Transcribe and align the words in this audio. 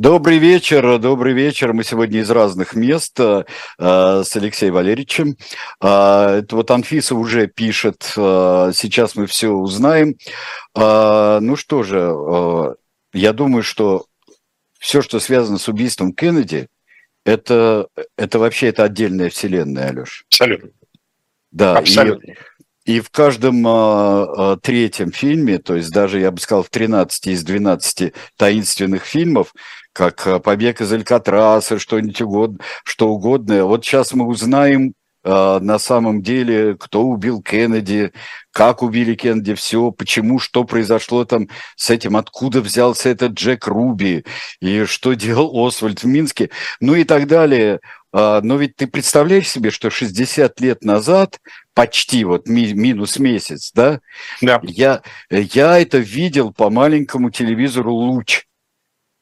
Добрый 0.00 0.38
вечер, 0.38 0.98
добрый 0.98 1.34
вечер. 1.34 1.74
Мы 1.74 1.84
сегодня 1.84 2.20
из 2.20 2.30
разных 2.30 2.74
мест 2.74 3.20
э, 3.20 3.44
с 3.78 4.34
Алексеем 4.34 4.72
Валерьевичем. 4.72 5.36
Э, 5.78 6.38
это 6.38 6.56
вот 6.56 6.70
Анфиса 6.70 7.14
уже 7.14 7.48
пишет, 7.48 8.10
э, 8.16 8.72
сейчас 8.74 9.14
мы 9.14 9.26
все 9.26 9.50
узнаем. 9.50 10.16
Э, 10.74 11.40
ну 11.42 11.54
что 11.54 11.82
же, 11.82 11.98
э, 11.98 12.74
я 13.12 13.34
думаю, 13.34 13.62
что 13.62 14.06
все, 14.78 15.02
что 15.02 15.20
связано 15.20 15.58
с 15.58 15.68
убийством 15.68 16.14
Кеннеди, 16.14 16.68
это, 17.26 17.88
это 18.16 18.38
вообще 18.38 18.68
это 18.68 18.84
отдельная 18.84 19.28
вселенная, 19.28 19.90
Алеш. 19.90 20.24
Абсолютно. 20.30 20.70
Да, 21.50 21.76
Абсолютно. 21.76 22.32
И, 22.86 22.96
и 22.96 23.00
в 23.00 23.10
каждом 23.10 23.66
э, 23.66 24.56
третьем 24.62 25.12
фильме, 25.12 25.58
то 25.58 25.76
есть 25.76 25.90
даже, 25.90 26.20
я 26.20 26.30
бы 26.30 26.40
сказал, 26.40 26.62
в 26.62 26.70
13 26.70 27.26
из 27.26 27.44
12 27.44 28.14
таинственных 28.36 29.04
фильмов, 29.04 29.52
как 30.00 30.26
э, 30.26 30.40
«Побег 30.40 30.80
из 30.80 30.90
Алькатраса», 30.90 31.78
что-нибудь 31.78 32.22
угодно, 32.22 32.58
что 32.84 33.10
угодно. 33.10 33.66
Вот 33.66 33.84
сейчас 33.84 34.14
мы 34.14 34.26
узнаем 34.26 34.94
э, 35.24 35.58
на 35.60 35.78
самом 35.78 36.22
деле, 36.22 36.74
кто 36.80 37.02
убил 37.02 37.42
Кеннеди, 37.42 38.12
как 38.50 38.82
убили 38.82 39.14
Кеннеди, 39.14 39.52
все, 39.52 39.90
почему, 39.90 40.38
что 40.38 40.64
произошло 40.64 41.26
там 41.26 41.48
с 41.76 41.90
этим, 41.90 42.16
откуда 42.16 42.62
взялся 42.62 43.10
этот 43.10 43.32
Джек 43.32 43.66
Руби, 43.66 44.24
и 44.62 44.84
что 44.84 45.12
делал 45.24 45.66
Освальд 45.66 46.02
в 46.02 46.06
Минске, 46.06 46.48
ну 46.80 46.94
и 46.94 47.04
так 47.04 47.26
далее. 47.26 47.80
А, 48.10 48.40
но 48.40 48.56
ведь 48.56 48.76
ты 48.76 48.86
представляешь 48.86 49.50
себе, 49.50 49.70
что 49.70 49.90
60 49.90 50.58
лет 50.62 50.82
назад, 50.82 51.38
почти 51.74 52.24
вот 52.24 52.48
ми- 52.48 52.72
минус 52.72 53.18
месяц, 53.18 53.70
да, 53.74 54.00
да. 54.40 54.62
Я, 54.62 55.02
я 55.28 55.78
это 55.78 55.98
видел 55.98 56.54
по 56.54 56.70
маленькому 56.70 57.30
телевизору 57.30 57.92
«Луч», 57.92 58.46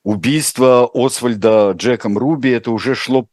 убийство 0.09 0.91
Освальда 0.95 1.73
Джеком 1.73 2.17
Руби, 2.17 2.49
это 2.49 2.71
уже 2.71 2.95
шло, 2.95 3.29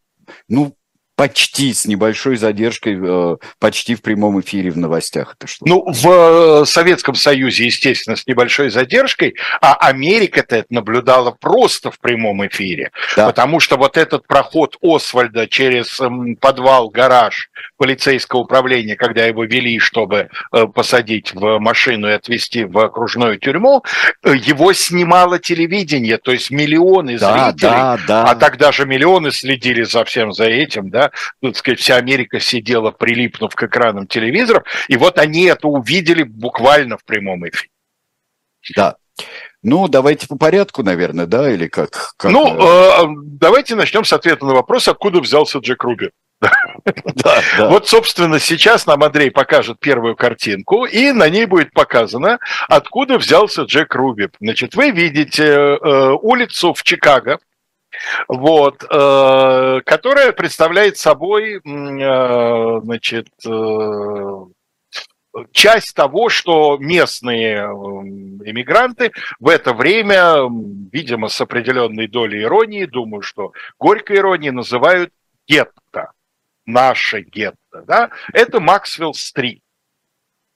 ну, 0.50 0.76
почти 1.16 1.74
с 1.74 1.86
небольшой 1.86 2.36
задержкой, 2.36 3.00
э, 3.02 3.38
почти 3.60 3.96
в 3.96 4.02
прямом 4.02 4.40
эфире 4.42 4.70
в 4.70 4.78
новостях. 4.78 5.36
Это 5.38 5.48
что? 5.48 5.66
Ну, 5.66 5.86
в 5.88 6.62
э, 6.62 6.66
Советском 6.66 7.16
Союзе, 7.16 7.66
естественно, 7.66 8.18
с 8.18 8.28
небольшой 8.28 8.70
задержкой, 8.70 9.36
а 9.62 9.76
Америка-то 9.76 10.58
это 10.58 10.68
наблюдала 10.70 11.32
просто 11.32 11.90
в 11.90 12.00
прямом 12.00 12.46
эфире. 12.48 12.92
Да. 13.16 13.28
Потому 13.28 13.60
что 13.60 13.78
вот 13.78 13.98
этот 13.98 14.28
проход 14.28 14.78
Освальда 14.82 15.48
через 15.48 16.00
эм, 16.02 16.36
подвал, 16.36 16.90
гараж 16.90 17.50
полицейского 17.78 18.42
управления, 18.42 18.96
когда 18.96 19.26
его 19.26 19.46
вели, 19.46 19.80
чтобы 19.80 20.30
э, 20.52 20.68
посадить 20.68 21.34
в 21.34 21.60
машину 21.60 22.10
и 22.10 22.12
отвезти 22.12 22.66
в 22.66 22.78
окружную 22.78 23.40
тюрьму, 23.40 23.84
его 24.24 24.74
снимало 24.74 25.40
телевидение, 25.40 26.18
то 26.18 26.32
есть 26.32 26.52
миллионы 26.52 27.18
да, 27.18 27.52
зрителей, 27.52 27.72
да, 27.72 28.00
да. 28.08 28.24
а 28.26 28.36
тогда 28.36 28.72
же 28.72 28.86
миллионы 28.86 29.32
следили 29.32 29.84
за 29.84 30.04
всем 30.04 30.34
за 30.34 30.46
этим, 30.46 30.90
да, 30.90 31.05
ну, 31.42 31.50
так 31.50 31.58
сказать, 31.58 31.80
вся 31.80 31.96
Америка 31.96 32.40
сидела, 32.40 32.92
прилипнув 32.92 33.54
к 33.56 33.64
экранам 33.64 34.08
телевизоров, 34.08 34.64
и 34.88 34.98
вот 34.98 35.18
они 35.18 35.44
это 35.46 35.68
увидели 35.68 36.24
буквально 36.24 36.98
в 36.98 37.04
прямом 37.06 37.48
эфире. 37.48 37.70
Да. 38.76 38.96
Ну, 39.64 39.88
давайте 39.88 40.28
по 40.28 40.38
порядку, 40.38 40.84
наверное, 40.84 41.26
да, 41.26 41.50
или 41.50 41.68
как? 41.68 42.14
как... 42.18 42.32
Ну, 42.32 42.56
э, 42.56 43.06
давайте 43.24 43.76
начнем 43.76 44.04
с 44.04 44.14
ответа 44.14 44.46
на 44.46 44.54
вопрос, 44.54 44.88
откуда 44.88 45.22
взялся 45.22 45.60
Джек 45.60 45.84
Руби. 45.84 46.12
Да, 47.16 47.42
да. 47.58 47.70
Вот, 47.70 47.88
собственно, 47.88 48.40
сейчас 48.40 48.86
нам 48.86 49.04
Андрей 49.04 49.32
покажет 49.32 49.80
первую 49.80 50.16
картинку, 50.16 50.86
и 50.86 51.12
на 51.12 51.30
ней 51.30 51.46
будет 51.46 51.72
показано, 51.72 52.40
откуда 52.68 53.18
взялся 53.18 53.64
Джек 53.64 53.96
Руби. 53.96 54.30
Значит, 54.40 54.76
вы 54.76 54.92
видите 54.92 55.46
э, 55.46 56.12
улицу 56.22 56.74
в 56.74 56.84
Чикаго, 56.84 57.40
вот, 58.28 58.84
э, 58.84 59.82
которая 59.86 60.32
представляет 60.32 60.98
собой, 60.98 61.56
э, 61.56 62.82
значит, 62.84 63.28
э, 63.46 64.46
часть 65.52 65.96
того, 65.96 66.30
что 66.30 66.78
местные 66.80 67.58
иммигранты 67.58 69.12
в 69.40 69.50
это 69.50 69.74
время, 69.74 70.50
видимо, 70.92 71.28
с 71.28 71.40
определенной 71.42 72.08
долей 72.08 72.44
иронии, 72.44 72.86
думаю, 72.86 73.22
что 73.22 73.52
горькой 73.80 74.18
иронии, 74.18 74.50
называют 74.50 75.12
гетто, 75.48 76.12
наше 76.66 77.22
гетто, 77.22 77.84
да, 77.86 78.10
это 78.34 78.60
Максвелл-стрит. 78.60 79.62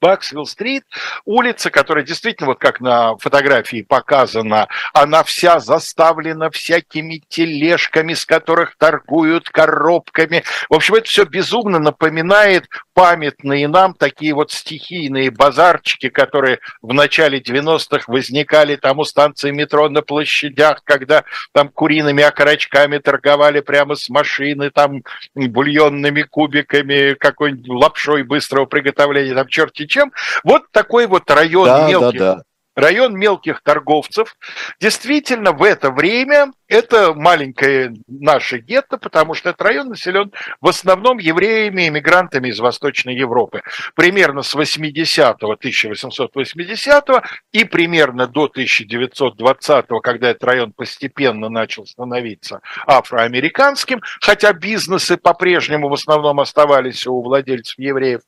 Баксвилл-стрит, 0.02 0.84
улица, 1.26 1.70
которая 1.72 2.04
действительно, 2.04 2.48
вот 2.48 2.60
как 2.60 2.80
на 2.80 3.18
фотографии 3.18 3.82
показана, 3.82 4.68
она 4.94 5.24
вся 5.24 5.60
заставлена 5.60 6.50
всякими 6.50 7.22
тележками, 7.28 8.14
с 8.14 8.26
которых 8.26 8.76
торгуют 8.78 9.50
коробками. 9.50 10.44
В 10.70 10.76
общем, 10.76 10.96
это 10.96 11.06
все 11.06 11.26
безумно 11.26 11.80
напоминает 11.80 12.68
памятные 13.00 13.70
нам 13.70 13.94
такие 13.94 14.34
вот 14.34 14.52
стихийные 14.52 15.32
базарчики, 15.32 16.10
которые 16.10 16.60
в 16.82 16.94
начале 16.94 17.40
90-х 17.40 18.04
возникали 18.08 18.76
там 18.76 19.00
у 19.00 19.06
станции 19.06 19.52
метро 19.52 19.88
на 19.88 20.02
площадях, 20.02 20.84
когда 20.84 21.24
там 21.54 21.70
куриными 21.70 22.22
окорочками 22.22 22.98
торговали 22.98 23.62
прямо 23.62 23.96
с 23.96 24.10
машины, 24.10 24.70
там 24.70 25.04
бульонными 25.34 26.24
кубиками, 26.24 27.14
какой-нибудь 27.14 27.70
лапшой 27.70 28.24
быстрого 28.24 28.66
приготовления, 28.66 29.34
там 29.34 29.48
черти 29.48 29.86
чем. 29.86 30.12
Вот 30.44 30.70
такой 30.72 31.08
вот 31.08 31.32
район 31.32 31.68
да, 31.68 31.88
мелких 31.88 32.20
да, 32.20 32.36
да 32.36 32.44
район 32.80 33.18
мелких 33.18 33.62
торговцев. 33.62 34.36
Действительно, 34.80 35.52
в 35.52 35.64
это 35.64 35.92
время 35.92 36.52
это 36.68 37.14
маленькое 37.16 37.94
наше 38.08 38.60
гетто, 38.60 38.98
потому 38.98 39.34
что 39.34 39.50
этот 39.50 39.62
район 39.64 39.90
населен 39.90 40.32
в 40.62 40.68
основном 40.68 41.18
евреями, 41.18 41.88
иммигрантами 41.88 42.50
из 42.50 42.60
Восточной 42.60 43.16
Европы. 43.16 43.62
Примерно 43.96 44.44
с 44.44 44.56
80-го, 44.56 45.54
1880-го 45.56 47.24
и 47.52 47.64
примерно 47.64 48.28
до 48.28 48.46
1920-го, 48.46 50.00
когда 50.00 50.30
этот 50.30 50.44
район 50.44 50.72
постепенно 50.72 51.50
начал 51.50 51.86
становиться 51.86 52.62
афроамериканским, 52.86 54.02
хотя 54.22 54.54
бизнесы 54.54 55.18
по-прежнему 55.18 55.90
в 55.90 55.94
основном 55.94 56.40
оставались 56.40 57.08
у 57.08 57.22
владельцев 57.22 57.80
евреев. 57.80 58.22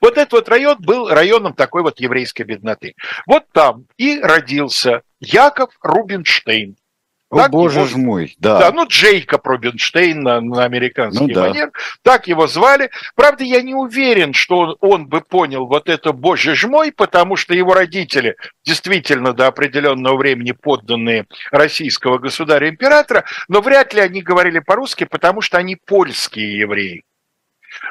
Вот 0.00 0.18
этот 0.18 0.32
вот 0.32 0.48
район 0.48 0.78
был 0.80 1.08
районом 1.08 1.54
такой 1.54 1.82
вот 1.82 2.00
еврейской 2.00 2.42
бедноты. 2.42 2.94
Вот 3.26 3.44
там 3.52 3.86
и 3.96 4.20
родился 4.20 5.02
Яков 5.20 5.70
Рубинштейн. 5.82 6.76
О, 7.32 7.38
так 7.38 7.50
боже 7.50 7.78
его, 7.78 7.88
ж 7.88 7.94
мой, 7.96 8.36
да. 8.38 8.58
Да, 8.58 8.72
ну 8.72 8.86
Джейкоб 8.86 9.46
Рубинштейн 9.46 10.20
на, 10.20 10.42
на 10.42 10.64
американский 10.64 11.28
ну, 11.28 11.32
да. 11.32 11.48
манер, 11.48 11.72
так 12.02 12.28
его 12.28 12.46
звали. 12.46 12.90
Правда, 13.14 13.42
я 13.42 13.62
не 13.62 13.74
уверен, 13.74 14.34
что 14.34 14.58
он, 14.58 14.76
он 14.80 15.06
бы 15.06 15.22
понял 15.22 15.66
вот 15.66 15.88
это 15.88 16.12
боже 16.12 16.54
ж 16.54 16.66
мой, 16.66 16.92
потому 16.92 17.36
что 17.36 17.54
его 17.54 17.72
родители 17.72 18.36
действительно 18.66 19.32
до 19.32 19.46
определенного 19.46 20.18
времени 20.18 20.52
подданные 20.52 21.24
российского 21.50 22.18
государя-императора, 22.18 23.24
но 23.48 23.62
вряд 23.62 23.94
ли 23.94 24.02
они 24.02 24.20
говорили 24.20 24.58
по-русски, 24.58 25.04
потому 25.04 25.40
что 25.40 25.56
они 25.56 25.76
польские 25.76 26.58
евреи. 26.58 27.02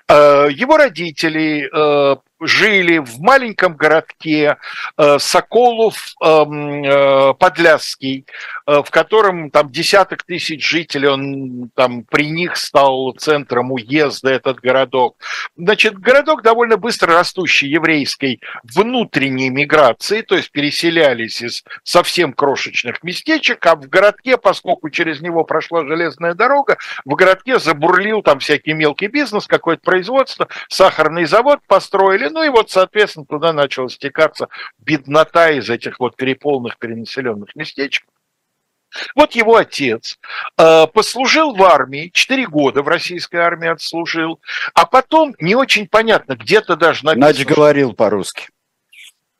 Э, 0.07 0.47
его 0.51 0.77
родители 0.77 1.69
э, 1.71 2.15
жили 2.41 2.97
в 2.97 3.19
маленьком 3.21 3.75
городке 3.75 4.57
э, 4.97 5.19
Соколов 5.19 6.15
эм, 6.21 6.83
э, 6.83 7.33
Подляский, 7.35 8.25
э, 8.65 8.81
в 8.83 8.89
котором 8.89 9.51
там 9.51 9.69
десяток 9.69 10.23
тысяч 10.23 10.67
жителей, 10.67 11.07
он 11.07 11.69
там 11.75 12.03
при 12.03 12.29
них 12.29 12.57
стал 12.57 13.13
центром 13.13 13.71
уезда 13.71 14.31
этот 14.31 14.59
городок. 14.59 15.17
Значит, 15.55 15.99
городок 15.99 16.41
довольно 16.41 16.77
быстро 16.77 17.13
растущий 17.13 17.69
еврейской 17.69 18.41
внутренней 18.63 19.49
миграции, 19.49 20.21
то 20.21 20.35
есть 20.35 20.51
переселялись 20.51 21.41
из 21.41 21.63
совсем 21.83 22.33
крошечных 22.33 23.03
местечек, 23.03 23.65
а 23.67 23.75
в 23.75 23.87
городке, 23.87 24.37
поскольку 24.37 24.89
через 24.89 25.21
него 25.21 25.43
прошла 25.43 25.85
железная 25.85 26.33
дорога, 26.33 26.77
в 27.05 27.13
городке 27.13 27.59
забурлил 27.59 28.23
там 28.23 28.39
всякий 28.39 28.73
мелкий 28.73 29.07
бизнес, 29.07 29.45
какое-то 29.45 29.83
производство, 29.83 30.47
сахарный 30.69 31.25
завод 31.25 31.59
построили, 31.67 32.30
ну 32.31 32.43
и 32.43 32.49
вот, 32.49 32.69
соответственно, 32.71 33.25
туда 33.25 33.53
начала 33.53 33.89
стекаться 33.89 34.47
беднота 34.79 35.51
из 35.51 35.69
этих 35.69 35.99
вот 35.99 36.15
переполненных, 36.15 36.77
перенаселенных 36.77 37.55
местечек. 37.55 38.05
Вот 39.15 39.33
его 39.33 39.55
отец 39.55 40.19
э, 40.57 40.87
послужил 40.87 41.55
в 41.55 41.63
армии, 41.63 42.09
4 42.13 42.47
года 42.47 42.83
в 42.83 42.87
российской 42.87 43.37
армии 43.37 43.69
отслужил, 43.69 44.41
а 44.73 44.85
потом 44.85 45.33
не 45.39 45.55
очень 45.55 45.87
понятно, 45.87 46.35
где-то 46.35 46.75
даже 46.75 47.05
написано... 47.05 47.33
Значит, 47.33 47.47
говорил 47.47 47.93
по-русски. 47.93 48.49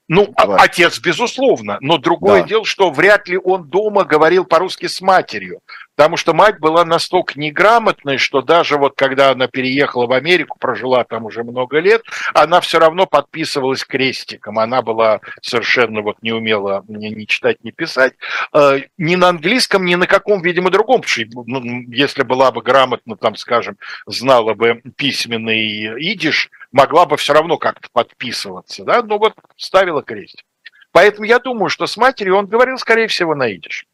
Ну, 0.07 0.33
а, 0.35 0.57
отец, 0.57 0.99
безусловно, 0.99 1.77
но 1.79 1.97
другое 1.97 2.41
да. 2.41 2.47
дело, 2.49 2.65
что 2.65 2.91
вряд 2.91 3.29
ли 3.29 3.37
он 3.37 3.69
дома 3.69 4.03
говорил 4.03 4.43
по-русски 4.43 4.87
с 4.87 4.99
матерью 4.99 5.61
Потому 6.01 6.17
что 6.17 6.33
мать 6.33 6.57
была 6.57 6.83
настолько 6.83 7.39
неграмотной, 7.39 8.17
что 8.17 8.41
даже 8.41 8.79
вот 8.79 8.93
когда 8.95 9.29
она 9.29 9.47
переехала 9.47 10.07
в 10.07 10.13
Америку, 10.13 10.57
прожила 10.59 11.03
там 11.03 11.25
уже 11.25 11.43
много 11.43 11.77
лет, 11.77 12.01
она 12.33 12.59
все 12.59 12.79
равно 12.79 13.05
подписывалась 13.05 13.83
крестиком. 13.83 14.57
Она 14.57 14.81
была 14.81 15.19
совершенно 15.43 16.01
вот 16.01 16.17
не 16.23 16.31
умела 16.31 16.83
ни, 16.87 17.25
читать, 17.25 17.63
ни 17.63 17.69
писать. 17.69 18.13
Э, 18.51 18.79
ни 18.97 19.15
на 19.15 19.29
английском, 19.29 19.85
ни 19.85 19.93
на 19.93 20.07
каком, 20.07 20.41
видимо, 20.41 20.71
другом. 20.71 21.03
Ну, 21.45 21.61
если 21.91 22.23
была 22.23 22.51
бы 22.51 22.63
грамотно, 22.63 23.15
там, 23.15 23.35
скажем, 23.35 23.77
знала 24.07 24.55
бы 24.55 24.81
письменный 24.95 26.01
идиш, 26.01 26.49
могла 26.71 27.05
бы 27.05 27.15
все 27.15 27.33
равно 27.33 27.59
как-то 27.59 27.89
подписываться, 27.93 28.83
да, 28.83 29.03
но 29.03 29.19
вот 29.19 29.35
ставила 29.55 30.01
крестик. 30.01 30.45
Поэтому 30.93 31.27
я 31.27 31.37
думаю, 31.37 31.69
что 31.69 31.85
с 31.85 31.95
матерью 31.95 32.37
он 32.37 32.47
говорил, 32.47 32.79
скорее 32.79 33.07
всего, 33.07 33.35
на 33.35 33.49
идиш 33.49 33.85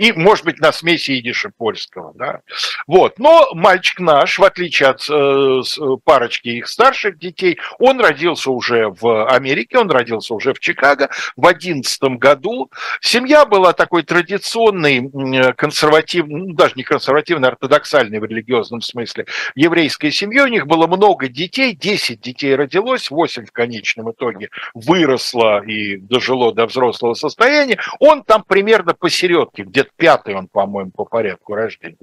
и, 0.00 0.12
может 0.12 0.46
быть, 0.46 0.60
на 0.60 0.72
смеси 0.72 1.20
идиша 1.20 1.50
польского. 1.54 2.14
Да? 2.14 2.40
Вот. 2.86 3.18
Но 3.18 3.50
мальчик 3.52 4.00
наш, 4.00 4.38
в 4.38 4.42
отличие 4.42 4.88
от 4.88 5.06
э, 5.10 5.60
парочки 6.04 6.48
их 6.48 6.68
старших 6.68 7.18
детей, 7.18 7.58
он 7.78 8.00
родился 8.00 8.50
уже 8.50 8.88
в 8.88 9.30
Америке, 9.30 9.76
он 9.76 9.90
родился 9.90 10.32
уже 10.32 10.54
в 10.54 10.58
Чикаго 10.58 11.10
в 11.36 11.46
одиннадцатом 11.46 12.16
году. 12.16 12.70
Семья 13.02 13.44
была 13.44 13.74
такой 13.74 14.02
традиционной, 14.02 15.52
консервативной, 15.52 16.46
ну, 16.46 16.54
даже 16.54 16.72
не 16.76 16.82
консервативной, 16.82 17.50
а 17.50 17.52
ортодоксальной 17.52 18.20
в 18.20 18.24
религиозном 18.24 18.80
смысле, 18.80 19.26
еврейской 19.54 20.12
семьей. 20.12 20.44
У 20.44 20.48
них 20.48 20.66
было 20.66 20.86
много 20.86 21.28
детей, 21.28 21.74
10 21.74 22.22
детей 22.22 22.54
родилось, 22.56 23.10
8 23.10 23.44
в 23.44 23.52
конечном 23.52 24.12
итоге 24.12 24.48
выросло 24.72 25.62
и 25.62 25.98
дожило 25.98 26.54
до 26.54 26.64
взрослого 26.64 27.12
состояния. 27.12 27.78
Он 27.98 28.22
там 28.22 28.44
примерно 28.48 28.94
посередке, 28.94 29.64
где-то 29.64 29.89
пятый 29.96 30.34
он, 30.34 30.48
по-моему, 30.48 30.90
по 30.90 31.04
порядку 31.04 31.54
рождения. 31.54 31.96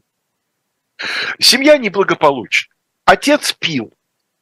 Семья 1.40 1.78
неблагополучна. 1.78 2.74
Отец 3.06 3.54
пил, 3.54 3.94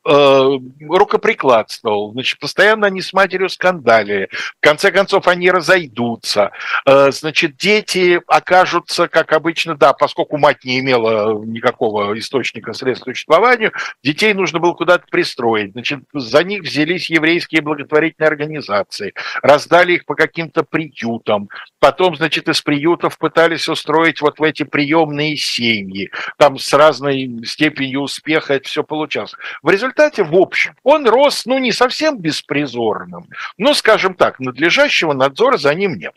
рукоприкладствовал, 0.06 2.12
значит, 2.12 2.40
постоянно 2.40 2.88
они 2.88 3.02
с 3.02 3.12
матерью 3.12 3.50
скандали, 3.50 4.30
в 4.32 4.60
конце 4.60 4.92
концов 4.92 5.28
они 5.28 5.50
разойдутся, 5.50 6.52
э, 6.86 7.12
значит, 7.12 7.58
дети 7.58 8.22
окажутся, 8.28 9.08
как 9.08 9.34
обычно, 9.34 9.76
да, 9.76 9.94
поскольку 9.94 10.38
мать 10.38 10.64
не 10.64 10.80
имела 10.80 11.44
никакого 11.44 12.18
источника 12.20 12.74
средств 12.74 13.06
существования, 13.06 13.72
детей 14.04 14.36
нужно 14.36 14.60
было 14.60 14.74
куда-то 14.74 15.06
пристроить, 15.10 15.72
значит, 15.72 16.02
за 16.14 16.44
них 16.44 16.62
взялись 16.62 17.10
еврейские 17.10 17.62
благотворительные 17.62 18.28
организации, 18.28 19.14
раздали 19.42 19.94
их 19.94 20.06
по 20.06 20.14
каким-то 20.14 20.64
приютам, 20.64 21.50
потом, 21.80 22.16
значит, 22.16 22.48
из 22.48 22.62
приютов 22.62 23.18
пытались 23.18 23.68
устроить 23.68 24.22
вот 24.22 24.38
в 24.38 24.44
эти 24.44 24.64
приемные 24.64 25.36
семьи, 25.36 26.12
там 26.38 26.60
с 26.60 26.72
разной 26.74 27.42
степенью 27.44 28.02
успеха 28.02 28.54
это 28.54 28.68
все 28.68 28.84
получалось. 28.84 29.34
В 29.64 29.70
результате 29.72 29.95
результате, 29.96 30.24
в 30.24 30.36
общем, 30.36 30.76
он 30.84 31.08
рос, 31.08 31.46
ну, 31.46 31.58
не 31.58 31.72
совсем 31.72 32.20
беспризорным, 32.20 33.28
но, 33.58 33.74
скажем 33.74 34.14
так, 34.14 34.40
надлежащего 34.40 35.14
надзора 35.14 35.58
за 35.58 35.74
ним 35.74 35.96
нет 35.96 36.14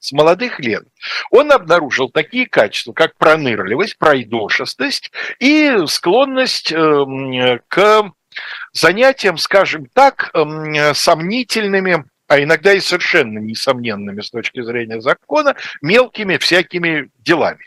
с 0.00 0.12
молодых 0.12 0.60
лет, 0.60 0.84
он 1.30 1.50
обнаружил 1.50 2.10
такие 2.10 2.46
качества, 2.46 2.92
как 2.92 3.16
пронырливость, 3.16 3.96
пройдошестость 3.96 5.10
и 5.38 5.78
склонность 5.86 6.70
эм, 6.72 7.60
к 7.68 8.12
занятиям, 8.74 9.38
скажем 9.38 9.86
так, 9.94 10.30
эм, 10.34 10.94
сомнительными, 10.94 12.04
а 12.28 12.42
иногда 12.42 12.74
и 12.74 12.80
совершенно 12.80 13.38
несомненными 13.38 14.20
с 14.20 14.30
точки 14.30 14.62
зрения 14.62 15.00
закона, 15.00 15.56
мелкими 15.80 16.36
всякими 16.36 17.08
делами. 17.20 17.64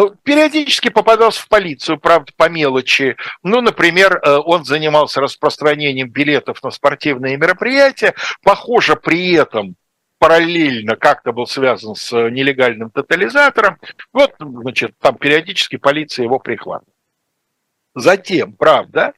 Э, 0.00 0.04
периодически 0.22 0.88
попадался 0.88 1.42
в 1.42 1.48
полицию, 1.48 1.98
правда, 1.98 2.32
по 2.36 2.48
мелочи. 2.48 3.16
Ну, 3.42 3.60
например, 3.60 4.20
э, 4.22 4.36
он 4.36 4.64
занимался 4.64 5.20
распространением 5.20 6.08
билетов 6.08 6.62
на 6.62 6.70
спортивные 6.70 7.36
мероприятия. 7.36 8.14
Похоже, 8.42 8.96
при 8.96 9.34
этом 9.34 9.76
параллельно 10.18 10.96
как-то 10.96 11.32
был 11.32 11.46
связан 11.46 11.94
с 11.94 12.12
нелегальным 12.12 12.90
тотализатором. 12.90 13.78
Вот, 14.12 14.34
значит, 14.38 14.92
там 15.00 15.16
периодически 15.16 15.76
полиция 15.76 16.24
его 16.24 16.38
прихватывала. 16.38 16.89
Затем, 17.94 18.52
правда, 18.52 19.14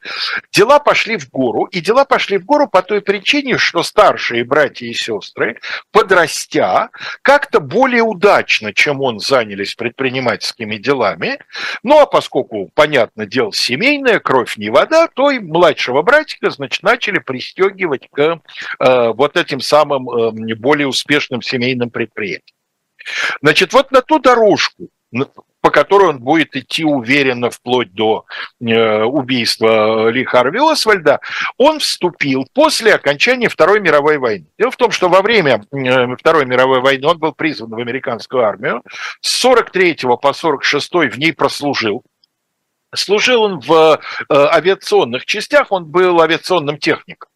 дела 0.51 0.79
пошли 0.79 1.17
в 1.17 1.29
гору, 1.29 1.65
и 1.65 1.79
дела 1.79 2.05
пошли 2.05 2.37
в 2.37 2.45
гору 2.45 2.67
по 2.67 2.81
той 2.81 3.01
причине, 3.01 3.59
что 3.59 3.83
старшие 3.83 4.43
братья 4.43 4.87
и 4.87 4.93
сестры, 4.93 5.59
подрастя, 5.91 6.89
как-то 7.21 7.59
более 7.59 8.01
удачно, 8.01 8.73
чем 8.73 9.01
он, 9.01 9.19
занялись 9.19 9.75
предпринимательскими 9.75 10.77
делами. 10.77 11.37
Ну, 11.83 11.99
а 11.99 12.07
поскольку, 12.07 12.71
понятно, 12.73 13.27
дело 13.27 13.53
семейное, 13.53 14.19
кровь 14.19 14.57
не 14.57 14.71
вода, 14.71 15.07
то 15.07 15.29
и 15.29 15.37
младшего 15.37 16.01
братика, 16.01 16.49
значит, 16.49 16.81
начали 16.81 17.19
пристегивать 17.19 18.09
к 18.11 18.19
э, 18.79 19.07
вот 19.13 19.37
этим 19.37 19.59
самым 19.59 20.09
э, 20.09 20.55
более 20.55 20.87
успешным 20.87 21.43
семейным 21.43 21.91
предприятиям. 21.91 22.57
Значит, 23.41 23.73
вот 23.73 23.91
на 23.91 24.01
ту 24.01 24.19
дорожку, 24.19 24.89
по 25.63 25.71
которой 25.71 26.09
он 26.09 26.19
будет 26.19 26.57
идти 26.57 26.83
уверенно 26.83 27.49
вплоть 27.49 27.93
до 27.93 28.25
э, 28.59 29.03
убийства 29.03 30.09
Ли 30.09 30.25
Харви 30.25 30.59
Освальда, 30.59 31.21
он 31.57 31.79
вступил 31.79 32.45
после 32.53 32.93
окончания 32.93 33.47
Второй 33.47 33.79
мировой 33.79 34.17
войны. 34.17 34.45
Дело 34.59 34.71
в 34.71 34.75
том, 34.75 34.91
что 34.91 35.07
во 35.07 35.21
время 35.21 35.63
э, 35.71 36.15
Второй 36.17 36.45
мировой 36.45 36.81
войны 36.81 37.07
он 37.07 37.17
был 37.17 37.31
призван 37.31 37.69
в 37.69 37.79
американскую 37.79 38.43
армию. 38.43 38.83
С 39.21 39.39
43 39.39 39.99
по 40.21 40.33
46 40.33 40.93
в 40.93 41.17
ней 41.17 41.31
прослужил. 41.31 42.03
Служил 42.93 43.43
он 43.43 43.59
в 43.59 43.71
э, 43.71 43.99
авиационных 44.29 45.25
частях, 45.25 45.71
он 45.71 45.85
был 45.85 46.19
авиационным 46.21 46.77
техником. 46.77 47.29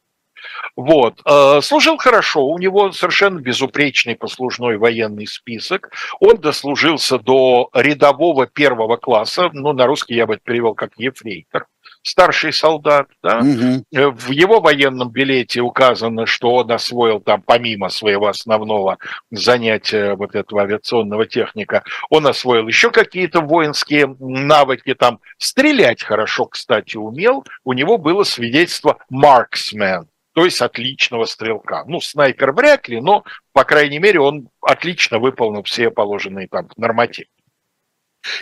Вот. 0.77 1.21
Э, 1.25 1.59
служил 1.62 1.97
хорошо, 1.97 2.45
у 2.45 2.59
него 2.59 2.91
совершенно 2.91 3.39
безупречный 3.39 4.15
послужной 4.15 4.77
военный 4.77 5.25
список. 5.25 5.91
Он 6.19 6.38
дослужился 6.38 7.18
до 7.18 7.69
рядового 7.74 8.45
первого 8.45 8.95
класса, 8.97 9.50
ну, 9.53 9.74
на 9.74 9.88
русский 9.88 10.13
я 10.13 10.27
бы 10.27 10.35
это 10.35 10.44
перевел 10.44 10.75
как 10.75 10.91
ефрейтор 10.97 11.65
старший 12.03 12.53
солдат, 12.53 13.07
да, 13.21 13.39
угу. 13.39 13.83
в 13.91 14.31
его 14.31 14.59
военном 14.62 15.09
билете 15.09 15.62
указано, 15.62 16.25
что 16.25 16.53
он 16.56 16.71
освоил 16.71 17.19
там, 17.19 17.41
помимо 17.41 17.89
своего 17.89 18.27
основного 18.27 18.97
занятия 19.30 20.15
вот 20.15 20.35
этого 20.35 20.62
авиационного 20.62 21.25
техника, 21.25 21.83
он 22.09 22.27
освоил 22.27 22.68
еще 22.68 22.91
какие-то 22.91 23.41
воинские 23.41 24.15
навыки, 24.19 24.94
там, 24.94 25.19
стрелять 25.38 26.03
хорошо, 26.03 26.45
кстати, 26.45 26.95
умел, 26.95 27.44
у 27.65 27.73
него 27.73 27.97
было 27.97 28.23
свидетельство 28.23 29.00
«marksman», 29.12 30.06
то 30.38 30.45
есть 30.45 30.62
отличного 30.62 31.25
стрелка. 31.25 31.84
Ну, 31.88 32.00
снайпер 32.00 32.51
вряд 32.51 32.88
ли, 32.88 33.01
но, 33.01 33.24
по 33.54 33.63
крайней 33.63 33.98
мере, 33.98 34.19
он 34.19 34.50
отлично 34.62 35.18
выполнил 35.18 35.63
все 35.63 35.89
положенные 35.89 36.48
там 36.48 36.69
нормативы. 36.78 37.31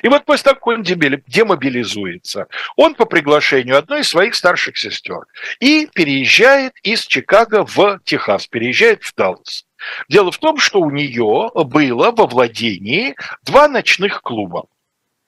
И 0.02 0.10
вот 0.10 0.26
после 0.26 0.44
того, 0.44 0.56
как 0.56 0.68
он 0.68 0.84
демобилизуется, 0.84 2.48
он 2.76 2.96
по 2.96 3.06
приглашению 3.06 3.78
одной 3.78 4.02
из 4.02 4.10
своих 4.10 4.36
старших 4.36 4.78
сестер 4.78 5.22
и 5.62 5.88
переезжает 5.94 6.74
из 6.84 7.06
Чикаго 7.06 7.66
в 7.66 8.02
Техас, 8.04 8.46
переезжает 8.48 9.02
в 9.02 9.16
Даллас. 9.16 9.66
Дело 10.10 10.34
в 10.34 10.38
том, 10.38 10.58
что 10.58 10.82
у 10.82 10.92
нее 10.92 11.50
было 11.54 12.12
во 12.12 12.28
владении 12.28 13.16
два 13.46 13.70
ночных 13.70 14.22
клуба. 14.22 14.66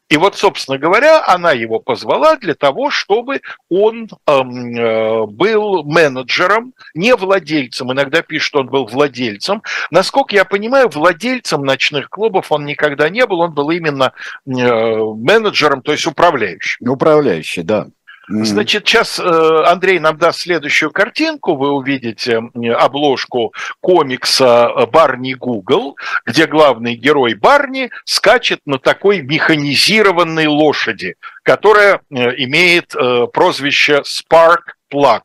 И 0.09 0.15
вот, 0.15 0.35
собственно 0.37 0.77
говоря, 0.77 1.23
она 1.25 1.51
его 1.51 1.79
позвала 1.79 2.37
для 2.37 2.55
того, 2.55 2.89
чтобы 2.89 3.41
он 3.69 4.07
эм, 4.25 4.75
э, 4.75 5.25
был 5.27 5.83
менеджером, 5.83 6.73
не 6.93 7.13
владельцем. 7.13 7.91
Иногда 7.91 8.21
пишут, 8.21 8.47
что 8.47 8.59
он 8.59 8.67
был 8.67 8.85
владельцем. 8.85 9.63
Насколько 9.91 10.35
я 10.35 10.45
понимаю, 10.45 10.87
владельцем 10.87 11.63
ночных 11.63 12.09
клубов 12.09 12.51
он 12.51 12.65
никогда 12.65 13.09
не 13.09 13.25
был. 13.25 13.41
Он 13.41 13.53
был 13.53 13.69
именно 13.69 14.13
э, 14.45 14.49
менеджером, 14.49 15.81
то 15.81 15.91
есть 15.91 16.05
управляющим. 16.05 16.89
Управляющий, 16.89 17.63
да. 17.63 17.87
Значит, 18.29 18.85
сейчас 18.85 19.19
э, 19.19 19.63
Андрей 19.65 19.99
нам 19.99 20.17
даст 20.17 20.41
следующую 20.41 20.91
картинку. 20.91 21.55
Вы 21.55 21.71
увидите 21.71 22.41
обложку 22.77 23.53
комикса 23.79 24.69
э, 24.75 24.85
Барни 24.85 25.33
Гугл, 25.33 25.95
где 26.25 26.45
главный 26.45 26.95
герой 26.95 27.35
Барни 27.35 27.89
скачет 28.03 28.59
на 28.65 28.79
такой 28.79 29.21
механизированной 29.21 30.47
лошади, 30.47 31.15
которая 31.43 32.01
э, 32.09 32.35
имеет 32.43 32.93
прозвище 33.31 34.03
Spark 34.03 34.73
Plug. 34.93 35.21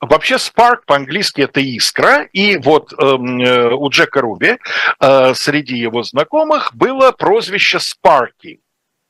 Вообще 0.00 0.34
Spark 0.34 0.80
по-английски 0.86 1.42
это 1.42 1.60
искра, 1.60 2.24
и 2.32 2.56
вот 2.56 2.92
эм, 2.92 3.40
э, 3.40 3.72
у 3.72 3.88
Джека 3.90 4.20
Руби 4.20 4.58
э, 5.00 5.34
среди 5.34 5.76
его 5.76 6.02
знакомых 6.02 6.74
было 6.74 7.12
прозвище 7.12 7.78
Sparky, 7.78 8.60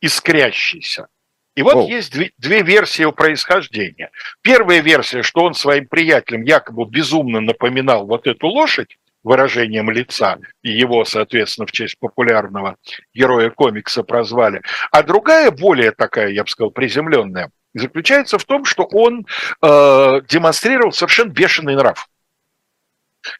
искрящийся. 0.00 1.08
И 1.56 1.62
вот 1.62 1.76
О. 1.76 1.88
есть 1.88 2.12
две, 2.12 2.30
две 2.38 2.62
версии 2.62 3.02
его 3.02 3.12
происхождения. 3.12 4.10
Первая 4.42 4.80
версия, 4.80 5.22
что 5.22 5.42
он 5.42 5.54
своим 5.54 5.86
приятелям 5.86 6.42
якобы 6.42 6.84
безумно 6.84 7.40
напоминал 7.40 8.06
вот 8.06 8.26
эту 8.26 8.46
лошадь, 8.46 8.96
выражением 9.22 9.90
лица, 9.90 10.38
и 10.62 10.70
его, 10.70 11.04
соответственно, 11.04 11.66
в 11.66 11.72
честь 11.72 11.98
популярного 11.98 12.76
героя 13.14 13.50
комикса 13.50 14.02
прозвали. 14.02 14.62
А 14.90 15.02
другая, 15.02 15.50
более 15.50 15.92
такая, 15.92 16.28
я 16.28 16.44
бы 16.44 16.48
сказал, 16.48 16.70
приземленная, 16.70 17.50
заключается 17.74 18.38
в 18.38 18.44
том, 18.44 18.64
что 18.64 18.84
он 18.84 19.26
э, 19.62 20.20
демонстрировал 20.28 20.92
совершенно 20.92 21.30
бешеный 21.30 21.76
нрав. 21.76 22.08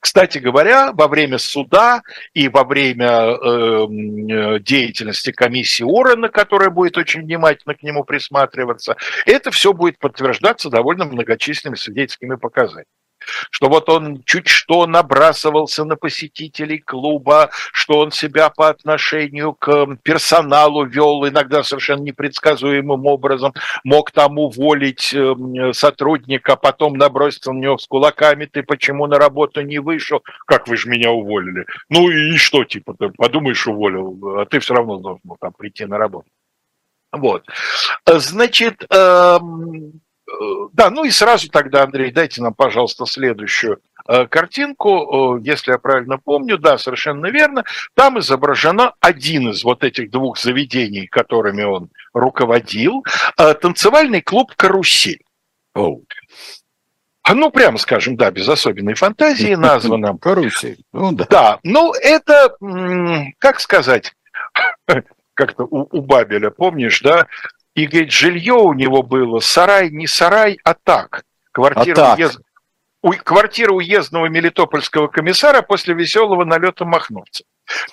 Кстати 0.01 0.39
говоря, 0.39 0.93
во 0.93 1.09
время 1.09 1.39
суда 1.39 2.03
и 2.35 2.49
во 2.49 2.65
время 2.65 3.09
э, 3.09 4.59
деятельности 4.61 5.33
комиссии 5.33 5.83
Уоррена, 5.83 6.29
которая 6.29 6.71
будет 6.71 6.99
очень 6.99 7.23
внимательно 7.23 7.75
к 7.75 7.83
нему 7.83 8.05
присматриваться, 8.05 8.97
это 9.27 9.51
все 9.51 9.73
будет 9.73 9.99
подтверждаться 9.99 10.69
довольно 10.69 11.05
многочисленными 11.05 11.77
свидетельскими 11.77 12.37
показаниями 12.37 12.87
что 13.51 13.69
вот 13.69 13.89
он 13.89 14.23
чуть 14.25 14.49
что 14.49 14.87
набрасывался 14.87 15.85
на 15.85 15.97
посетителей 15.97 16.79
клуба, 16.79 17.51
что 17.73 17.99
он 17.99 18.13
себя 18.13 18.51
по 18.51 18.69
отношению 18.69 19.53
к 19.55 19.97
персоналу 20.03 20.85
вел 20.85 21.27
иногда 21.27 21.63
совершенно 21.63 22.03
непредсказуемым 22.03 23.07
образом, 23.07 23.53
мог 23.85 24.11
там 24.11 24.39
уволить 24.39 25.13
эм, 25.15 25.73
сотрудника, 25.73 26.57
потом 26.57 26.95
наброситься 26.95 27.53
на 27.53 27.59
него 27.59 27.79
с 27.79 27.87
кулаками, 27.87 28.47
ты 28.47 28.63
почему 28.63 29.07
на 29.07 29.19
работу 29.19 29.61
не 29.63 29.79
вышел? 29.79 30.23
Как 30.47 30.69
вы 30.69 30.77
же 30.77 30.89
меня 30.89 31.11
уволили? 31.11 31.67
Ну 31.89 32.11
и 32.11 32.37
что, 32.37 32.65
типа, 32.65 32.95
ты 32.95 33.11
подумаешь, 33.11 33.67
уволил, 33.67 34.39
а 34.39 34.47
ты 34.47 34.61
все 34.61 34.75
равно 34.75 34.99
должен 34.99 35.21
был 35.25 35.37
там 35.41 35.53
прийти 35.53 35.85
на 35.87 35.99
работу. 35.99 36.29
Вот. 37.13 37.45
Значит, 38.07 38.85
эм, 38.91 39.31
Э, 39.31 40.01
да, 40.73 40.91
ну 40.91 41.05
и 41.05 41.11
сразу 41.11 41.49
тогда, 41.49 41.83
Андрей, 41.83 42.13
дайте 42.13 42.43
нам, 42.43 42.55
пожалуйста, 42.55 43.07
следующую 43.07 43.81
э, 44.09 44.27
картинку, 44.27 45.39
если 45.43 45.73
я 45.73 45.79
правильно 45.79 46.19
помню, 46.19 46.59
да, 46.59 46.79
совершенно 46.79 47.27
верно, 47.27 47.65
там 47.95 48.19
изображено 48.19 48.95
один 49.01 49.51
из 49.51 49.65
вот 49.65 49.85
этих 49.85 50.11
двух 50.11 50.39
заведений, 50.39 51.07
которыми 51.07 51.63
он 51.63 51.91
руководил, 52.15 53.05
э, 53.37 53.55
танцевальный 53.55 54.23
клуб 54.23 54.53
«Карусель». 54.57 55.23
Oh. 55.77 56.03
Ну, 57.33 57.51
прямо 57.51 57.79
скажем, 57.79 58.17
да, 58.17 58.31
без 58.31 58.49
особенной 58.49 58.95
фантазии 58.95 59.55
названо. 59.57 60.17
Карусель. 60.19 60.83
Ну, 60.93 61.13
да. 61.13 61.27
да, 61.31 61.59
ну 61.63 61.93
это, 61.93 62.57
как 63.39 63.61
сказать, 63.61 64.13
как-то 65.35 65.65
у, 65.65 65.89
у 65.91 66.03
Бабеля, 66.03 66.51
помнишь, 66.51 67.01
да, 67.03 67.27
и, 67.75 67.87
говорит, 67.87 68.13
жилье 68.13 68.55
у 68.55 68.73
него 68.73 69.03
было 69.03 69.41
сарай, 69.41 69.91
не 69.91 70.07
сарай, 70.07 70.59
а 70.65 70.75
так. 70.75 71.25
Квартира, 71.53 72.13
а 72.13 72.15
Уезд... 72.15 72.41
у... 73.03 73.13
Квартира 73.13 73.73
уездного 73.73 74.27
мелитопольского 74.27 75.09
комиссара 75.09 75.63
после 75.63 75.95
веселого 75.95 76.45
налета 76.45 76.85
махновцев. 76.85 77.47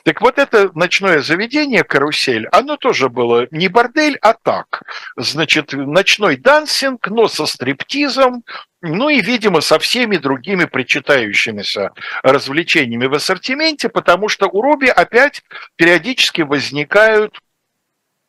Так 0.04 0.22
вот 0.22 0.40
это 0.40 0.72
ночное 0.74 1.22
заведение 1.22 1.84
«Карусель», 1.84 2.48
оно 2.48 2.78
тоже 2.78 3.10
было 3.10 3.48
не 3.52 3.68
бордель, 3.68 4.18
а 4.22 4.34
так. 4.34 4.82
Значит, 5.16 5.74
ночной 5.74 6.38
дансинг, 6.38 7.08
но 7.10 7.28
со 7.28 7.46
стриптизом, 7.46 8.44
ну 8.82 9.10
и, 9.10 9.22
видимо, 9.22 9.62
со 9.62 9.78
всеми 9.78 10.18
другими 10.18 10.66
причитающимися 10.66 11.92
развлечениями 12.24 13.06
в 13.06 13.14
ассортименте, 13.14 13.90
потому 13.90 14.30
что 14.30 14.48
у 14.48 14.62
Руби 14.62 14.88
опять 14.88 15.44
периодически 15.76 16.42
возникают 16.42 17.40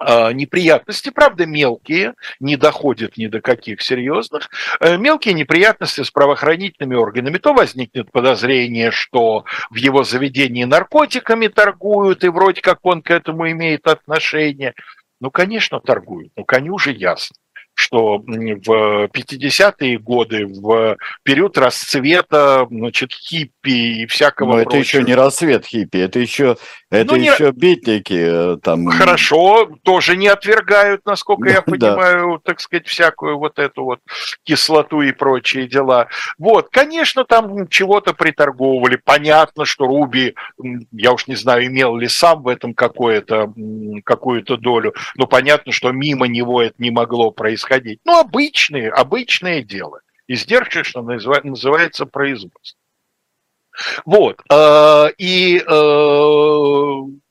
неприятности, 0.00 1.11
правда, 1.11 1.47
мелкие, 1.47 2.14
не 2.40 2.57
доходят 2.57 3.17
ни 3.17 3.26
до 3.26 3.40
каких 3.40 3.83
серьезных, 3.83 4.49
э, 4.81 4.97
мелкие 4.97 5.35
неприятности 5.35 6.02
с 6.02 6.11
правоохранительными 6.11 6.95
органами. 6.95 7.38
То 7.38 7.52
возникнет 7.52 8.12
подозрение, 8.12 8.90
что 8.90 9.45
в 9.71 9.76
его 9.76 10.05
заведении 10.05 10.64
наркотиками 10.64 11.49
торгуют, 11.49 12.25
и 12.25 12.28
вроде 12.28 12.61
как 12.61 12.78
он 12.83 13.02
к 13.02 13.11
этому 13.11 13.50
имеет 13.50 13.87
отношение. 13.87 14.75
Ну, 15.21 15.31
конечно, 15.31 15.81
торгуют, 15.81 16.33
ну, 16.37 16.45
коню 16.45 16.78
же 16.78 16.93
ясно 16.93 17.35
что 17.78 18.18
в 18.18 19.06
50-е 19.06 19.99
годы, 19.99 20.47
в 20.47 20.97
период 21.23 21.56
расцвета 21.56 22.66
значит, 22.68 23.12
хиппи 23.12 24.02
и 24.02 24.06
всякого 24.06 24.56
Но 24.56 24.62
прочего. 24.64 24.70
это 24.70 24.78
еще 24.78 25.02
не 25.04 25.14
расцвет 25.14 25.64
хиппи, 25.64 25.99
это 25.99 26.18
еще, 26.18 26.56
это 26.90 27.14
ну, 27.14 27.20
еще 27.20 27.47
не... 27.47 27.52
бедники. 27.52 28.54
Э, 28.54 28.56
там... 28.61 28.88
Хорошо, 28.88 29.70
тоже 29.85 30.16
не 30.16 30.26
отвергают, 30.26 31.06
насколько 31.06 31.49
я 31.49 31.62
понимаю, 31.62 32.40
так 32.44 32.61
сказать, 32.61 32.88
всякую 32.88 33.38
вот 33.38 33.61
эту 33.61 33.85
вот 33.85 34.00
кислоту 34.42 35.00
и 35.02 35.12
прочие 35.12 35.68
дела. 35.68 36.08
Вот, 36.37 36.70
конечно, 36.73 37.25
там 37.25 37.68
чего-то 37.68 38.12
приторговывали. 38.12 38.97
Понятно, 38.97 39.64
что 39.64 39.87
Руби, 39.87 40.35
я 40.90 41.12
уж 41.12 41.28
не 41.28 41.37
знаю, 41.37 41.66
имел 41.66 41.94
ли 41.94 42.08
сам 42.08 42.42
в 42.42 42.49
этом 42.49 42.75
какую-то 42.75 43.52
какую-то 44.04 44.56
долю, 44.56 44.94
но 45.14 45.28
понятно, 45.28 45.70
что 45.70 45.92
мимо 45.92 46.26
него 46.26 46.61
это 46.61 46.75
не 46.78 46.90
могло 46.90 47.30
происходить 47.30 47.67
происходить. 47.68 48.00
Ну, 48.04 48.18
обычные, 48.18 48.90
обычное 48.90 49.62
дело. 49.62 50.00
Издержки, 50.26 50.82
что 50.82 51.02
называется, 51.02 52.06
производство. 52.06 52.78
Вот. 54.04 54.40
Э, 54.50 55.06
и 55.18 55.58
э, 55.58 55.62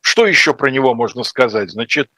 что 0.08 0.26
еще 0.26 0.54
про 0.54 0.70
него 0.70 0.96
можно 0.96 1.24
сказать? 1.24 1.70
Значит, 1.72 2.10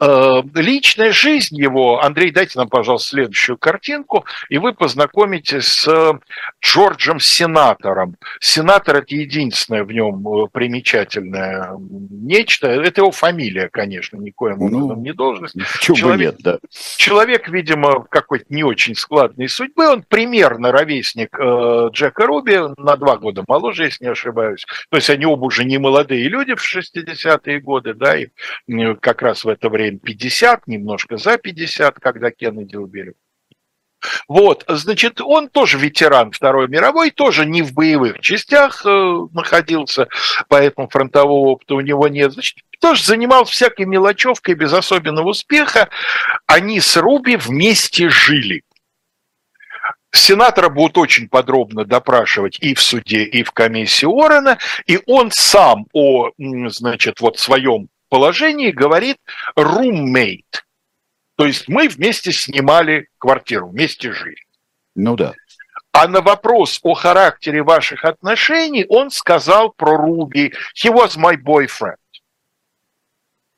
э, 0.00 0.42
личная 0.54 1.12
жизнь 1.12 1.56
его, 1.60 2.02
Андрей, 2.02 2.30
дайте 2.30 2.58
нам, 2.58 2.68
пожалуйста, 2.68 3.10
следующую 3.10 3.58
картинку, 3.58 4.24
и 4.48 4.56
вы 4.56 4.72
познакомитесь 4.72 5.66
с 5.66 6.18
Джорджем 6.64 7.20
Сенатором. 7.20 8.16
Сенатор– 8.40 8.96
это 8.96 9.14
единственное 9.14 9.84
в 9.84 9.92
нем 9.92 10.26
э, 10.26 10.46
примечательное 10.50 11.76
нечто. 11.78 12.68
Это 12.68 13.02
его 13.02 13.10
фамилия, 13.10 13.68
конечно, 13.68 14.16
никоим 14.16 14.56
ну, 14.58 14.66
образом 14.66 15.02
не 15.02 15.12
должность. 15.12 15.54
Человек, 15.80 16.34
нет, 16.34 16.36
да. 16.42 16.58
человек, 16.96 17.48
видимо, 17.50 18.06
какой-то 18.08 18.46
не 18.48 18.64
очень 18.64 18.94
складной 18.94 19.48
судьбы. 19.48 19.86
Он 19.88 20.02
примерно 20.02 20.72
ровесник 20.72 21.38
э, 21.38 21.88
Джека 21.92 22.26
Руби, 22.26 22.58
на 22.78 22.96
два 22.96 23.18
года 23.18 23.44
моложе, 23.46 23.84
если 23.84 24.04
не 24.04 24.10
ошибаюсь. 24.10 24.64
То 24.88 24.96
есть 24.96 25.10
они 25.10 25.26
оба 25.26 25.44
уже 25.44 25.64
не 25.64 25.76
молодые 25.76 26.26
люди 26.28 26.54
в 26.54 26.62
60 26.62 27.33
60-е 27.36 27.60
годы, 27.60 27.94
да, 27.94 28.16
и 28.16 28.28
как 29.00 29.22
раз 29.22 29.44
в 29.44 29.48
это 29.48 29.68
время 29.68 29.98
50, 29.98 30.66
немножко 30.66 31.16
за 31.16 31.38
50, 31.38 31.98
когда 32.00 32.30
Кеннеди 32.30 32.76
убили. 32.76 33.14
Вот, 34.28 34.64
значит, 34.68 35.20
он 35.20 35.48
тоже 35.48 35.78
ветеран 35.78 36.30
Второй 36.30 36.68
мировой, 36.68 37.10
тоже 37.10 37.46
не 37.46 37.62
в 37.62 37.72
боевых 37.72 38.20
частях 38.20 38.84
э, 38.84 39.26
находился, 39.32 40.08
поэтому 40.48 40.88
фронтового 40.88 41.48
опыта 41.48 41.74
у 41.74 41.80
него 41.80 42.08
нет. 42.08 42.32
Значит, 42.32 42.58
тоже 42.80 43.02
занимался 43.02 43.52
всякой 43.52 43.86
мелочевкой 43.86 44.54
без 44.54 44.72
особенного 44.72 45.30
успеха. 45.30 45.88
Они 46.46 46.80
с 46.80 46.96
Руби 46.96 47.36
вместе 47.36 48.10
жили. 48.10 48.62
Сенатора 50.16 50.68
будут 50.68 50.96
очень 50.96 51.28
подробно 51.28 51.84
допрашивать 51.84 52.58
и 52.60 52.74
в 52.74 52.80
суде, 52.80 53.24
и 53.24 53.42
в 53.42 53.50
комиссии 53.50 54.06
Орена, 54.06 54.58
и 54.86 55.00
он 55.06 55.32
сам 55.32 55.86
о, 55.92 56.30
значит, 56.38 57.20
вот 57.20 57.38
своем 57.38 57.88
положении 58.08 58.70
говорит 58.70 59.16
roommate. 59.58 60.62
То 61.36 61.46
есть 61.46 61.68
мы 61.68 61.88
вместе 61.88 62.30
снимали 62.30 63.08
квартиру, 63.18 63.68
вместе 63.68 64.12
жили. 64.12 64.36
Ну 64.94 65.16
да. 65.16 65.32
А 65.90 66.06
на 66.06 66.20
вопрос 66.20 66.78
о 66.84 66.94
характере 66.94 67.64
ваших 67.64 68.04
отношений 68.04 68.86
он 68.88 69.10
сказал 69.10 69.70
про 69.70 69.96
Руби, 69.96 70.52
he 70.80 70.92
was 70.92 71.16
my 71.16 71.36
boyfriend. 71.36 71.96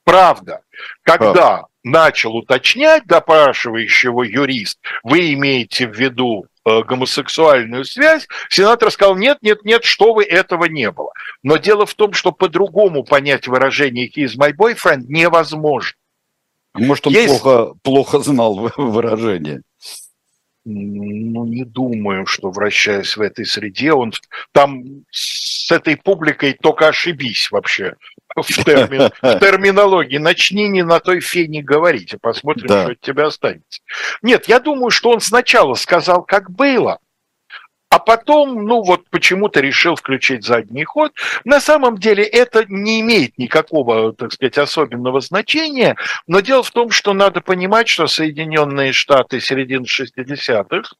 Правда. 0.06 0.62
Когда 1.02 1.64
начал 1.82 2.36
уточнять 2.36 3.06
допрашивающего 3.06 4.22
юрист, 4.22 4.78
вы 5.02 5.34
имеете 5.34 5.88
в 5.88 5.98
виду 5.98 6.46
э, 6.64 6.82
гомосексуальную 6.84 7.84
связь, 7.84 8.28
сенатор 8.48 8.92
сказал, 8.92 9.16
нет, 9.16 9.38
нет, 9.42 9.64
нет, 9.64 9.82
что 9.82 10.14
вы, 10.14 10.22
этого 10.22 10.66
не 10.66 10.92
было. 10.92 11.10
Но 11.42 11.56
дело 11.56 11.86
в 11.86 11.94
том, 11.94 12.12
что 12.12 12.30
по-другому 12.30 13.02
понять 13.02 13.48
выражение 13.48 14.08
«he 14.08 14.24
is 14.24 14.38
my 14.38 14.52
boyfriend» 14.56 15.06
невозможно. 15.08 15.98
Может, 16.74 17.08
он 17.08 17.12
Есть... 17.12 17.40
плохо, 17.40 17.74
плохо 17.82 18.20
знал 18.20 18.70
выражение? 18.76 19.62
Ну, 20.64 21.46
не 21.46 21.64
думаю, 21.64 22.26
что, 22.26 22.50
вращаясь 22.50 23.16
в 23.16 23.20
этой 23.20 23.44
среде, 23.44 23.92
он 23.92 24.12
там 24.52 24.84
с 25.10 25.70
этой 25.72 25.96
публикой 25.96 26.52
только 26.52 26.88
ошибись 26.88 27.50
вообще 27.50 27.94
в, 28.42 28.64
термин, 28.64 29.10
в 29.22 29.38
терминологии. 29.38 30.18
Начни 30.18 30.68
не 30.68 30.82
на 30.82 31.00
той 31.00 31.20
фене 31.20 31.62
говорить, 31.62 32.14
а 32.14 32.18
посмотрим, 32.18 32.66
да. 32.66 32.82
что 32.82 32.92
от 32.92 33.00
тебя 33.00 33.26
останется. 33.26 33.80
Нет, 34.22 34.48
я 34.48 34.60
думаю, 34.60 34.90
что 34.90 35.10
он 35.10 35.20
сначала 35.20 35.74
сказал, 35.74 36.22
как 36.22 36.50
было, 36.50 36.98
а 37.88 37.98
потом, 37.98 38.64
ну 38.66 38.82
вот 38.82 39.08
почему-то 39.10 39.60
решил 39.60 39.94
включить 39.94 40.44
задний 40.44 40.84
ход. 40.84 41.12
На 41.44 41.60
самом 41.60 41.98
деле 41.98 42.24
это 42.24 42.64
не 42.68 43.00
имеет 43.00 43.38
никакого, 43.38 44.12
так 44.12 44.32
сказать, 44.32 44.58
особенного 44.58 45.20
значения, 45.20 45.96
но 46.26 46.40
дело 46.40 46.62
в 46.62 46.70
том, 46.72 46.90
что 46.90 47.12
надо 47.14 47.40
понимать, 47.40 47.88
что 47.88 48.08
Соединенные 48.08 48.92
Штаты 48.92 49.40
середины 49.40 49.84
60-х 49.84 50.90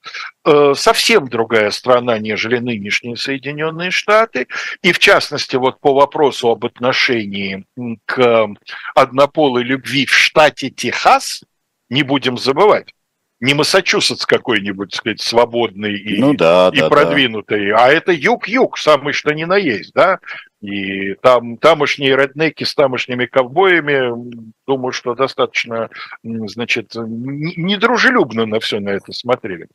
э, 0.45 0.75
совсем 0.77 1.29
другая 1.29 1.71
страна, 1.71 2.19
нежели 2.19 2.59
нынешние 2.59 3.17
Соединенные 3.17 3.91
Штаты, 3.91 4.47
и 4.83 4.93
в 4.93 4.99
частности 5.01 5.57
вот 5.57 5.81
по 5.81 5.93
вопросу 5.93 6.51
об 6.51 6.65
отношении 6.65 7.67
к 8.05 8.49
однополой 8.95 9.65
любви 9.65 10.07
в 10.07 10.15
штате 10.15 10.71
Техас, 10.71 11.43
не 11.89 12.03
будем 12.03 12.39
забывать, 12.39 12.96
не 13.41 13.55
Массачусетс 13.55 14.25
какой-нибудь, 14.25 14.91
так 14.91 14.99
сказать, 14.99 15.21
свободный 15.21 15.95
и, 15.95 16.21
ну, 16.21 16.35
да, 16.35 16.71
и 16.73 16.81
да, 16.81 16.89
продвинутый, 16.89 17.71
да. 17.71 17.85
а 17.85 17.89
это 17.89 18.13
юг-юг, 18.13 18.79
самый 18.79 19.13
что 19.13 19.33
ни 19.35 19.45
на 19.45 19.57
есть, 19.57 19.93
да, 19.95 20.21
и 20.63 21.15
там 21.15 21.59
тамошние 21.59 22.17
реднеки 22.17 22.65
с 22.65 22.75
тамошними 22.75 23.27
ковбоями, 23.27 24.33
думаю, 24.67 24.93
что 24.93 25.15
достаточно, 25.15 25.91
значит, 26.23 26.93
недружелюбно 26.95 28.47
на 28.47 28.59
все 28.61 28.81
на 28.81 28.91
это 28.91 29.13
смотрели. 29.13 29.69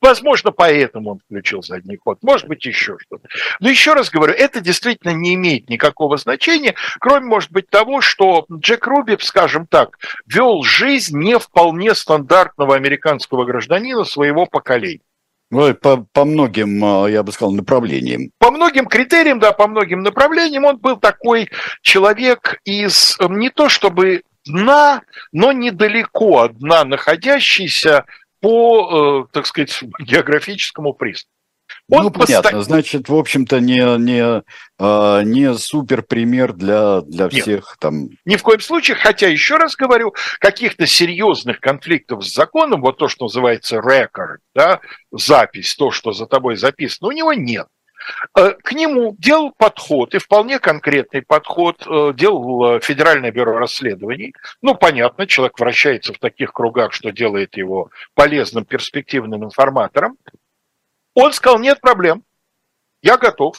Возможно, 0.00 0.50
поэтому 0.50 1.12
он 1.12 1.18
включил 1.18 1.62
задний 1.62 1.96
ход, 1.96 2.18
может 2.22 2.48
быть, 2.48 2.64
еще 2.64 2.96
что-то. 2.98 3.28
Но 3.60 3.68
еще 3.68 3.94
раз 3.94 4.10
говорю, 4.10 4.34
это 4.34 4.60
действительно 4.60 5.12
не 5.12 5.34
имеет 5.34 5.68
никакого 5.68 6.16
значения, 6.16 6.74
кроме, 7.00 7.26
может 7.26 7.50
быть, 7.50 7.68
того, 7.68 8.00
что 8.00 8.46
Джек 8.52 8.86
Руби, 8.86 9.16
скажем 9.20 9.66
так, 9.66 9.98
вел 10.26 10.62
жизнь 10.62 11.18
не 11.18 11.38
вполне 11.38 11.94
стандартного 11.94 12.76
американского 12.76 13.44
гражданина 13.44 14.04
своего 14.04 14.46
поколения. 14.46 15.00
Ну, 15.50 15.74
по, 15.74 16.06
по 16.12 16.24
многим, 16.24 16.84
а, 16.84 17.08
я 17.08 17.24
бы 17.24 17.32
сказал, 17.32 17.52
направлениям. 17.52 18.30
По 18.38 18.52
многим 18.52 18.86
критериям, 18.86 19.40
да, 19.40 19.52
по 19.52 19.66
многим 19.66 20.00
направлениям 20.00 20.64
он 20.64 20.76
был 20.78 20.96
такой 20.96 21.50
человек 21.82 22.60
из 22.64 23.18
не 23.28 23.50
то 23.50 23.68
чтобы 23.68 24.22
дна, 24.46 25.02
но 25.32 25.52
недалеко 25.52 26.42
от 26.42 26.58
дна 26.58 26.84
находящийся 26.84 28.04
по, 28.40 29.26
э, 29.28 29.32
так 29.32 29.46
сказать, 29.46 29.80
географическому 30.00 30.94
признаку. 30.94 31.30
Он 31.88 32.04
ну, 32.04 32.10
понятно. 32.10 32.36
Постоянно... 32.36 32.62
Значит, 32.62 33.08
в 33.08 33.14
общем-то, 33.14 33.60
не, 33.60 33.98
не, 33.98 34.42
а, 34.78 35.22
не 35.22 35.54
супер 35.54 36.02
пример 36.02 36.52
для, 36.52 37.00
для 37.02 37.28
всех 37.28 37.46
Нет, 37.46 37.64
там. 37.78 38.08
Ни 38.24 38.36
в 38.36 38.42
коем 38.42 38.60
случае, 38.60 38.96
хотя, 38.96 39.28
еще 39.28 39.56
раз 39.56 39.76
говорю, 39.76 40.14
каких-то 40.38 40.86
серьезных 40.86 41.60
конфликтов 41.60 42.24
с 42.24 42.32
законом, 42.32 42.80
вот 42.80 42.98
то, 42.98 43.08
что 43.08 43.24
называется 43.24 43.78
record, 43.78 44.38
да, 44.54 44.80
запись, 45.10 45.74
то, 45.74 45.90
что 45.90 46.12
за 46.12 46.26
тобой 46.26 46.56
записано, 46.56 47.08
у 47.08 47.12
него 47.12 47.32
нет. 47.32 47.66
Э, 48.36 48.52
к 48.52 48.72
нему 48.72 49.14
делал 49.18 49.52
подход, 49.56 50.14
и 50.14 50.18
вполне 50.18 50.58
конкретный 50.58 51.22
подход 51.22 51.84
э, 51.86 52.12
делал 52.14 52.76
э, 52.76 52.80
Федеральное 52.80 53.30
бюро 53.30 53.58
расследований. 53.58 54.34
Ну, 54.62 54.74
понятно, 54.74 55.26
человек 55.26 55.58
вращается 55.58 56.12
в 56.12 56.18
таких 56.18 56.52
кругах, 56.52 56.92
что 56.92 57.10
делает 57.10 57.56
его 57.56 57.90
полезным, 58.14 58.64
перспективным 58.64 59.44
информатором. 59.44 60.16
Он 61.14 61.32
сказал, 61.32 61.58
нет 61.58 61.80
проблем, 61.80 62.24
я 63.02 63.16
готов 63.16 63.56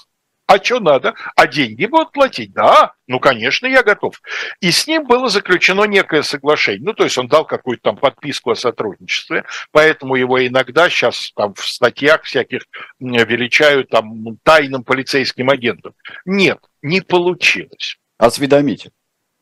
а 0.52 0.62
что 0.62 0.82
надо? 0.82 1.14
А 1.38 1.48
деньги 1.48 1.86
будут 1.86 2.12
платить? 2.12 2.52
Да, 2.52 2.94
ну, 3.08 3.22
конечно, 3.22 3.68
я 3.68 3.84
готов. 3.84 4.22
И 4.60 4.70
с 4.70 4.86
ним 4.86 5.08
было 5.08 5.30
заключено 5.30 5.86
некое 5.86 6.24
соглашение. 6.24 6.84
Ну, 6.84 6.94
то 6.94 7.06
есть 7.06 7.18
он 7.18 7.30
дал 7.30 7.46
какую-то 7.46 7.84
там 7.84 7.96
подписку 7.96 8.52
о 8.52 8.56
сотрудничестве, 8.56 9.46
поэтому 9.72 10.16
его 10.16 10.46
иногда 10.46 10.90
сейчас 10.90 11.32
там 11.38 11.54
в 11.54 11.66
статьях 11.66 12.24
всяких 12.24 12.64
величают 13.00 13.90
там 13.90 14.38
тайным 14.44 14.84
полицейским 14.84 15.50
агентом. 15.50 15.94
Нет, 16.26 16.60
не 16.82 17.00
получилось. 17.00 17.98
Осведомитель. 18.18 18.92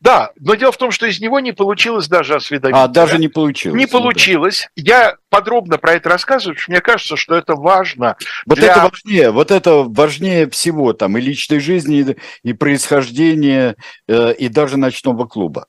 Да, 0.01 0.31
но 0.39 0.55
дело 0.55 0.71
в 0.71 0.77
том, 0.77 0.91
что 0.91 1.05
из 1.05 1.19
него 1.19 1.41
не 1.41 1.51
получилось 1.51 2.07
даже 2.07 2.35
осведомителя. 2.35 2.83
А, 2.83 2.87
даже 2.87 3.17
не 3.17 3.27
получилось. 3.27 3.77
Не 3.77 3.85
получилось. 3.85 4.67
Да. 4.77 4.81
Я 4.83 5.15
подробно 5.29 5.77
про 5.77 5.93
это 5.93 6.07
рассказываю, 6.07 6.55
потому 6.55 6.63
что 6.63 6.71
мне 6.71 6.81
кажется, 6.81 7.17
что 7.17 7.35
это 7.35 7.55
важно. 7.55 8.15
Вот 8.45 8.59
для... 8.59 8.71
это 8.71 8.89
важнее, 8.89 9.31
вот 9.31 9.51
это 9.51 9.83
важнее 9.83 10.49
всего, 10.49 10.93
там, 10.93 11.17
и 11.17 11.21
личной 11.21 11.59
жизни, 11.59 12.15
и 12.43 12.53
происхождения, 12.53 13.75
э, 14.07 14.33
и 14.33 14.47
даже 14.47 14.77
ночного 14.77 15.25
клуба. 15.25 15.67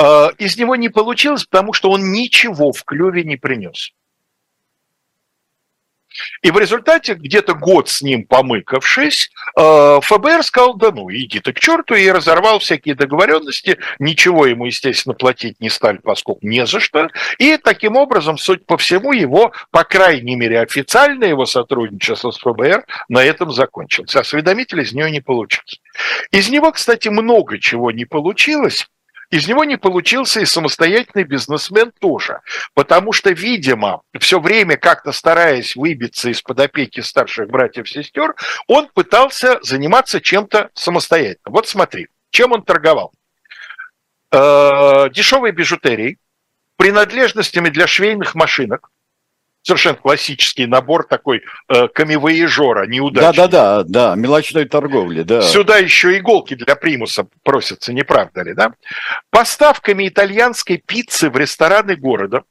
Э, 0.00 0.28
из 0.38 0.56
него 0.56 0.76
не 0.76 0.88
получилось, 0.88 1.44
потому 1.44 1.72
что 1.72 1.90
он 1.90 2.12
ничего 2.12 2.72
в 2.72 2.84
клюве 2.84 3.24
не 3.24 3.36
принес. 3.36 3.90
И 6.42 6.50
в 6.50 6.58
результате, 6.58 7.14
где-то 7.14 7.54
год 7.54 7.88
с 7.88 8.02
ним 8.02 8.24
помыкавшись, 8.24 9.30
э, 9.56 10.00
ФБР 10.02 10.42
сказал, 10.42 10.74
да 10.74 10.90
ну, 10.90 11.10
иди 11.10 11.40
ты 11.40 11.52
к 11.52 11.60
черту, 11.60 11.94
и 11.94 12.10
разорвал 12.10 12.58
всякие 12.58 12.94
договоренности. 12.94 13.78
Ничего 13.98 14.46
ему, 14.46 14.66
естественно, 14.66 15.14
платить 15.14 15.60
не 15.60 15.70
стали, 15.70 15.98
поскольку 15.98 16.40
не 16.42 16.66
за 16.66 16.80
что. 16.80 17.08
И 17.38 17.56
таким 17.56 17.96
образом, 17.96 18.38
суть 18.38 18.66
по 18.66 18.76
всему, 18.76 19.12
его, 19.12 19.52
по 19.70 19.84
крайней 19.84 20.36
мере, 20.36 20.60
официально 20.60 21.24
его 21.24 21.46
сотрудничество 21.46 22.30
с 22.30 22.38
ФБР 22.38 22.84
на 23.08 23.22
этом 23.22 23.52
закончилось. 23.52 24.14
Осведомитель 24.16 24.80
из 24.80 24.92
нее 24.92 25.10
не 25.10 25.20
получился. 25.20 25.78
Из 26.30 26.48
него, 26.48 26.72
кстати, 26.72 27.08
много 27.08 27.58
чего 27.58 27.90
не 27.90 28.04
получилось, 28.04 28.88
из 29.30 29.46
него 29.46 29.64
не 29.64 29.76
получился 29.76 30.40
и 30.40 30.46
самостоятельный 30.46 31.24
бизнесмен 31.24 31.92
тоже, 32.00 32.40
потому 32.74 33.12
что, 33.12 33.30
видимо, 33.30 34.02
все 34.18 34.40
время 34.40 34.76
как-то 34.76 35.12
стараясь 35.12 35.76
выбиться 35.76 36.30
из-под 36.30 36.60
опеки 36.60 37.00
старших 37.00 37.48
братьев-сестер, 37.48 38.34
он 38.66 38.88
пытался 38.88 39.58
заниматься 39.62 40.20
чем-то 40.20 40.70
самостоятельно. 40.74 41.52
Вот 41.52 41.68
смотри, 41.68 42.08
чем 42.30 42.52
он 42.52 42.62
торговал. 42.62 43.12
Э, 44.30 45.08
дешевой 45.10 45.52
бижутерией, 45.52 46.18
принадлежностями 46.76 47.68
для 47.68 47.86
швейных 47.86 48.34
машинок, 48.34 48.90
совершенно 49.68 49.96
классический 49.96 50.66
набор 50.66 51.06
такой 51.06 51.42
э, 51.68 51.88
камевояжера, 51.88 52.86
неудачный. 52.86 53.36
Да-да-да, 53.36 53.84
да, 53.84 54.14
мелочной 54.14 54.64
торговли, 54.64 55.22
да. 55.22 55.42
Сюда 55.42 55.76
еще 55.76 56.16
иголки 56.16 56.54
для 56.54 56.74
примуса 56.74 57.26
просятся, 57.42 57.92
не 57.92 58.02
правда 58.02 58.42
ли, 58.42 58.54
да? 58.54 58.72
Поставками 59.30 60.08
итальянской 60.08 60.78
пиццы 60.78 61.28
в 61.28 61.36
рестораны 61.36 61.96
города, 61.96 62.44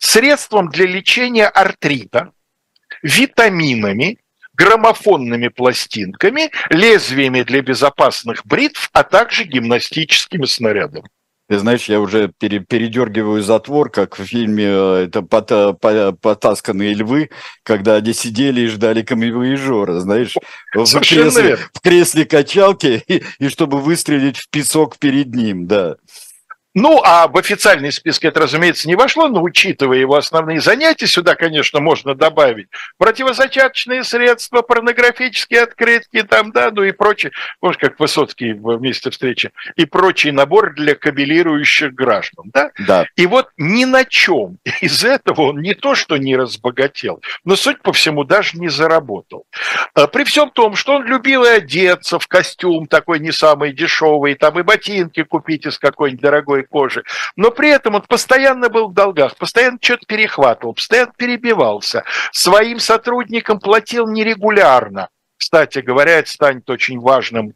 средством 0.00 0.68
для 0.68 0.86
лечения 0.86 1.46
артрита, 1.46 2.32
витаминами, 3.02 4.18
граммофонными 4.54 5.48
пластинками, 5.48 6.50
лезвиями 6.70 7.42
для 7.42 7.62
безопасных 7.62 8.44
бритв, 8.44 8.90
а 8.92 9.04
также 9.04 9.44
гимнастическими 9.44 10.46
снарядами. 10.46 11.08
Ты 11.48 11.58
знаешь, 11.60 11.84
я 11.84 12.00
уже 12.00 12.32
пере, 12.38 12.58
передергиваю 12.58 13.40
затвор, 13.40 13.88
как 13.90 14.18
в 14.18 14.24
фильме 14.24 14.64
э, 14.66 15.06
это 15.06 15.22
«Потасканные 15.22 16.92
львы», 16.92 17.30
когда 17.62 17.94
они 17.94 18.12
сидели 18.12 18.62
и 18.62 18.66
ждали 18.66 19.02
камевоежора, 19.02 20.00
знаешь, 20.00 20.34
в 20.74 21.00
кресле, 21.00 21.56
в 21.72 21.80
кресле 21.80 22.24
качалки, 22.24 23.04
и, 23.08 23.22
и 23.38 23.48
чтобы 23.48 23.80
выстрелить 23.80 24.38
в 24.38 24.50
песок 24.50 24.98
перед 24.98 25.34
ним, 25.34 25.66
да. 25.66 25.96
Ну, 26.78 27.00
а 27.02 27.26
в 27.26 27.38
официальный 27.38 27.90
список 27.90 28.26
это, 28.26 28.40
разумеется, 28.40 28.86
не 28.86 28.96
вошло, 28.96 29.28
но 29.28 29.42
учитывая 29.42 29.96
его 29.96 30.14
основные 30.14 30.60
занятия, 30.60 31.06
сюда, 31.06 31.34
конечно, 31.34 31.80
можно 31.80 32.14
добавить 32.14 32.68
противозачаточные 32.98 34.04
средства, 34.04 34.60
порнографические 34.60 35.62
открытки, 35.62 36.22
там, 36.22 36.52
да, 36.52 36.70
ну 36.70 36.82
и 36.82 36.92
прочее, 36.92 37.32
может, 37.62 37.80
как 37.80 37.98
Высоцкий 37.98 38.52
в 38.52 38.78
месте 38.78 39.10
встречи, 39.10 39.52
и 39.76 39.86
прочий 39.86 40.32
набор 40.32 40.74
для 40.74 40.94
кабелирующих 40.94 41.94
граждан, 41.94 42.50
да? 42.52 42.70
Да. 42.86 43.06
И 43.16 43.26
вот 43.26 43.48
ни 43.56 43.86
на 43.86 44.04
чем 44.04 44.58
из 44.82 45.02
этого 45.02 45.52
он 45.52 45.62
не 45.62 45.72
то, 45.72 45.94
что 45.94 46.18
не 46.18 46.36
разбогател, 46.36 47.22
но, 47.46 47.56
суть 47.56 47.80
по 47.80 47.94
всему, 47.94 48.22
даже 48.24 48.58
не 48.58 48.68
заработал. 48.68 49.46
А 49.94 50.08
при 50.08 50.24
всем 50.24 50.50
том, 50.50 50.76
что 50.76 50.96
он 50.96 51.06
любил 51.06 51.42
и 51.42 51.48
одеться 51.48 52.18
в 52.18 52.26
костюм 52.26 52.86
такой 52.86 53.18
не 53.18 53.32
самый 53.32 53.72
дешевый, 53.72 54.34
там 54.34 54.58
и 54.58 54.62
ботинки 54.62 55.22
купить 55.22 55.64
из 55.64 55.78
какой-нибудь 55.78 56.20
дорогой 56.20 56.65
кожи. 56.66 57.04
Но 57.36 57.50
при 57.50 57.70
этом 57.70 57.94
он 57.94 58.02
постоянно 58.02 58.68
был 58.68 58.88
в 58.88 58.94
долгах, 58.94 59.36
постоянно 59.36 59.78
что-то 59.80 60.06
перехватывал, 60.06 60.74
постоянно 60.74 61.12
перебивался. 61.16 62.04
Своим 62.32 62.78
сотрудникам 62.78 63.58
платил 63.58 64.08
нерегулярно. 64.08 65.08
Кстати 65.36 65.80
говоря, 65.80 66.18
это 66.18 66.30
станет 66.30 66.68
очень 66.70 66.98
важным 66.98 67.52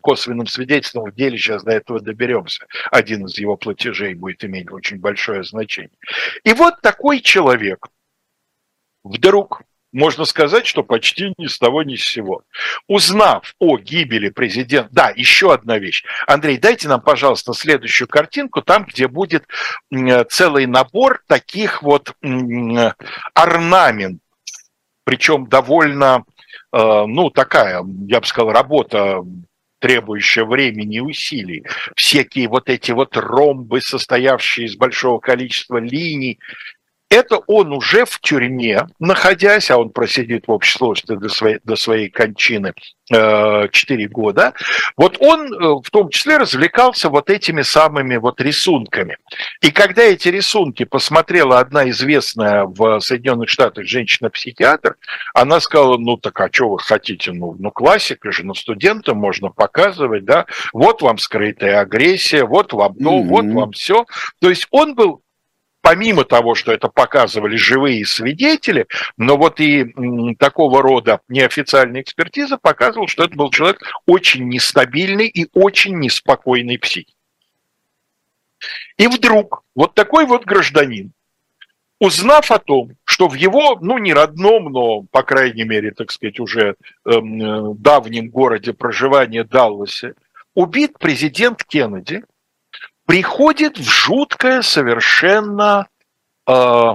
косвенным 0.00 0.46
свидетельством 0.46 1.10
в 1.10 1.14
деле, 1.14 1.36
сейчас 1.36 1.64
до 1.64 1.72
этого 1.72 2.00
доберемся. 2.00 2.66
Один 2.90 3.26
из 3.26 3.36
его 3.38 3.56
платежей 3.56 4.14
будет 4.14 4.44
иметь 4.44 4.70
очень 4.70 4.98
большое 5.00 5.42
значение. 5.42 5.98
И 6.44 6.52
вот 6.52 6.80
такой 6.80 7.20
человек 7.20 7.88
вдруг 9.02 9.62
можно 9.94 10.26
сказать, 10.26 10.66
что 10.66 10.82
почти 10.82 11.32
ни 11.38 11.46
с 11.46 11.58
того 11.58 11.82
ни 11.82 11.96
с 11.96 12.02
сего. 12.02 12.42
Узнав 12.86 13.54
о 13.58 13.78
гибели 13.78 14.28
президента... 14.28 14.88
Да, 14.92 15.12
еще 15.14 15.54
одна 15.54 15.78
вещь. 15.78 16.04
Андрей, 16.26 16.58
дайте 16.58 16.88
нам, 16.88 17.00
пожалуйста, 17.00 17.54
следующую 17.54 18.08
картинку, 18.08 18.60
там, 18.60 18.84
где 18.84 19.08
будет 19.08 19.44
целый 20.28 20.66
набор 20.66 21.22
таких 21.26 21.82
вот 21.82 22.12
орнаментов 23.34 24.20
причем 25.04 25.46
довольно, 25.46 26.24
э, 26.72 27.04
ну, 27.06 27.30
такая, 27.30 27.84
я 28.08 28.20
бы 28.20 28.26
сказал, 28.26 28.52
работа 28.52 29.22
требующая 29.80 30.46
времени 30.46 30.96
и 30.96 31.00
усилий. 31.00 31.62
Всякие 31.94 32.48
вот 32.48 32.70
эти 32.70 32.92
вот 32.92 33.18
ромбы, 33.18 33.82
состоявшие 33.82 34.66
из 34.66 34.76
большого 34.76 35.18
количества 35.18 35.76
линий, 35.76 36.40
это 37.14 37.38
он 37.46 37.72
уже 37.72 38.04
в 38.04 38.20
тюрьме, 38.20 38.86
находясь, 38.98 39.70
а 39.70 39.78
он 39.78 39.90
просидит 39.90 40.48
в 40.48 40.50
общей 40.50 40.76
сложности 40.76 41.14
до 41.14 41.28
своей, 41.28 41.58
до 41.64 41.76
своей 41.76 42.08
кончины 42.08 42.74
э, 43.12 43.68
4 43.70 44.08
года, 44.08 44.52
вот 44.96 45.18
он 45.20 45.52
э, 45.52 45.56
в 45.82 45.90
том 45.90 46.08
числе 46.10 46.38
развлекался 46.38 47.08
вот 47.08 47.30
этими 47.30 47.62
самыми 47.62 48.16
вот 48.16 48.40
рисунками. 48.40 49.18
И 49.60 49.70
когда 49.70 50.02
эти 50.02 50.28
рисунки 50.28 50.84
посмотрела 50.84 51.60
одна 51.60 51.88
известная 51.90 52.64
в 52.64 53.00
Соединенных 53.00 53.48
Штатах 53.48 53.86
женщина-психиатр, 53.86 54.96
она 55.34 55.60
сказала, 55.60 55.96
ну 55.98 56.16
так 56.16 56.40
а 56.40 56.48
что 56.50 56.70
вы 56.70 56.78
хотите, 56.80 57.32
ну, 57.32 57.54
ну 57.58 57.70
классика 57.70 58.32
же, 58.32 58.44
ну 58.44 58.54
студентам 58.54 59.18
можно 59.18 59.50
показывать, 59.50 60.24
да, 60.24 60.46
вот 60.72 61.00
вам 61.00 61.18
скрытая 61.18 61.80
агрессия, 61.80 62.44
вот 62.44 62.72
вам 62.72 62.94
то, 62.94 63.10
mm-hmm. 63.10 63.22
вот 63.28 63.46
вам 63.46 63.72
все. 63.72 64.04
То 64.40 64.50
есть 64.50 64.66
он 64.70 64.94
был 64.94 65.23
помимо 65.84 66.24
того, 66.24 66.54
что 66.54 66.72
это 66.72 66.88
показывали 66.88 67.56
живые 67.56 68.06
свидетели, 68.06 68.86
но 69.18 69.36
вот 69.36 69.60
и 69.60 69.84
такого 70.38 70.80
рода 70.80 71.20
неофициальная 71.28 72.00
экспертиза 72.00 72.56
показывала, 72.56 73.06
что 73.06 73.24
это 73.24 73.36
был 73.36 73.50
человек 73.50 73.82
очень 74.06 74.48
нестабильный 74.48 75.26
и 75.26 75.46
очень 75.52 75.98
неспокойный 75.98 76.78
псих. 76.78 77.04
И 78.96 79.06
вдруг 79.08 79.62
вот 79.74 79.94
такой 79.94 80.24
вот 80.24 80.46
гражданин, 80.46 81.12
узнав 82.00 82.50
о 82.50 82.58
том, 82.58 82.92
что 83.04 83.28
в 83.28 83.34
его, 83.34 83.78
ну, 83.82 83.98
не 83.98 84.14
родном, 84.14 84.72
но, 84.72 85.02
по 85.02 85.22
крайней 85.22 85.64
мере, 85.64 85.90
так 85.90 86.10
сказать, 86.12 86.40
уже 86.40 86.76
эм, 87.04 87.42
э, 87.42 87.74
давнем 87.76 88.30
городе 88.30 88.72
проживания 88.72 89.44
Далласе, 89.44 90.14
убит 90.54 90.98
президент 90.98 91.62
Кеннеди– 91.62 92.22
приходит 93.06 93.78
в 93.78 93.88
жуткое 93.88 94.62
совершенно 94.62 95.86
э, 96.46 96.94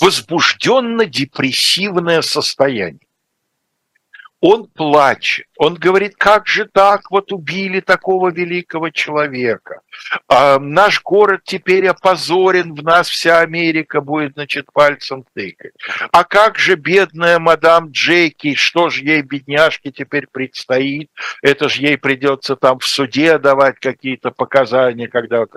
возбужденно-депрессивное 0.00 2.22
состояние 2.22 3.05
он 4.46 4.68
плачет, 4.68 5.46
он 5.56 5.74
говорит, 5.74 6.14
как 6.16 6.46
же 6.46 6.66
так, 6.66 7.10
вот 7.10 7.32
убили 7.32 7.80
такого 7.80 8.30
великого 8.30 8.90
человека. 8.90 9.80
А 10.28 10.60
наш 10.60 11.02
город 11.02 11.40
теперь 11.44 11.88
опозорен, 11.88 12.72
в 12.72 12.84
нас 12.84 13.08
вся 13.08 13.40
Америка 13.40 14.00
будет, 14.00 14.34
значит, 14.34 14.72
пальцем 14.72 15.24
тыкать. 15.34 15.72
А 16.12 16.22
как 16.22 16.58
же 16.58 16.76
бедная 16.76 17.40
мадам 17.40 17.90
Джеки, 17.90 18.54
что 18.54 18.88
же 18.88 19.02
ей, 19.02 19.22
бедняжке, 19.22 19.90
теперь 19.90 20.28
предстоит? 20.30 21.10
Это 21.42 21.68
же 21.68 21.82
ей 21.82 21.98
придется 21.98 22.54
там 22.54 22.78
в 22.78 22.86
суде 22.86 23.38
давать 23.38 23.80
какие-то 23.80 24.30
показания, 24.30 25.08
когда 25.08 25.40
вот. 25.40 25.50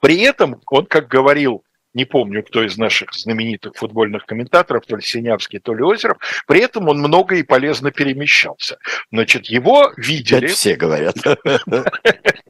При 0.00 0.18
этом 0.22 0.62
он, 0.66 0.86
как 0.86 1.08
говорил 1.08 1.62
не 1.94 2.04
помню, 2.04 2.42
кто 2.42 2.64
из 2.64 2.76
наших 2.78 3.12
знаменитых 3.12 3.74
футбольных 3.74 4.26
комментаторов, 4.26 4.86
то 4.86 4.96
ли 4.96 5.02
Синявский, 5.02 5.58
то 5.58 5.74
ли 5.74 5.82
Озеров, 5.82 6.18
при 6.46 6.60
этом 6.60 6.88
он 6.88 6.98
много 6.98 7.36
и 7.36 7.42
полезно 7.42 7.90
перемещался. 7.90 8.78
Значит, 9.10 9.46
его 9.46 9.92
видели... 9.96 10.46
Это 10.46 10.54
все 10.54 10.76
говорят. 10.76 11.16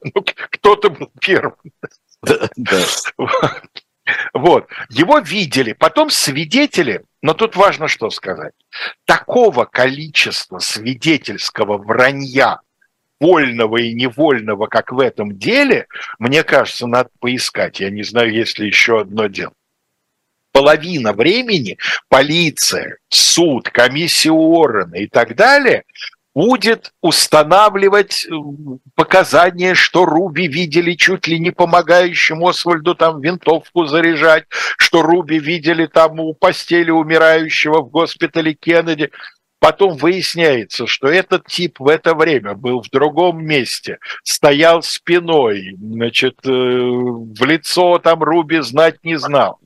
Ну, 0.03 0.25
кто-то 0.51 0.89
был 0.89 1.13
первым. 1.21 1.57
Вот. 4.33 4.69
Его 4.89 5.19
видели. 5.19 5.73
Потом 5.73 6.11
свидетели, 6.11 7.05
но 7.23 7.35
тут 7.35 7.55
важно 7.55 7.87
что 7.87 8.11
сказать. 8.11 8.55
Такого 9.05 9.67
количества 9.67 10.59
свидетельского 10.59 11.79
вранья 11.79 12.61
вольного 13.21 13.77
и 13.77 13.93
невольного, 13.93 14.67
как 14.67 14.93
в 14.93 14.99
этом 14.99 15.37
деле, 15.37 15.87
мне 16.19 16.43
кажется, 16.43 16.87
надо 16.87 17.11
поискать. 17.21 17.81
Я 17.81 17.91
не 17.91 18.03
знаю, 18.03 18.33
есть 18.33 18.59
ли 18.59 18.67
еще 18.67 19.01
одно 19.01 19.27
дело. 19.27 19.53
Половина 20.53 21.13
времени 21.13 21.79
полиция, 22.09 22.99
суд, 23.09 23.71
комиссия 23.71 24.33
Уоррена 24.33 24.97
и 24.97 25.07
так 25.07 25.37
далее 25.37 25.85
будет 26.35 26.93
устанавливать 27.01 28.25
э, 28.25 28.31
показания, 28.95 29.75
что 29.75 30.05
Руби 30.05 30.47
видели 30.47 30.95
чуть 30.95 31.27
ли 31.27 31.39
не 31.39 31.51
помогающим 31.51 32.45
Освальду 32.45 32.95
там 32.95 33.21
винтовку 33.21 33.87
заряжать, 33.87 34.45
что 34.79 35.03
Руби 35.03 35.39
видели 35.39 35.87
там 35.87 36.21
у 36.21 36.35
постели 36.35 36.91
умирающего 36.91 37.83
в 37.83 37.91
госпитале 37.91 38.55
Кеннеди. 38.55 39.11
Потом 39.61 39.97
выясняется, 39.97 40.87
что 40.87 41.07
этот 41.07 41.47
тип 41.47 41.81
в 41.81 41.87
это 41.87 42.15
время 42.15 42.55
был 42.55 42.83
в 42.83 42.89
другом 42.89 43.45
месте, 43.45 43.99
стоял 44.25 44.83
спиной, 44.83 45.77
значит, 45.79 46.39
э, 46.45 46.49
в 46.51 47.45
лицо 47.45 47.99
там 47.99 48.23
Руби 48.23 48.61
знать 48.61 49.05
не 49.05 49.19
знал. 49.19 49.61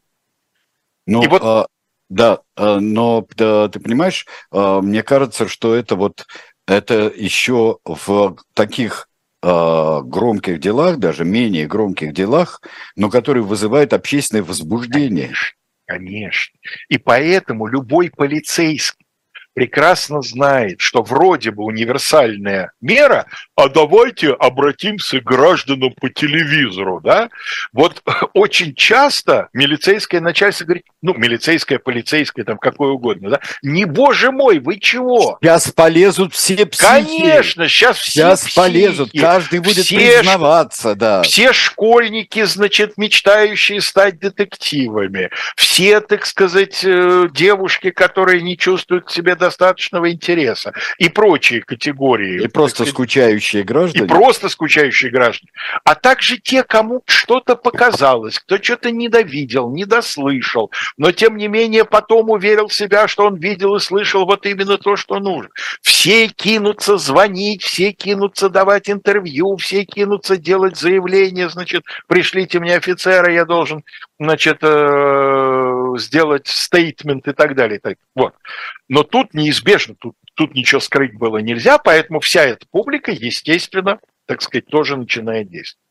Ну, 1.06 1.22
И 1.22 1.28
вот... 1.28 1.42
а, 1.44 1.66
да, 2.08 2.40
а, 2.56 2.80
но 2.80 3.24
да, 3.36 3.68
ты 3.68 3.78
понимаешь, 3.78 4.26
а, 4.50 4.80
мне 4.80 5.04
кажется, 5.04 5.46
что 5.46 5.74
это 5.74 5.94
вот 5.94 6.26
это 6.66 7.12
еще 7.14 7.78
в 7.84 8.36
таких 8.54 9.08
а, 9.42 10.00
громких 10.00 10.58
делах, 10.58 10.98
даже 10.98 11.24
менее 11.24 11.66
громких 11.66 12.12
делах, 12.12 12.62
но 12.96 13.10
которые 13.10 13.44
вызывают 13.44 13.92
общественное 13.92 14.42
возбуждение. 14.42 15.26
Конечно, 15.26 15.56
конечно. 15.86 16.58
И 16.88 16.98
поэтому 16.98 17.66
любой 17.66 18.10
полицейский, 18.10 19.03
прекрасно 19.54 20.20
знает, 20.20 20.80
что 20.80 21.02
вроде 21.02 21.50
бы 21.52 21.64
универсальная 21.64 22.72
мера, 22.80 23.26
а 23.56 23.68
давайте 23.68 24.32
обратимся 24.32 25.20
к 25.20 25.24
гражданам 25.24 25.94
по 26.00 26.10
телевизору, 26.10 27.00
да? 27.02 27.30
Вот 27.72 28.02
очень 28.34 28.74
часто 28.74 29.48
милицейское 29.52 30.20
начальство 30.20 30.64
говорит, 30.64 30.84
ну, 31.02 31.14
милицейское, 31.14 31.78
полицейское, 31.78 32.44
там, 32.44 32.58
какое 32.58 32.90
угодно, 32.90 33.30
да? 33.30 33.40
Не, 33.62 33.84
боже 33.84 34.32
мой, 34.32 34.58
вы 34.58 34.78
чего? 34.80 35.38
Сейчас 35.40 35.70
полезут 35.70 36.34
все 36.34 36.66
психи. 36.66 36.84
Конечно, 36.84 37.68
сейчас 37.68 37.98
все 37.98 38.10
Сейчас 38.10 38.40
психи. 38.40 38.56
полезут, 38.56 39.10
каждый 39.18 39.60
будет 39.60 39.84
все 39.86 40.18
признаваться, 40.18 40.94
да. 40.94 41.22
Все 41.22 41.52
школьники, 41.52 42.42
значит, 42.44 42.96
мечтающие 42.96 43.80
стать 43.80 44.18
детективами, 44.18 45.30
все, 45.56 46.00
так 46.00 46.26
сказать, 46.26 46.80
э, 46.84 47.28
девушки, 47.32 47.90
которые 47.90 48.42
не 48.42 48.58
чувствуют 48.58 49.06
к 49.06 49.10
себе 49.10 49.36
достаточного 49.44 50.10
интереса 50.10 50.72
и 50.98 51.08
прочие 51.08 51.60
категории. 51.60 52.42
И 52.42 52.48
просто 52.48 52.76
сказать, 52.76 52.94
скучающие 52.94 53.62
граждане. 53.62 54.04
И 54.04 54.08
просто 54.08 54.48
скучающие 54.48 55.10
граждане. 55.10 55.50
А 55.84 55.94
также 55.94 56.38
те, 56.38 56.62
кому 56.62 57.02
что-то 57.06 57.56
показалось, 57.56 58.38
кто 58.38 58.56
что-то 58.56 58.90
недовидел, 58.90 59.70
недослышал, 59.70 60.70
но 60.96 61.12
тем 61.12 61.36
не 61.36 61.48
менее 61.48 61.84
потом 61.84 62.30
уверил 62.30 62.70
себя, 62.70 63.06
что 63.06 63.26
он 63.26 63.36
видел 63.36 63.76
и 63.76 63.80
слышал 63.80 64.24
вот 64.24 64.46
именно 64.46 64.78
то, 64.78 64.96
что 64.96 65.18
нужно. 65.18 65.50
Все 65.82 66.28
кинутся 66.28 66.96
звонить, 66.96 67.62
все 67.62 67.92
кинутся 67.92 68.48
давать 68.48 68.88
интервью, 68.88 69.56
все 69.56 69.84
кинутся 69.84 70.36
делать 70.36 70.78
заявления, 70.78 71.48
значит, 71.48 71.84
пришлите 72.06 72.60
мне 72.60 72.76
офицера, 72.76 73.30
я 73.32 73.44
должен, 73.44 73.84
значит, 74.18 74.58
э, 74.62 75.43
сделать 75.98 76.46
стейтмент 76.46 77.26
и 77.28 77.32
так 77.32 77.54
далее. 77.54 77.80
Вот. 78.14 78.34
Но 78.88 79.02
тут 79.02 79.34
неизбежно, 79.34 79.94
тут, 79.94 80.16
тут 80.34 80.54
ничего 80.54 80.80
скрыть 80.80 81.14
было 81.14 81.38
нельзя, 81.38 81.78
поэтому 81.78 82.20
вся 82.20 82.42
эта 82.44 82.66
публика, 82.70 83.12
естественно, 83.12 84.00
так 84.26 84.42
сказать, 84.42 84.66
тоже 84.66 84.96
начинает 84.96 85.48
действовать. 85.48 85.84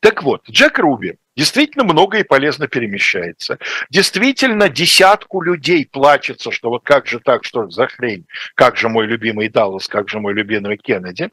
Так 0.00 0.22
вот, 0.22 0.48
Джек 0.48 0.78
Руби 0.78 1.16
действительно 1.36 1.84
много 1.84 2.18
и 2.18 2.24
полезно 2.24 2.68
перемещается. 2.68 3.58
Действительно, 3.90 4.68
десятку 4.68 5.40
людей 5.40 5.86
плачется, 5.86 6.50
что 6.50 6.70
вот 6.70 6.84
как 6.84 7.06
же 7.06 7.20
так, 7.20 7.44
что 7.44 7.68
за 7.68 7.86
хрень, 7.86 8.26
как 8.54 8.76
же 8.76 8.88
мой 8.88 9.06
любимый 9.06 9.48
Даллас, 9.48 9.88
как 9.88 10.08
же 10.08 10.20
мой 10.20 10.32
любимый 10.32 10.78
Кеннеди, 10.78 11.30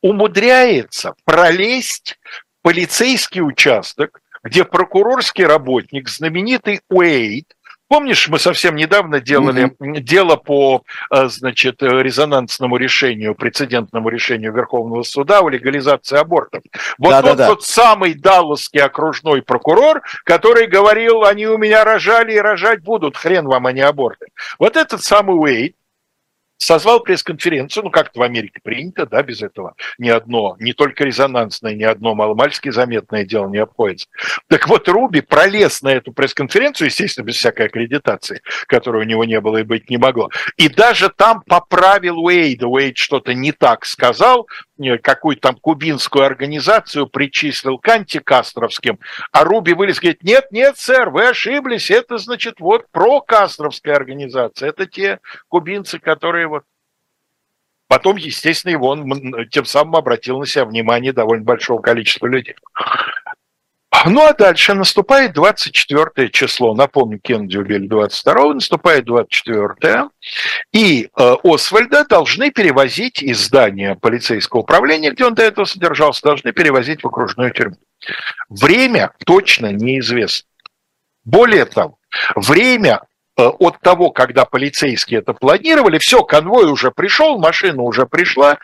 умудряется 0.00 1.14
пролезть 1.24 2.18
полицейский 2.62 3.42
участок, 3.42 4.21
где 4.42 4.64
прокурорский 4.64 5.44
работник, 5.44 6.08
знаменитый 6.08 6.80
Уэйд, 6.88 7.46
Помнишь, 7.92 8.26
мы 8.30 8.38
совсем 8.38 8.74
недавно 8.74 9.20
делали 9.20 9.64
mm-hmm. 9.66 10.00
дело 10.00 10.36
по, 10.36 10.82
э, 11.10 11.28
значит, 11.28 11.82
резонансному 11.82 12.78
решению, 12.78 13.34
прецедентному 13.34 14.08
решению 14.08 14.54
Верховного 14.54 15.02
суда 15.02 15.40
о 15.40 15.50
легализации 15.50 16.16
абортов. 16.16 16.62
Вот 16.96 17.10
да, 17.10 17.20
тот, 17.20 17.30
да, 17.32 17.34
да. 17.34 17.46
тот 17.48 17.64
самый 17.64 18.14
далласский 18.14 18.80
окружной 18.80 19.42
прокурор, 19.42 20.00
который 20.24 20.68
говорил, 20.68 21.24
они 21.24 21.46
у 21.46 21.58
меня 21.58 21.84
рожали 21.84 22.32
и 22.32 22.38
рожать 22.38 22.80
будут, 22.82 23.18
хрен 23.18 23.46
вам, 23.46 23.66
а 23.66 23.70
аборты. 23.86 24.28
Вот 24.58 24.78
этот 24.78 25.02
самый 25.02 25.36
Уэйд 25.38 25.74
созвал 26.62 27.00
пресс-конференцию, 27.00 27.84
ну, 27.84 27.90
как-то 27.90 28.20
в 28.20 28.22
Америке 28.22 28.60
принято, 28.62 29.04
да, 29.04 29.22
без 29.22 29.42
этого 29.42 29.74
ни 29.98 30.08
одно, 30.08 30.56
не 30.60 30.72
только 30.72 31.04
резонансное, 31.04 31.74
ни 31.74 31.82
одно 31.82 32.14
маломальски 32.14 32.70
заметное 32.70 33.24
дело 33.24 33.48
не 33.48 33.58
обходится. 33.58 34.06
Так 34.48 34.68
вот, 34.68 34.88
Руби 34.88 35.22
пролез 35.22 35.82
на 35.82 35.88
эту 35.88 36.12
пресс-конференцию, 36.12 36.86
естественно, 36.86 37.24
без 37.24 37.36
всякой 37.36 37.66
аккредитации, 37.66 38.42
которой 38.68 39.02
у 39.02 39.06
него 39.06 39.24
не 39.24 39.40
было 39.40 39.58
и 39.58 39.62
быть 39.64 39.90
не 39.90 39.96
могло, 39.96 40.30
и 40.56 40.68
даже 40.68 41.08
там 41.08 41.42
поправил 41.42 42.18
Уэйда. 42.20 42.68
Уэйд 42.68 42.96
что-то 42.96 43.34
не 43.34 43.50
так 43.50 43.84
сказал, 43.84 44.46
э, 44.78 44.98
какую-то 44.98 45.42
там 45.42 45.56
кубинскую 45.56 46.24
организацию 46.24 47.08
причислил 47.08 47.78
к 47.78 47.88
антикастровским, 47.88 49.00
а 49.32 49.42
Руби 49.42 49.74
вылез 49.74 49.98
и 49.98 50.00
говорит, 50.00 50.22
нет, 50.22 50.46
нет, 50.52 50.78
сэр, 50.78 51.10
вы 51.10 51.28
ошиблись, 51.28 51.90
это, 51.90 52.18
значит, 52.18 52.60
вот 52.60 52.86
прокастровская 52.92 53.96
организация, 53.96 54.68
это 54.68 54.86
те 54.86 55.18
кубинцы, 55.48 55.98
которые 55.98 56.51
Потом, 57.92 58.16
естественно, 58.16 58.70
его 58.72 58.88
он 58.88 59.46
тем 59.50 59.66
самым 59.66 59.96
обратил 59.96 60.38
на 60.38 60.46
себя 60.46 60.64
внимание 60.64 61.12
довольно 61.12 61.44
большого 61.44 61.82
количества 61.82 62.26
людей. 62.26 62.54
Ну 64.06 64.24
а 64.24 64.32
дальше 64.32 64.72
наступает 64.72 65.34
24 65.34 66.30
число, 66.30 66.74
напомню, 66.74 67.18
Кеннеди 67.18 67.58
убили 67.58 67.86
22 67.86 68.54
наступает 68.54 69.04
24 69.04 70.08
и 70.72 71.10
э, 71.14 71.34
Освальда 71.44 72.06
должны 72.06 72.50
перевозить 72.50 73.22
из 73.22 73.44
здания 73.44 73.94
полицейского 73.94 74.60
управления, 74.60 75.10
где 75.10 75.26
он 75.26 75.34
до 75.34 75.42
этого 75.42 75.66
содержался, 75.66 76.22
должны 76.22 76.52
перевозить 76.52 77.02
в 77.02 77.06
окружную 77.06 77.50
тюрьму. 77.50 77.76
Время 78.48 79.12
точно 79.26 79.70
неизвестно. 79.70 80.48
Более 81.26 81.66
того, 81.66 81.98
время 82.36 83.02
от 83.36 83.80
того, 83.80 84.10
когда 84.10 84.44
полицейские 84.44 85.20
это 85.20 85.32
планировали, 85.32 85.98
все, 85.98 86.22
конвой 86.22 86.70
уже 86.70 86.90
пришел, 86.90 87.38
машина 87.38 87.82
уже 87.82 88.06
пришла, 88.06 88.58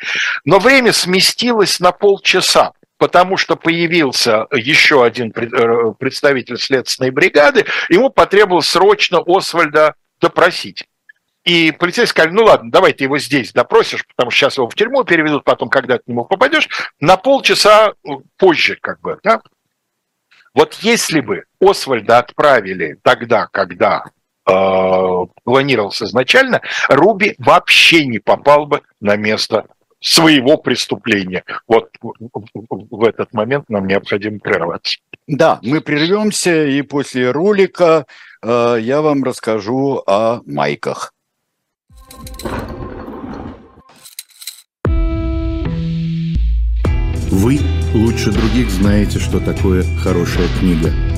но 0.45 0.59
время 0.59 0.93
сместилось 0.93 1.81
на 1.81 1.93
полчаса 1.93 2.73
потому 2.99 3.37
что 3.37 3.55
появился 3.55 4.47
еще 4.53 5.05
один 5.05 5.33
э, 5.35 5.93
представитель 5.99 6.59
следственной 6.59 7.11
бригады, 7.11 7.65
ему 7.89 8.11
потребовалось 8.11 8.69
срочно 8.69 9.23
Освальда 9.25 9.95
допросить. 10.21 10.85
И 11.45 11.71
полицейский 11.71 12.11
сказали, 12.11 12.33
ну 12.33 12.45
ладно, 12.45 12.71
давай 12.71 12.93
ты 12.93 13.05
его 13.05 13.17
здесь 13.19 13.53
допросишь, 13.53 14.05
потому 14.05 14.31
что 14.31 14.39
сейчас 14.41 14.57
его 14.59 14.69
в 14.69 14.75
тюрьму 14.75 15.05
переведут, 15.05 15.45
потом, 15.45 15.69
когда 15.69 15.99
ты 15.99 16.03
к 16.03 16.09
нему 16.09 16.25
попадешь, 16.25 16.69
на 16.99 17.17
полчаса 17.17 17.93
позже, 18.37 18.77
как 18.81 19.01
бы, 19.01 19.19
да? 19.23 19.41
Вот 20.53 20.75
если 20.83 21.21
бы 21.21 21.45
Освальда 21.61 22.19
отправили 22.19 22.99
тогда, 23.05 23.47
когда 23.47 24.03
Э, 24.03 24.18
планировался 25.45 26.07
изначально, 26.07 26.63
Руби 26.89 27.35
вообще 27.39 28.07
не 28.07 28.19
попал 28.19 28.67
бы 28.67 28.83
на 29.01 29.17
место 29.17 29.67
своего 30.01 30.57
преступления. 30.57 31.45
Вот 31.67 31.91
в 32.01 33.05
этот 33.05 33.33
момент 33.33 33.69
нам 33.69 33.87
необходимо 33.87 34.39
прерваться. 34.39 34.99
Да, 35.27 35.59
мы 35.63 35.81
прервемся, 35.81 36.67
и 36.67 36.83
после 36.83 37.31
ролика 37.31 38.07
э, 38.43 38.77
я 38.81 39.03
вам 39.03 39.25
расскажу 39.25 40.03
о 40.07 40.41
майках. 40.47 41.13
Вы 47.31 47.59
лучше 47.93 48.33
других 48.33 48.71
знаете, 48.71 49.19
что 49.19 49.41
такое 49.41 49.85
хорошая 50.03 50.49
книга– 50.59 50.91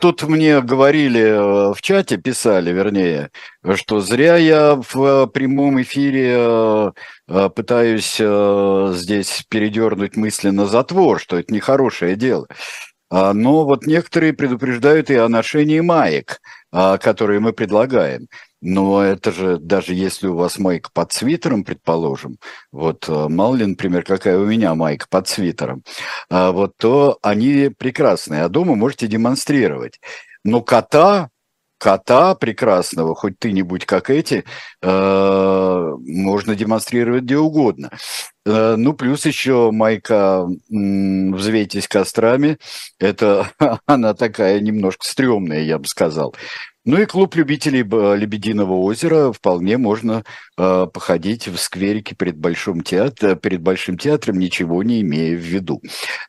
Тут 0.00 0.22
мне 0.24 0.60
говорили 0.60 1.20
э, 1.20 1.74
в 1.74 1.80
чате, 1.80 2.16
писали, 2.16 2.72
вернее, 2.72 3.30
что 3.74 4.00
зря 4.00 4.36
я 4.36 4.74
в 4.74 4.96
э, 4.96 5.26
прямом 5.28 5.80
эфире 5.82 6.36
э, 6.36 7.50
пытаюсь 7.54 8.20
здесь 8.98 9.44
передернуть 9.48 10.16
мысли 10.16 10.50
на 10.50 10.66
затвор, 10.66 11.20
что 11.20 11.38
это 11.38 11.54
нехорошее 11.54 12.16
дело. 12.16 12.48
А, 13.10 13.32
но 13.34 13.64
вот 13.64 13.86
некоторые 13.86 14.32
предупреждают 14.32 15.10
и 15.10 15.16
о 15.16 15.28
ношении 15.28 15.80
маек, 15.80 16.40
а, 16.72 16.96
которые 16.98 17.40
мы 17.40 17.52
предлагаем. 17.52 18.28
Но 18.60 19.02
это 19.02 19.32
же, 19.32 19.58
даже 19.58 19.94
если 19.94 20.26
у 20.26 20.36
вас 20.36 20.58
майка 20.58 20.90
под 20.92 21.12
свитером, 21.12 21.64
предположим, 21.64 22.38
вот 22.72 23.08
э, 23.08 23.28
мало 23.28 23.54
ли, 23.56 23.66
например, 23.66 24.04
какая 24.04 24.38
у 24.38 24.44
меня 24.46 24.74
майка 24.74 25.06
под 25.08 25.28
свитером, 25.28 25.82
а, 26.28 26.52
вот 26.52 26.72
то 26.78 27.18
они 27.22 27.70
прекрасные, 27.76 28.44
а 28.44 28.48
дома 28.48 28.74
можете 28.74 29.06
демонстрировать. 29.06 29.98
Но 30.44 30.60
кота, 30.62 31.30
кота 31.78 32.34
прекрасного, 32.34 33.14
хоть 33.14 33.38
ты 33.38 33.52
не 33.52 33.62
будь 33.62 33.86
как 33.86 34.10
эти, 34.10 34.44
э, 34.82 35.94
можно 35.98 36.54
демонстрировать 36.54 37.24
где 37.24 37.38
угодно. 37.38 37.90
Э, 38.44 38.74
ну, 38.76 38.92
плюс 38.92 39.24
еще 39.24 39.70
майка 39.70 40.46
«Взвейтесь 40.68 41.88
кострами», 41.88 42.58
это 42.98 43.50
она 43.86 44.12
такая 44.14 44.60
немножко 44.60 45.06
стрёмная, 45.06 45.62
я 45.62 45.78
бы 45.78 45.86
сказал. 45.86 46.34
Ну 46.86 46.98
и 46.98 47.04
клуб 47.04 47.34
любителей 47.34 47.82
Лебединого 47.82 48.72
озера 48.74 49.32
вполне 49.32 49.76
можно 49.76 50.24
э, 50.56 50.86
походить 50.92 51.46
в 51.46 51.58
скверике 51.58 52.14
перед 52.14 52.38
Большим, 52.38 52.80
театром, 52.80 53.38
перед 53.38 53.60
Большим 53.60 53.98
театром, 53.98 54.38
ничего 54.38 54.82
не 54.82 55.02
имея 55.02 55.36
в 55.36 55.40
виду. 55.40 55.82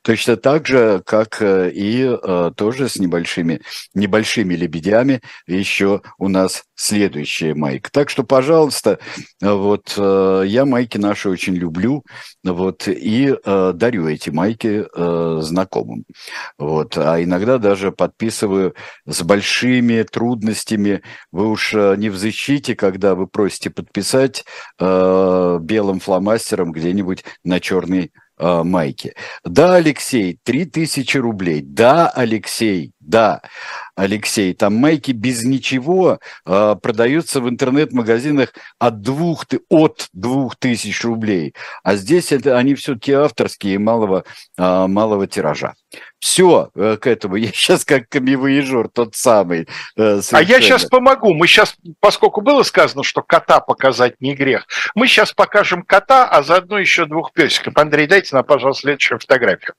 Точно 0.04 0.36
так 0.36 0.68
же, 0.68 1.02
как 1.06 1.42
э, 1.42 1.72
и 1.74 2.04
э, 2.04 2.52
тоже 2.58 2.90
с 2.90 2.98
небольшими, 2.98 3.62
небольшими 3.94 4.54
лебедями 4.56 5.22
еще 5.48 6.02
у 6.18 6.28
нас 6.28 6.64
следующая 6.76 7.54
майка. 7.54 7.90
Так 7.92 8.10
что, 8.10 8.24
пожалуйста, 8.24 9.00
вот 9.40 9.94
э, 9.98 10.44
я 10.48 10.66
майки 10.66 10.98
наши 10.98 11.30
очень 11.30 11.56
люблю, 11.56 12.04
вот, 12.44 12.88
и 12.88 13.34
э, 13.34 13.72
дарю 13.74 14.08
эти 14.08 14.32
майки 14.32 14.86
э, 14.94 15.40
знакомым. 15.42 16.04
Вот, 16.58 16.98
а 16.98 17.24
иногда 17.24 17.58
даже 17.58 17.92
подписываю 17.92 18.76
с 19.06 19.22
большими 19.22 20.02
трудностями. 20.42 21.02
Вы 21.32 21.50
уж 21.50 21.74
э, 21.74 21.96
не 21.98 22.10
в 22.10 22.18
защите, 22.18 22.76
когда 22.76 23.16
вы 23.16 23.28
просите 23.28 23.70
подписать 23.70 24.44
э, 24.80 25.60
белым 25.62 26.00
фломастером 26.00 26.72
где-нибудь 26.72 27.24
на 27.44 27.60
черной 27.60 28.12
э, 28.38 28.64
майке. 28.64 29.14
Да, 29.44 29.76
Алексей, 29.76 30.40
3000 30.44 31.18
рублей. 31.18 31.62
Да, 31.62 32.10
Алексей, 32.10 32.92
да. 33.02 33.42
Алексей, 33.96 34.54
там 34.54 34.76
майки 34.76 35.12
без 35.12 35.44
ничего 35.44 36.20
э, 36.46 36.76
продаются 36.82 37.42
в 37.42 37.50
интернет-магазинах 37.50 38.54
от 38.80 39.02
двух, 39.02 39.46
от 39.70 40.08
двух 40.14 40.56
тысяч 40.56 41.04
рублей. 41.04 41.54
А 41.84 41.96
здесь 41.96 42.32
это, 42.32 42.58
они 42.58 42.76
все-таки 42.76 43.12
авторские 43.12 43.80
малого, 43.80 44.24
э, 44.58 44.88
малого 44.88 45.28
тиража. 45.28 45.74
Все 46.20 46.70
э, 46.76 46.98
к 47.02 47.08
этому. 47.08 47.36
Я 47.42 47.48
сейчас 47.48 47.84
как 47.84 48.08
камевоежор, 48.08 48.88
тот 48.88 49.16
самый. 49.16 49.68
Э, 49.98 50.22
а 50.32 50.42
я 50.42 50.62
сейчас 50.62 50.86
помогу. 50.86 51.34
Мы 51.34 51.48
сейчас, 51.48 51.76
поскольку 52.00 52.42
было 52.42 52.64
сказано, 52.64 53.04
что 53.04 53.22
кота 53.22 53.60
показать 53.60 54.16
не 54.22 54.36
грех, 54.36 54.68
мы 54.96 55.08
сейчас 55.08 55.34
покажем 55.34 55.84
кота, 55.84 56.28
а 56.28 56.44
заодно 56.44 56.78
еще 56.78 57.06
двух 57.06 57.34
песиков. 57.34 57.76
Андрей, 57.78 58.08
дайте 58.08 58.36
нам, 58.36 58.46
пожалуйста, 58.46 58.84
следующую 58.84 59.20
фотографию. 59.20 59.74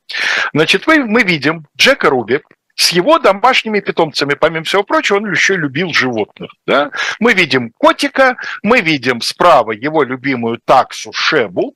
Значит, 0.52 0.86
мы, 0.86 1.04
мы 1.04 1.22
видим 1.22 1.66
Джека 1.76 2.10
Руби, 2.10 2.40
с 2.74 2.90
его 2.92 3.18
домашними 3.18 3.80
питомцами. 3.80 4.34
Помимо 4.34 4.64
всего 4.64 4.82
прочего, 4.82 5.18
он 5.18 5.30
еще 5.30 5.56
любил 5.56 5.92
животных. 5.92 6.52
Да? 6.66 6.90
Мы 7.20 7.34
видим 7.34 7.70
котика, 7.76 8.36
мы 8.62 8.80
видим 8.80 9.20
справа 9.20 9.72
его 9.72 10.02
любимую 10.02 10.58
таксу 10.64 11.12
Шебу, 11.12 11.74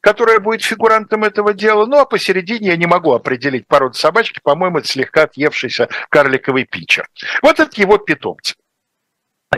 которая 0.00 0.38
будет 0.38 0.62
фигурантом 0.62 1.24
этого 1.24 1.52
дела. 1.54 1.86
Ну, 1.86 1.98
а 1.98 2.04
посередине 2.04 2.68
я 2.68 2.76
не 2.76 2.86
могу 2.86 3.12
определить 3.12 3.66
породу 3.66 3.94
собачки. 3.94 4.40
По-моему, 4.42 4.78
это 4.78 4.88
слегка 4.88 5.24
отъевшийся 5.24 5.88
карликовый 6.10 6.64
пичер. 6.64 7.08
Вот 7.42 7.58
это 7.60 7.80
его 7.80 7.98
питомцы. 7.98 8.54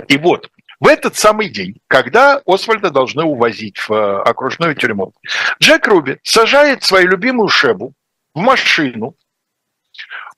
И 0.07 0.17
вот, 0.17 0.51
в 0.81 0.87
этот 0.87 1.17
самый 1.17 1.49
день, 1.49 1.81
когда 1.89 2.41
Освальда 2.47 2.91
должны 2.91 3.25
увозить 3.25 3.79
в 3.79 3.93
э, 3.93 4.23
окружную 4.23 4.77
тюрьму, 4.77 5.13
Джек 5.61 5.87
Руби 5.89 6.19
сажает 6.23 6.85
свою 6.85 7.09
любимую 7.09 7.49
Шебу 7.49 7.95
в 8.33 8.39
машину. 8.39 9.15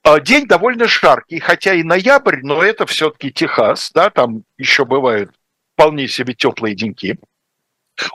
А, 0.03 0.19
день 0.21 0.47
довольно 0.47 0.87
жаркий, 0.87 1.41
хотя 1.41 1.75
и 1.75 1.83
ноябрь, 1.83 2.41
но 2.43 2.63
это 2.63 2.87
все-таки 2.87 3.31
Техас, 3.31 3.91
да, 3.93 4.11
там 4.11 4.45
еще 4.57 4.85
бывают 4.85 5.31
вполне 5.75 6.09
себе 6.09 6.35
теплые 6.35 6.75
деньки. 6.75 7.19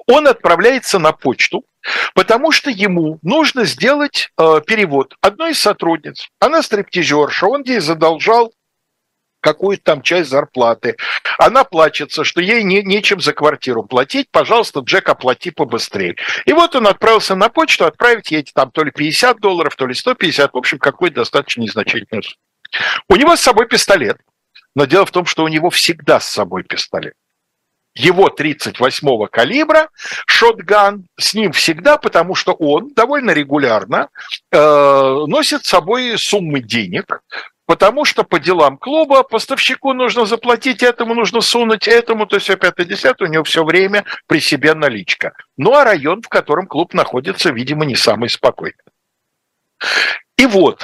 Он 0.07 0.27
отправляется 0.27 0.97
на 0.97 1.11
почту, 1.11 1.63
потому 2.15 2.51
что 2.51 2.71
ему 2.71 3.19
нужно 3.21 3.65
сделать 3.65 4.31
э, 4.37 4.61
перевод 4.65 5.15
одной 5.21 5.51
из 5.51 5.59
сотрудниц. 5.59 6.29
Она 6.39 6.63
стриптизерша, 6.63 7.45
он 7.45 7.63
ей 7.63 7.79
задолжал 7.79 8.53
какую-то 9.45 9.83
там 9.83 10.01
часть 10.01 10.31
зарплаты. 10.31 10.97
Она 11.37 11.63
плачется, 11.63 12.23
что 12.23 12.41
ей 12.41 12.63
не, 12.63 12.81
нечем 12.81 13.21
за 13.21 13.31
квартиру 13.31 13.83
платить. 13.83 14.27
Пожалуйста, 14.31 14.79
Джек, 14.79 15.07
оплати 15.07 15.51
побыстрее. 15.51 16.15
И 16.45 16.53
вот 16.53 16.75
он 16.75 16.87
отправился 16.87 17.35
на 17.35 17.49
почту, 17.49 17.85
отправить 17.85 18.31
ей 18.31 18.43
там 18.55 18.71
то 18.71 18.83
ли 18.83 18.89
50 18.89 19.39
долларов, 19.39 19.75
то 19.75 19.85
ли 19.85 19.93
150, 19.93 20.51
в 20.51 20.57
общем, 20.57 20.79
какой-то 20.79 21.17
достаточно 21.17 21.61
незначительный. 21.61 22.23
У 23.07 23.15
него 23.15 23.35
с 23.35 23.41
собой 23.41 23.67
пистолет, 23.67 24.17
но 24.75 24.85
дело 24.85 25.05
в 25.05 25.11
том, 25.11 25.27
что 25.27 25.43
у 25.43 25.47
него 25.47 25.69
всегда 25.69 26.19
с 26.19 26.27
собой 26.27 26.63
пистолет 26.63 27.13
его 27.97 28.27
38-го 28.27 29.27
калибра, 29.27 29.87
шотган, 30.27 31.07
с 31.17 31.33
ним 31.33 31.53
всегда, 31.53 31.97
потому 31.97 32.35
что 32.35 32.51
он 32.51 32.93
довольно 32.93 33.31
регулярно 33.31 34.09
э, 34.51 34.57
носит 34.57 35.65
с 35.65 35.69
собой 35.69 36.17
суммы 36.17 36.59
денег, 36.59 37.21
потому 37.65 38.05
что 38.05 38.23
по 38.23 38.39
делам 38.39 38.77
клуба 38.77 39.23
поставщику 39.23 39.93
нужно 39.93 40.25
заплатить, 40.25 40.83
этому 40.83 41.15
нужно 41.15 41.41
сунуть, 41.41 41.87
этому, 41.87 42.25
то 42.25 42.35
есть 42.37 42.45
все 42.45 42.57
5 42.57 43.21
у 43.21 43.25
него 43.25 43.43
все 43.43 43.63
время 43.63 44.05
при 44.27 44.39
себе 44.39 44.73
наличка. 44.73 45.33
Ну 45.57 45.73
а 45.73 45.83
район, 45.83 46.21
в 46.21 46.29
котором 46.29 46.67
клуб 46.67 46.93
находится, 46.93 47.51
видимо, 47.51 47.85
не 47.85 47.95
самый 47.95 48.29
спокойный. 48.29 48.75
И 50.37 50.45
вот 50.45 50.83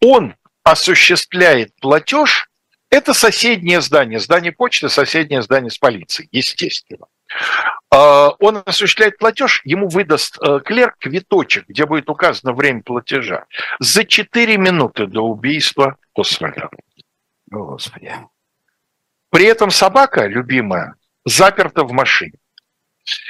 он 0.00 0.34
осуществляет 0.62 1.74
платеж, 1.80 2.48
это 2.90 3.14
соседнее 3.14 3.80
здание, 3.80 4.18
здание 4.18 4.52
почты, 4.52 4.88
соседнее 4.88 5.42
здание 5.42 5.70
с 5.70 5.78
полицией, 5.78 6.28
естественно. 6.32 7.06
А, 7.90 8.30
он 8.40 8.62
осуществляет 8.64 9.18
платеж, 9.18 9.62
ему 9.64 9.88
выдаст 9.88 10.38
э, 10.40 10.60
клерк 10.64 10.96
квиточек, 10.98 11.66
где 11.68 11.86
будет 11.86 12.08
указано 12.08 12.52
время 12.52 12.82
платежа, 12.82 13.46
за 13.78 14.04
4 14.04 14.56
минуты 14.56 15.06
до 15.06 15.22
убийства 15.22 15.96
Освальда. 16.14 16.70
Господи. 17.46 18.12
При 19.30 19.44
этом 19.44 19.70
собака, 19.70 20.26
любимая, 20.26 20.94
заперта 21.24 21.84
в 21.84 21.92
машине. 21.92 22.38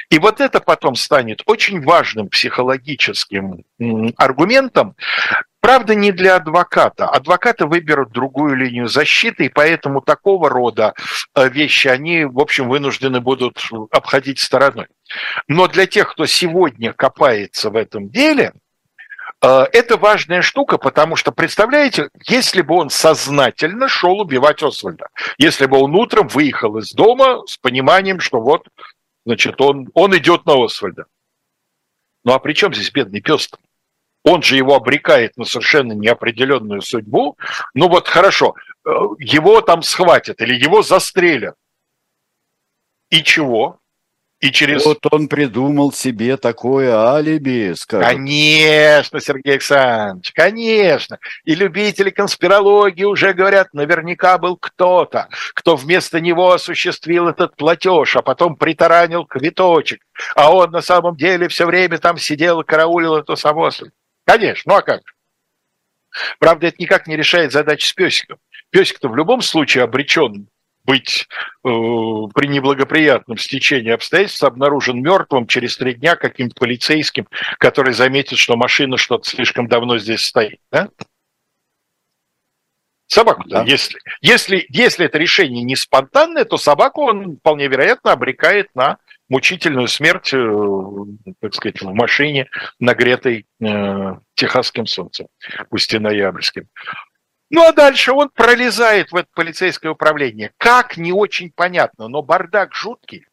И 0.09 0.17
вот 0.17 0.41
это 0.41 0.59
потом 0.59 0.95
станет 0.95 1.41
очень 1.45 1.81
важным 1.81 2.29
психологическим 2.29 3.63
аргументом, 4.17 4.95
Правда, 5.67 5.95
не 5.95 6.13
для 6.13 6.37
адвоката. 6.37 7.09
Адвокаты 7.09 7.65
выберут 7.65 8.13
другую 8.13 8.55
линию 8.55 8.87
защиты, 8.87 9.47
и 9.47 9.49
поэтому 9.49 9.99
такого 9.99 10.49
рода 10.49 10.93
э, 11.35 11.49
вещи 11.49 11.89
они, 11.89 12.23
в 12.23 12.39
общем, 12.39 12.69
вынуждены 12.69 13.19
будут 13.19 13.61
обходить 13.91 14.39
стороной. 14.39 14.87
Но 15.49 15.67
для 15.67 15.85
тех, 15.85 16.09
кто 16.09 16.25
сегодня 16.25 16.93
копается 16.93 17.69
в 17.69 17.75
этом 17.75 18.07
деле, 18.09 18.53
э, 19.41 19.65
это 19.73 19.97
важная 19.97 20.41
штука, 20.41 20.77
потому 20.77 21.17
что, 21.17 21.33
представляете, 21.33 22.07
если 22.29 22.61
бы 22.61 22.75
он 22.75 22.89
сознательно 22.89 23.89
шел 23.89 24.21
убивать 24.21 24.63
Освальда, 24.63 25.09
если 25.37 25.65
бы 25.65 25.79
он 25.79 25.93
утром 25.95 26.29
выехал 26.29 26.77
из 26.77 26.93
дома 26.93 27.45
с 27.45 27.57
пониманием, 27.57 28.21
что 28.21 28.39
вот, 28.39 28.65
значит, 29.25 29.59
он, 29.59 29.89
он 29.95 30.15
идет 30.15 30.45
на 30.45 30.63
Освальда. 30.63 31.07
Ну 32.23 32.31
а 32.31 32.39
при 32.39 32.53
чем 32.53 32.73
здесь 32.73 32.89
бедный 32.89 33.19
пес 33.19 33.49
-то? 33.49 33.57
Он 34.27 34.41
же 34.41 34.57
его 34.57 34.75
обрекает 34.75 35.37
на 35.37 35.45
совершенно 35.45 35.93
неопределенную 35.93 36.81
судьбу. 36.81 37.37
Ну 37.73 37.87
вот 37.87 38.07
хорошо, 38.07 38.55
э, 38.85 38.89
его 39.19 39.61
там 39.61 39.81
схватят 39.81 40.41
или 40.41 40.53
его 40.53 40.81
застрелят. 40.81 41.55
И 43.09 43.23
чего? 43.23 43.79
И 44.39 44.51
через... 44.51 44.85
Вот 44.85 44.99
он 45.09 45.27
придумал 45.29 45.91
себе 45.91 46.37
такое 46.37 46.95
алиби, 46.95 47.73
скажем. 47.75 48.07
Конечно, 48.07 49.19
Сергей 49.19 49.53
Александрович, 49.53 50.31
конечно. 50.31 51.17
И 51.43 51.55
любители 51.55 52.11
конспирологии 52.11 53.03
уже 53.03 53.33
говорят, 53.33 53.73
наверняка 53.73 54.37
был 54.37 54.57
кто-то, 54.57 55.29
кто 55.55 55.75
вместо 55.75 56.19
него 56.19 56.51
осуществил 56.51 57.29
этот 57.29 57.55
платеж, 57.55 58.15
а 58.15 58.21
потом 58.21 58.57
притаранил 58.57 59.25
квиточек. 59.25 60.01
А 60.35 60.53
он 60.53 60.69
на 60.69 60.81
самом 60.81 61.15
деле 61.15 61.47
все 61.47 61.65
время 61.65 61.97
там 61.97 62.17
сидел 62.17 62.61
и 62.61 62.65
караулил 62.65 63.15
эту 63.15 63.35
самосу. 63.35 63.87
Конечно, 64.27 64.73
ну 64.73 64.79
а 64.79 64.81
как? 64.81 65.01
Правда, 66.39 66.67
это 66.67 66.77
никак 66.79 67.07
не 67.07 67.15
решает 67.15 67.53
задачи 67.53 67.87
с 67.87 67.93
песиком. 67.93 68.39
Песик-то 68.71 69.07
в 69.07 69.15
любом 69.15 69.41
случае 69.41 69.85
обречен 69.85 70.49
быть 70.83 71.27
э, 71.63 71.67
при 71.67 72.47
неблагоприятном 72.47 73.37
стечении 73.37 73.91
обстоятельств 73.91 74.43
обнаружен 74.43 75.01
мертвым 75.01 75.47
через 75.47 75.77
три 75.77 75.93
дня 75.93 76.17
каким-то 76.17 76.55
полицейским, 76.59 77.27
который 77.57 77.93
заметит, 77.93 78.37
что 78.37 78.57
машина 78.57 78.97
что-то 78.97 79.29
слишком 79.29 79.67
давно 79.67 79.97
здесь 79.97 80.25
стоит. 80.25 80.59
Да? 80.71 80.89
Собаку, 83.07 83.43
да. 83.47 83.63
если, 83.63 83.99
если, 84.19 84.65
если 84.67 85.05
это 85.05 85.17
решение 85.17 85.63
не 85.63 85.77
спонтанное, 85.77 86.43
то 86.43 86.57
собаку 86.57 87.03
он 87.03 87.37
вполне 87.37 87.67
вероятно 87.67 88.11
обрекает 88.11 88.73
на 88.75 88.97
мучительную 89.29 89.87
смерть, 89.87 90.33
э, 90.33 91.33
так 91.41 91.53
сказать, 91.53 91.81
в 91.81 91.93
машине, 91.93 92.49
нагретой 92.79 93.45
э, 93.61 94.15
техасским 94.35 94.85
солнцем, 94.85 95.27
пусть 95.69 95.93
и 95.93 95.99
ноябрьским. 95.99 96.67
Ну 97.49 97.63
а 97.63 97.71
дальше 97.71 98.11
он 98.11 98.29
пролезает 98.29 99.11
в 99.11 99.15
это 99.15 99.29
полицейское 99.33 99.91
управление. 99.91 100.51
Как, 100.57 100.97
не 100.97 101.13
очень 101.13 101.51
понятно, 101.55 102.07
но 102.07 102.21
бардак 102.21 102.73
жуткий 102.73 103.26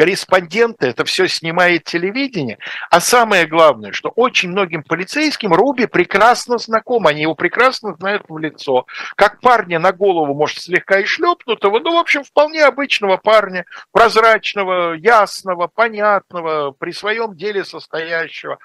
корреспонденты, 0.00 0.86
это 0.86 1.04
все 1.04 1.28
снимает 1.28 1.84
телевидение. 1.84 2.56
А 2.90 3.00
самое 3.00 3.46
главное, 3.46 3.92
что 3.92 4.08
очень 4.08 4.48
многим 4.48 4.82
полицейским 4.82 5.52
Руби 5.52 5.84
прекрасно 5.84 6.56
знаком, 6.56 7.06
они 7.06 7.20
его 7.20 7.34
прекрасно 7.34 7.94
знают 7.96 8.22
в 8.26 8.38
лицо. 8.38 8.86
Как 9.14 9.40
парня 9.40 9.78
на 9.78 9.92
голову, 9.92 10.34
может, 10.34 10.58
слегка 10.58 11.00
и 11.00 11.04
шлепнутого, 11.04 11.80
ну, 11.80 11.96
в 11.96 11.98
общем, 11.98 12.24
вполне 12.24 12.64
обычного 12.64 13.18
парня, 13.18 13.66
прозрачного, 13.92 14.94
ясного, 14.94 15.66
понятного, 15.66 16.70
при 16.70 16.92
своем 16.92 17.36
деле 17.36 17.62
состоящего 17.62 18.58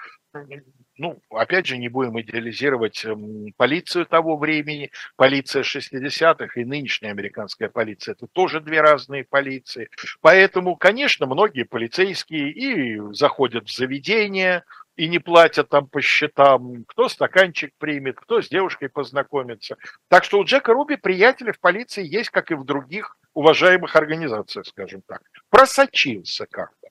ну, 0.98 1.20
опять 1.30 1.66
же, 1.66 1.76
не 1.76 1.88
будем 1.88 2.18
идеализировать 2.20 3.04
эм, 3.04 3.52
полицию 3.56 4.06
того 4.06 4.36
времени, 4.36 4.90
полиция 5.16 5.62
60-х 5.62 6.60
и 6.60 6.64
нынешняя 6.64 7.12
американская 7.12 7.68
полиция, 7.68 8.12
это 8.12 8.26
тоже 8.26 8.60
две 8.60 8.80
разные 8.80 9.24
полиции. 9.24 9.88
Поэтому, 10.20 10.76
конечно, 10.76 11.26
многие 11.26 11.64
полицейские 11.64 12.50
и 12.50 13.00
заходят 13.12 13.68
в 13.68 13.74
заведение, 13.76 14.64
и 14.96 15.08
не 15.08 15.18
платят 15.18 15.68
там 15.68 15.86
по 15.86 16.00
счетам, 16.00 16.84
кто 16.86 17.08
стаканчик 17.08 17.72
примет, 17.78 18.16
кто 18.18 18.40
с 18.40 18.48
девушкой 18.48 18.88
познакомится. 18.88 19.76
Так 20.08 20.24
что 20.24 20.38
у 20.38 20.44
Джека 20.44 20.72
Руби 20.72 20.96
приятели 20.96 21.52
в 21.52 21.60
полиции 21.60 22.04
есть, 22.04 22.30
как 22.30 22.50
и 22.50 22.54
в 22.54 22.64
других 22.64 23.16
уважаемых 23.34 23.94
организациях, 23.94 24.66
скажем 24.66 25.02
так. 25.06 25.20
Просочился 25.50 26.46
как-то. 26.46 26.85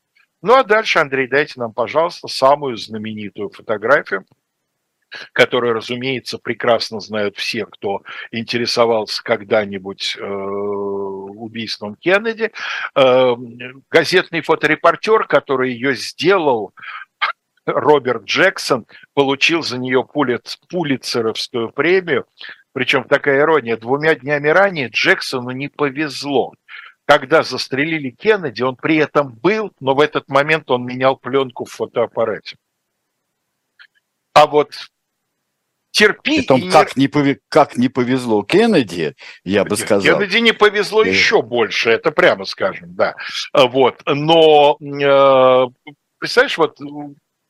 Ну 0.45 0.53
а 0.53 0.63
дальше, 0.63 0.99
Андрей, 0.99 1.27
дайте 1.27 1.59
нам, 1.59 1.73
пожалуйста, 1.73 2.27
самую 2.27 2.77
знаменитую 2.77 3.49
фотографию, 3.49 4.27
которую, 5.33 5.73
разумеется, 5.73 6.37
прекрасно 6.37 6.99
знают 6.99 7.35
все, 7.35 7.65
кто 7.65 8.03
интересовался 8.29 9.23
когда-нибудь 9.23 10.15
э, 10.15 10.23
убийством 10.23 11.95
Кеннеди. 11.95 12.51
Э, 12.95 13.35
газетный 13.89 14.41
фоторепортер, 14.41 15.25
который 15.25 15.73
ее 15.73 15.95
сделал, 15.95 16.75
Роберт 17.65 18.25
Джексон, 18.25 18.85
получил 19.15 19.63
за 19.63 19.79
нее 19.79 20.03
пулиц, 20.03 20.59
пулицеровскую 20.69 21.71
премию. 21.71 22.27
Причем 22.71 23.05
такая 23.05 23.39
ирония, 23.39 23.77
двумя 23.77 24.13
днями 24.13 24.49
ранее 24.49 24.89
Джексону 24.89 25.49
не 25.49 25.69
повезло 25.69 26.53
когда 27.05 27.43
застрелили 27.43 28.09
Кеннеди, 28.09 28.63
он 28.63 28.75
при 28.75 28.97
этом 28.97 29.33
был, 29.33 29.71
но 29.79 29.93
в 29.93 29.99
этот 29.99 30.27
момент 30.27 30.69
он 30.71 30.85
менял 30.85 31.15
пленку 31.15 31.65
в 31.65 31.71
фотоаппарате. 31.71 32.57
А 34.33 34.47
вот 34.47 34.73
терпи. 35.91 36.37
Притом, 36.39 36.59
и 36.59 36.69
как, 36.69 36.97
не... 36.97 37.05
Не 37.05 37.37
как 37.47 37.77
не 37.77 37.87
повезло 37.87 38.43
Кеннеди, 38.43 39.15
я 39.43 39.63
бы 39.63 39.77
сказал. 39.77 40.01
Кеннеди 40.01 40.37
не 40.37 40.51
повезло 40.51 41.03
и... 41.03 41.09
еще 41.09 41.41
больше, 41.41 41.91
это 41.91 42.11
прямо 42.11 42.45
скажем, 42.45 42.95
да. 42.95 43.15
Вот, 43.53 44.01
но 44.05 44.77
э, 44.81 45.91
представляешь, 46.19 46.57
вот 46.57 46.79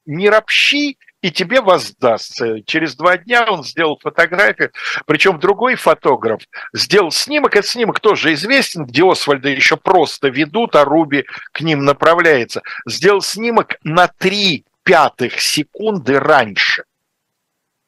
не 0.06 0.30
ропщи, 0.30 0.98
и 1.26 1.32
тебе 1.32 1.60
воздастся. 1.60 2.62
Через 2.68 2.96
два 2.96 3.18
дня 3.18 3.48
он 3.50 3.64
сделал 3.64 3.98
фотографию, 3.98 4.72
причем 5.08 5.40
другой 5.40 5.74
фотограф 5.74 6.44
сделал 6.72 7.10
снимок, 7.10 7.56
этот 7.56 7.68
снимок 7.68 8.00
тоже 8.00 8.34
известен, 8.34 8.86
где 8.86 9.04
Освальда 9.04 9.50
еще 9.50 9.76
просто 9.76 10.28
ведут, 10.28 10.76
а 10.76 10.86
Руби 10.86 11.26
к 11.52 11.62
ним 11.62 11.84
направляется. 11.84 12.62
Сделал 12.86 13.22
снимок 13.22 13.78
на 13.84 14.08
три 14.08 14.66
пятых 14.84 15.40
секунды 15.42 16.20
раньше. 16.20 16.84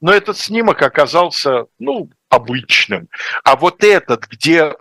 Но 0.01 0.11
этот 0.11 0.39
снимок 0.39 0.81
оказался, 0.81 1.65
ну, 1.77 2.09
обычным. 2.29 3.07
А 3.43 3.55
вот 3.55 3.83
этот, 3.83 4.25
где 4.25 4.73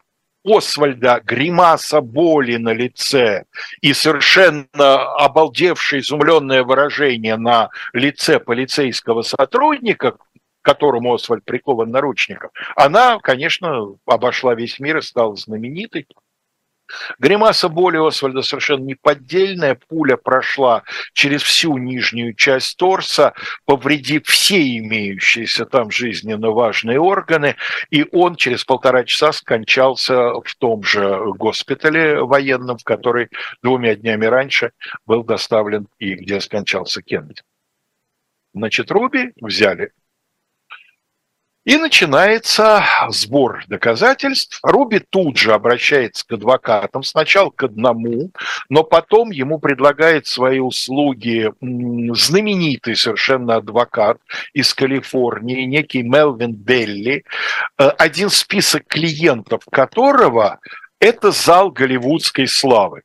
Освальда 0.46 1.20
гримаса 1.24 2.00
боли 2.00 2.56
на 2.56 2.72
лице 2.72 3.44
и 3.80 3.92
совершенно 3.92 4.68
обалдевшее, 5.16 6.00
изумленное 6.00 6.62
выражение 6.62 7.36
на 7.36 7.70
лице 7.92 8.38
полицейского 8.38 9.22
сотрудника, 9.22 10.16
которому 10.62 11.14
Освальд 11.14 11.44
прикован 11.44 11.90
наручником, 11.90 12.50
она, 12.76 13.18
конечно, 13.18 13.96
обошла 14.06 14.54
весь 14.54 14.78
мир 14.78 14.98
и 14.98 15.02
стала 15.02 15.34
знаменитой. 15.36 16.06
Гримаса 17.18 17.68
боли 17.68 17.96
Освальда 17.96 18.42
совершенно 18.42 18.84
неподдельная. 18.84 19.78
Пуля 19.88 20.16
прошла 20.16 20.82
через 21.12 21.42
всю 21.42 21.76
нижнюю 21.78 22.34
часть 22.34 22.76
торса, 22.76 23.34
повредив 23.64 24.26
все 24.26 24.78
имеющиеся 24.78 25.66
там 25.66 25.90
жизненно 25.90 26.50
важные 26.50 27.00
органы, 27.00 27.56
и 27.90 28.04
он 28.12 28.36
через 28.36 28.64
полтора 28.64 29.04
часа 29.04 29.32
скончался 29.32 30.40
в 30.40 30.54
том 30.58 30.82
же 30.82 31.18
госпитале 31.36 32.22
военном, 32.22 32.78
в 32.78 32.84
который 32.84 33.28
двумя 33.62 33.94
днями 33.94 34.26
раньше 34.26 34.72
был 35.06 35.24
доставлен 35.24 35.88
и 35.98 36.14
где 36.14 36.40
скончался 36.40 37.02
Кеннеди. 37.02 37.42
Значит, 38.54 38.90
Руби 38.90 39.32
взяли 39.40 39.92
и 41.66 41.76
начинается 41.78 42.84
сбор 43.08 43.64
доказательств. 43.66 44.60
Руби 44.62 45.00
тут 45.00 45.36
же 45.36 45.52
обращается 45.52 46.24
к 46.24 46.32
адвокатам, 46.32 47.02
сначала 47.02 47.50
к 47.50 47.64
одному, 47.64 48.30
но 48.68 48.84
потом 48.84 49.32
ему 49.32 49.58
предлагает 49.58 50.28
свои 50.28 50.60
услуги 50.60 51.52
знаменитый 51.60 52.94
совершенно 52.94 53.56
адвокат 53.56 54.18
из 54.54 54.72
Калифорнии, 54.74 55.62
некий 55.62 56.02
Мелвин 56.02 56.54
Белли, 56.54 57.24
э, 57.78 57.88
один 57.98 58.30
список 58.30 58.86
клиентов 58.86 59.62
которого– 59.70 60.60
это 61.00 61.32
зал 61.32 61.72
голливудской 61.72 62.46
славы 62.46 63.02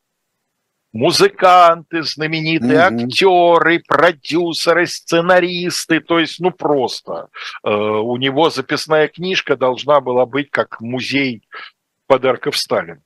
музыканты, 0.93 2.03
знаменитые 2.03 2.79
mm-hmm. 2.79 3.03
актеры, 3.05 3.79
продюсеры, 3.87 4.87
сценаристы, 4.87 5.99
то 6.01 6.19
есть, 6.19 6.39
ну 6.39 6.51
просто. 6.51 7.29
Э, 7.63 7.69
у 7.69 8.17
него 8.17 8.49
записная 8.49 9.07
книжка 9.07 9.55
должна 9.55 10.01
была 10.01 10.25
быть 10.25 10.49
как 10.51 10.81
музей 10.81 11.43
подарков 12.07 12.57
Сталин 12.57 13.01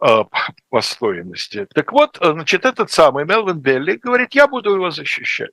э, 0.00 0.24
по 0.68 0.80
стоимости. 0.82 1.66
Так 1.74 1.92
вот, 1.92 2.18
значит, 2.20 2.66
этот 2.66 2.90
самый 2.90 3.24
Мелвин 3.24 3.58
Белли 3.58 3.96
говорит, 3.96 4.34
я 4.34 4.46
буду 4.46 4.74
его 4.74 4.90
защищать. 4.90 5.50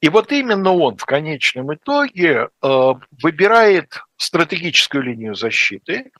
И 0.00 0.08
вот 0.08 0.32
именно 0.32 0.72
он 0.72 0.96
в 0.96 1.04
конечном 1.04 1.74
итоге 1.74 2.48
э, 2.62 2.92
выбирает 3.22 4.02
стратегическую 4.16 5.04
линию 5.04 5.34
защиты, 5.34 6.10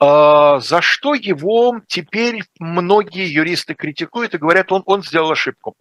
за 0.00 0.80
что 0.80 1.14
его 1.14 1.80
теперь 1.86 2.42
многие 2.58 3.30
юристы 3.30 3.74
критикуют 3.74 4.34
и 4.34 4.38
говорят, 4.38 4.72
он, 4.72 4.82
он 4.86 5.02
сделал 5.02 5.30
ошибку. 5.30 5.76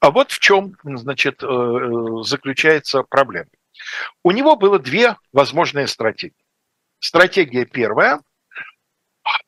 А 0.00 0.10
вот 0.10 0.32
в 0.32 0.38
чем, 0.38 0.74
значит, 0.82 1.42
э, 1.42 1.88
заключается 2.22 3.02
проблема. 3.02 3.48
У 4.24 4.30
него 4.30 4.56
было 4.56 4.78
две 4.78 5.16
возможные 5.32 5.86
стратегии. 5.86 6.34
Стратегия 6.98 7.66
первая– 7.66 8.20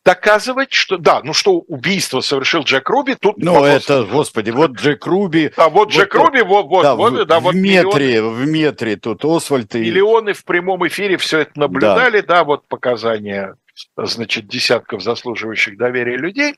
доказывать, 0.04 0.72
что 0.72 0.96
да, 0.96 1.20
ну 1.22 1.32
что 1.32 1.58
убийство 1.58 2.20
совершил 2.20 2.62
Джек 2.62 2.88
Руби, 2.88 3.14
тут 3.14 3.38
Ну 3.38 3.54
вопрос... 3.54 3.84
это, 3.84 4.04
господи, 4.04 4.50
вот 4.50 4.72
Джек 4.72 5.06
Руби. 5.06 5.52
А 5.56 5.68
вот 5.68 5.90
Джек 5.90 6.14
вот, 6.14 6.26
Руби, 6.26 6.42
вот, 6.42 6.66
вот, 6.66 6.82
да, 6.82 6.94
вот, 6.94 7.12
в, 7.12 7.24
да, 7.26 7.40
вот 7.40 7.54
в 7.54 7.56
метре, 7.56 8.16
миллионы, 8.16 8.34
в 8.34 8.46
метре 8.46 8.96
тут 8.96 9.24
Освальд 9.24 9.74
и... 9.74 9.80
Миллионы 9.80 10.32
в 10.32 10.44
прямом 10.44 10.86
эфире 10.88 11.16
все 11.16 11.40
это 11.40 11.58
наблюдали, 11.58 12.20
да, 12.20 12.36
да 12.36 12.44
вот 12.44 12.66
показания 12.68 13.56
значит, 13.96 14.46
десятков 14.46 15.02
заслуживающих 15.02 15.76
доверия 15.76 16.16
людей. 16.16 16.56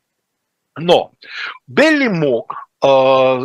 Но 0.76 1.12
Белли 1.66 2.08
мог 2.08 2.54
э, 2.82 2.86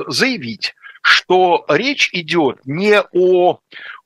заявить, 0.08 0.76
что 1.02 1.66
речь 1.68 2.10
идет 2.14 2.66
не 2.66 3.02
о 3.02 3.60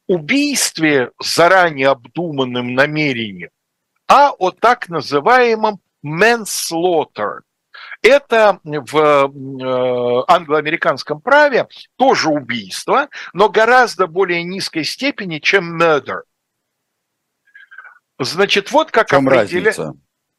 убийстве 0.07 1.11
заранее 1.21 1.89
обдуманным 1.89 2.73
намерением, 2.73 3.49
а 4.07 4.31
о 4.31 4.51
так 4.51 4.89
называемом 4.89 5.79
manslaughter. 6.03 7.41
Это 8.01 8.59
в 8.63 8.97
э, 8.97 10.23
англоамериканском 10.27 11.21
праве 11.21 11.67
тоже 11.97 12.29
убийство, 12.29 13.09
но 13.33 13.49
гораздо 13.49 14.07
более 14.07 14.43
низкой 14.43 14.83
степени, 14.83 15.39
чем 15.39 15.79
murder. 15.81 16.21
Значит, 18.19 18.71
вот 18.71 18.91
как 18.91 19.13
определяет... 19.13 19.77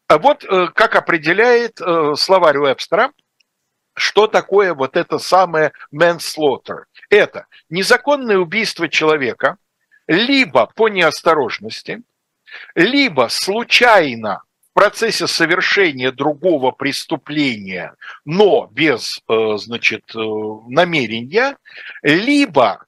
Вот 0.08 0.44
э, 0.44 0.66
как 0.74 0.96
определяет 0.96 1.80
э, 1.80 2.14
словарь 2.16 2.58
Уэбстера, 2.58 3.12
что 3.94 4.26
такое 4.26 4.74
вот 4.74 4.96
это 4.96 5.18
самое 5.18 5.72
manslaughter. 5.94 6.84
Это 7.10 7.46
незаконное 7.68 8.38
убийство 8.38 8.88
человека 8.88 9.56
либо 10.08 10.66
по 10.74 10.88
неосторожности, 10.88 12.02
либо 12.74 13.28
случайно 13.30 14.42
в 14.70 14.74
процессе 14.74 15.28
совершения 15.28 16.10
другого 16.10 16.72
преступления, 16.72 17.94
но 18.24 18.68
без, 18.72 19.20
э, 19.28 19.56
значит, 19.58 20.04
намерения, 20.14 21.56
либо 22.02 22.84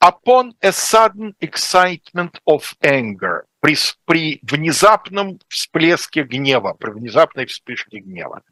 upon 0.00 0.52
a 0.62 0.72
sudden 0.72 1.34
excitement 1.40 2.38
of 2.46 2.74
anger, 2.82 3.44
при, 3.60 3.76
при 4.04 4.38
внезапном 4.42 5.40
всплеске 5.48 6.22
гнева, 6.22 6.74
при 6.74 6.90
внезапной 6.90 7.46
вспышке 7.46 7.98
гнева. 7.98 8.42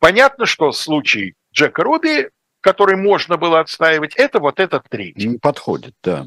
Понятно, 0.00 0.46
что 0.46 0.72
случай 0.72 1.34
Джека 1.52 1.82
Руби, 1.82 2.28
который 2.60 2.96
можно 2.96 3.36
было 3.36 3.60
отстаивать, 3.60 4.14
это 4.16 4.40
вот 4.40 4.58
этот 4.60 4.88
третий. 4.88 5.28
Не 5.28 5.38
подходит, 5.38 5.94
да. 6.02 6.26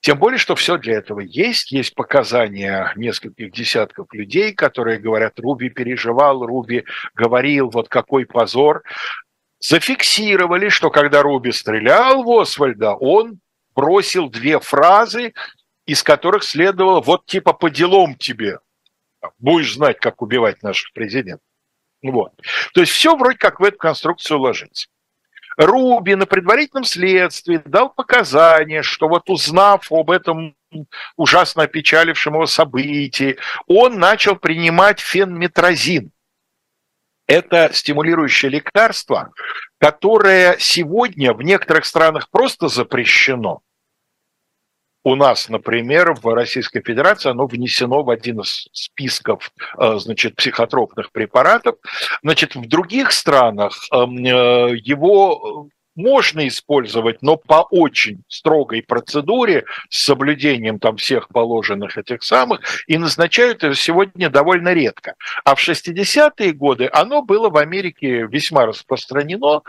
Тем 0.00 0.18
более, 0.18 0.38
что 0.38 0.56
все 0.56 0.78
для 0.78 0.94
этого 0.94 1.20
есть. 1.20 1.70
Есть 1.70 1.94
показания 1.94 2.92
нескольких 2.96 3.52
десятков 3.52 4.12
людей, 4.12 4.52
которые 4.52 4.98
говорят, 4.98 5.38
Руби 5.38 5.68
переживал, 5.68 6.44
Руби 6.44 6.84
говорил, 7.14 7.70
вот 7.70 7.88
какой 7.88 8.26
позор 8.26 8.82
зафиксировали, 9.62 10.68
что 10.68 10.90
когда 10.90 11.22
Руби 11.22 11.52
стрелял 11.52 12.24
в 12.24 12.40
Освальда, 12.40 12.94
он 12.94 13.38
бросил 13.74 14.28
две 14.28 14.58
фразы, 14.58 15.32
из 15.86 16.02
которых 16.02 16.42
следовало 16.42 17.00
вот 17.00 17.26
типа 17.26 17.52
по 17.52 17.70
делам 17.70 18.16
тебе. 18.16 18.58
Будешь 19.38 19.74
знать, 19.74 19.98
как 20.00 20.20
убивать 20.20 20.62
наших 20.62 20.92
президентов. 20.92 21.46
Вот. 22.02 22.32
То 22.74 22.80
есть 22.80 22.92
все 22.92 23.16
вроде 23.16 23.38
как 23.38 23.60
в 23.60 23.64
эту 23.64 23.78
конструкцию 23.78 24.40
ложится. 24.40 24.88
Руби 25.56 26.16
на 26.16 26.26
предварительном 26.26 26.84
следствии 26.84 27.60
дал 27.64 27.90
показания, 27.90 28.82
что 28.82 29.08
вот 29.08 29.30
узнав 29.30 29.92
об 29.92 30.10
этом 30.10 30.56
ужасно 31.16 31.64
опечалившем 31.64 32.34
его 32.34 32.46
событии, 32.46 33.36
он 33.66 33.98
начал 33.98 34.34
принимать 34.34 34.98
фенметразин– 34.98 36.10
это 37.26 37.70
стимулирующее 37.72 38.50
лекарство, 38.50 39.32
которое 39.78 40.56
сегодня 40.58 41.32
в 41.32 41.42
некоторых 41.42 41.84
странах 41.84 42.28
просто 42.30 42.68
запрещено. 42.68 43.62
У 45.04 45.16
нас, 45.16 45.48
например, 45.48 46.14
в 46.14 46.32
Российской 46.32 46.80
Федерации 46.80 47.30
оно 47.30 47.46
внесено 47.46 48.04
в 48.04 48.10
один 48.10 48.40
из 48.40 48.68
списков 48.72 49.50
э, 49.76 49.98
значит, 49.98 50.36
психотропных 50.36 51.10
препаратов. 51.10 51.76
Значит, 52.22 52.54
в 52.54 52.68
других 52.68 53.10
странах 53.10 53.74
эм, 53.92 54.16
э, 54.24 54.76
его 54.76 55.68
можно 55.94 56.46
использовать, 56.48 57.22
но 57.22 57.36
по 57.36 57.66
очень 57.70 58.22
строгой 58.28 58.82
процедуре 58.82 59.64
с 59.88 60.04
соблюдением 60.04 60.78
там 60.78 60.96
всех 60.96 61.28
положенных 61.28 61.98
этих 61.98 62.22
самых, 62.22 62.60
и 62.86 62.98
назначают 62.98 63.64
это 63.64 63.74
сегодня 63.74 64.30
довольно 64.30 64.72
редко. 64.72 65.14
А 65.44 65.54
в 65.54 65.66
60-е 65.66 66.52
годы 66.52 66.88
оно 66.92 67.22
было 67.22 67.50
в 67.50 67.56
Америке 67.56 68.26
весьма 68.26 68.66
распространено 68.66 69.62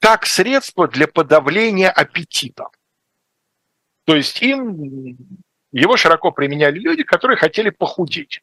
как 0.00 0.26
средство 0.26 0.88
для 0.88 1.06
подавления 1.06 1.90
аппетита. 1.90 2.68
То 4.04 4.14
есть 4.14 4.40
им 4.40 5.16
его 5.72 5.96
широко 5.96 6.30
применяли 6.30 6.78
люди, 6.78 7.02
которые 7.02 7.36
хотели 7.36 7.70
похудеть. 7.70 8.40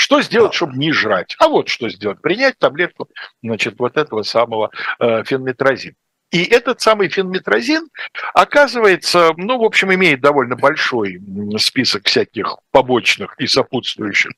Что 0.00 0.22
сделать, 0.22 0.54
чтобы 0.54 0.78
не 0.78 0.92
жрать? 0.92 1.36
А 1.38 1.48
вот 1.48 1.68
что 1.68 1.90
сделать. 1.90 2.22
Принять 2.22 2.58
таблетку, 2.58 3.10
значит, 3.42 3.74
вот 3.78 3.98
этого 3.98 4.22
самого 4.22 4.70
э, 4.98 5.24
фенметразина. 5.24 5.94
И 6.30 6.42
этот 6.42 6.80
самый 6.80 7.10
фенметразин, 7.10 7.86
оказывается, 8.32 9.32
ну, 9.36 9.58
в 9.58 9.62
общем, 9.62 9.92
имеет 9.92 10.22
довольно 10.22 10.56
большой 10.56 11.20
список 11.58 12.06
всяких 12.06 12.56
побочных 12.70 13.38
и 13.38 13.46
сопутствующих 13.46 14.32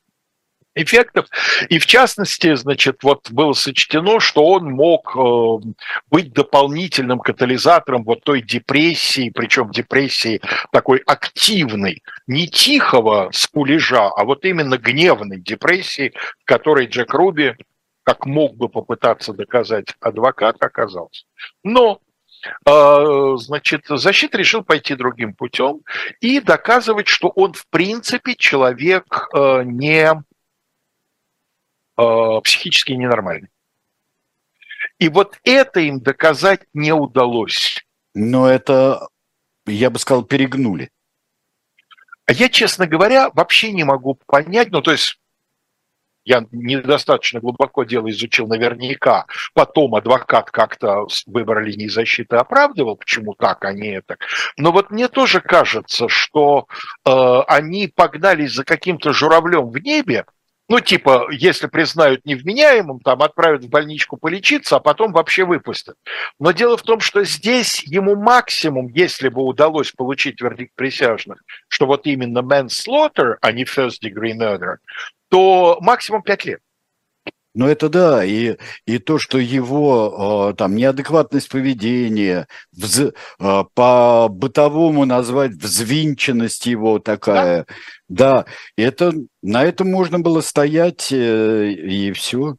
эффектов. 0.74 1.26
И 1.68 1.78
в 1.78 1.86
частности, 1.86 2.54
значит, 2.54 3.02
вот 3.02 3.30
было 3.30 3.52
сочтено, 3.52 4.20
что 4.20 4.44
он 4.44 4.70
мог 4.70 5.14
э, 5.16 5.72
быть 6.10 6.32
дополнительным 6.32 7.20
катализатором 7.20 8.04
вот 8.04 8.22
той 8.24 8.42
депрессии, 8.42 9.30
причем 9.30 9.70
депрессии 9.70 10.40
такой 10.72 10.98
активной, 11.06 12.02
не 12.26 12.48
тихого 12.48 13.30
скулежа, 13.32 14.08
а 14.08 14.24
вот 14.24 14.44
именно 14.44 14.78
гневной 14.78 15.40
депрессии, 15.40 16.12
в 16.40 16.44
которой 16.44 16.86
Джек 16.86 17.12
Руби, 17.12 17.54
как 18.04 18.26
мог 18.26 18.56
бы 18.56 18.68
попытаться 18.68 19.32
доказать 19.32 19.94
адвокат, 20.00 20.56
оказался. 20.60 21.24
Но 21.62 22.00
э, 22.66 23.36
значит, 23.36 23.84
защита 23.88 24.38
решил 24.38 24.64
пойти 24.64 24.94
другим 24.94 25.34
путем 25.34 25.82
и 26.20 26.40
доказывать, 26.40 27.08
что 27.08 27.28
он 27.28 27.52
в 27.52 27.66
принципе 27.68 28.34
человек 28.34 29.28
э, 29.34 29.62
не 29.64 30.24
психически 31.96 32.92
ненормальный. 32.92 33.48
И 34.98 35.08
вот 35.08 35.38
это 35.44 35.80
им 35.80 36.00
доказать 36.00 36.62
не 36.74 36.92
удалось. 36.92 37.84
Но 38.14 38.48
это, 38.48 39.08
я 39.66 39.90
бы 39.90 39.98
сказал, 39.98 40.22
перегнули. 40.22 40.90
А 42.26 42.32
я, 42.32 42.48
честно 42.48 42.86
говоря, 42.86 43.30
вообще 43.30 43.72
не 43.72 43.84
могу 43.84 44.14
понять, 44.26 44.70
ну, 44.70 44.80
то 44.80 44.92
есть 44.92 45.18
я 46.24 46.46
недостаточно 46.52 47.40
глубоко 47.40 47.82
дело 47.82 48.08
изучил 48.10 48.46
наверняка. 48.46 49.26
Потом 49.54 49.96
адвокат 49.96 50.50
как-то 50.50 51.06
выбор 51.26 51.62
линии 51.62 51.88
защиты 51.88 52.36
оправдывал, 52.36 52.96
почему 52.96 53.34
так, 53.34 53.64
а 53.64 53.72
не 53.72 53.88
это. 53.88 54.18
Но 54.56 54.70
вот 54.70 54.90
мне 54.90 55.08
тоже 55.08 55.40
кажется, 55.40 56.08
что 56.08 56.68
э, 57.04 57.40
они 57.48 57.88
погнались 57.88 58.52
за 58.52 58.64
каким-то 58.64 59.12
журавлем 59.12 59.68
в 59.68 59.78
небе, 59.78 60.26
ну, 60.68 60.80
типа, 60.80 61.28
если 61.30 61.66
признают 61.66 62.24
невменяемым, 62.24 63.00
там 63.00 63.22
отправят 63.22 63.64
в 63.64 63.68
больничку 63.68 64.16
полечиться, 64.16 64.76
а 64.76 64.80
потом 64.80 65.12
вообще 65.12 65.44
выпустят. 65.44 65.96
Но 66.38 66.52
дело 66.52 66.76
в 66.76 66.82
том, 66.82 67.00
что 67.00 67.24
здесь 67.24 67.82
ему 67.82 68.16
максимум, 68.16 68.88
если 68.88 69.28
бы 69.28 69.42
удалось 69.42 69.92
получить 69.92 70.40
вердикт 70.40 70.72
присяжных, 70.74 71.42
что 71.68 71.86
вот 71.86 72.06
именно 72.06 72.38
manslaughter, 72.38 73.36
а 73.40 73.52
не 73.52 73.64
first 73.64 74.02
degree 74.02 74.36
murder, 74.36 74.76
то 75.28 75.78
максимум 75.80 76.22
5 76.22 76.44
лет. 76.44 76.60
Ну, 77.54 77.66
это 77.66 77.90
да, 77.90 78.24
и, 78.24 78.56
и 78.86 78.98
то, 78.98 79.18
что 79.18 79.38
его 79.38 80.50
э, 80.52 80.56
там 80.56 80.74
неадекватность 80.74 81.50
поведения, 81.50 82.46
вз, 82.72 82.98
э, 83.00 83.12
по 83.74 84.28
бытовому 84.30 85.04
назвать 85.04 85.52
взвинченность 85.52 86.64
его 86.66 86.98
такая, 86.98 87.66
да, 88.08 88.44
да 88.44 88.46
это, 88.76 89.12
на 89.42 89.64
этом 89.64 89.90
можно 89.90 90.18
было 90.18 90.40
стоять 90.40 91.12
э, 91.12 91.72
и 91.72 92.12
все. 92.12 92.56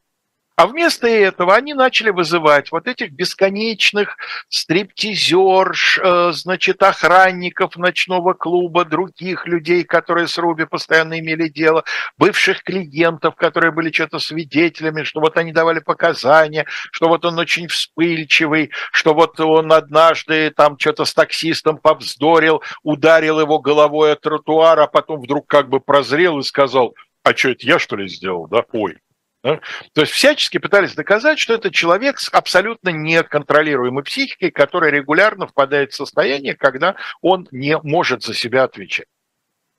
А 0.55 0.67
вместо 0.67 1.07
этого 1.07 1.55
они 1.55 1.73
начали 1.73 2.11
вызывать 2.11 2.71
вот 2.71 2.87
этих 2.87 3.11
бесконечных 3.11 4.17
стриптизерш, 4.49 5.97
э, 5.97 6.31
значит, 6.33 6.83
охранников 6.83 7.75
ночного 7.75 8.33
клуба, 8.33 8.85
других 8.85 9.47
людей, 9.47 9.83
которые 9.83 10.27
с 10.27 10.37
Руби 10.37 10.65
постоянно 10.65 11.19
имели 11.19 11.47
дело, 11.47 11.83
бывших 12.19 12.61
клиентов, 12.61 13.35
которые 13.35 13.71
были 13.71 13.91
что-то 13.91 14.19
свидетелями, 14.19 15.01
что 15.03 15.21
вот 15.21 15.37
они 15.37 15.51
давали 15.51 15.79
показания, 15.79 16.67
что 16.91 17.07
вот 17.07 17.25
он 17.25 17.39
очень 17.39 17.67
вспыльчивый, 17.67 18.69
что 18.91 19.15
вот 19.15 19.39
он 19.39 19.73
однажды 19.73 20.51
там 20.51 20.77
что-то 20.77 21.05
с 21.05 21.15
таксистом 21.15 21.77
повздорил, 21.77 22.61
ударил 22.83 23.39
его 23.39 23.57
головой 23.57 24.13
от 24.13 24.21
тротуара, 24.21 24.83
а 24.83 24.87
потом 24.87 25.19
вдруг 25.19 25.47
как 25.47 25.69
бы 25.69 25.79
прозрел 25.79 26.37
и 26.37 26.43
сказал, 26.43 26.93
а 27.23 27.35
что 27.35 27.49
это 27.49 27.65
я 27.65 27.79
что 27.79 27.95
ли 27.95 28.07
сделал, 28.07 28.47
да? 28.47 28.63
Ой, 28.71 28.97
да? 29.43 29.59
То 29.93 30.01
есть 30.01 30.13
всячески 30.13 30.57
пытались 30.57 30.95
доказать, 30.95 31.37
что 31.37 31.53
это 31.53 31.69
человек 31.69 32.19
с 32.19 32.29
абсолютно 32.29 32.89
неконтролируемой 32.89 34.03
психикой, 34.03 34.51
который 34.51 34.91
регулярно 34.91 35.47
впадает 35.47 35.91
в 35.91 35.95
состояние, 35.95 36.55
когда 36.55 36.95
он 37.21 37.47
не 37.51 37.77
может 37.79 38.23
за 38.23 38.33
себя 38.33 38.63
отвечать. 38.63 39.07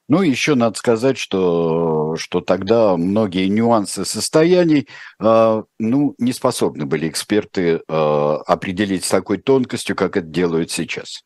Ну, 0.06 0.20
еще 0.20 0.54
надо 0.54 0.76
сказать, 0.76 1.16
что, 1.16 2.16
что 2.16 2.42
тогда 2.42 2.94
многие 2.98 3.46
нюансы 3.48 4.04
состояний, 4.04 4.86
э, 5.18 5.62
ну, 5.78 6.14
не 6.18 6.32
способны 6.34 6.84
были 6.84 7.08
эксперты 7.08 7.76
э, 7.76 7.80
определить 7.88 9.06
с 9.06 9.08
такой 9.08 9.38
тонкостью, 9.38 9.96
как 9.96 10.18
это 10.18 10.26
делают 10.26 10.70
сейчас. 10.70 11.22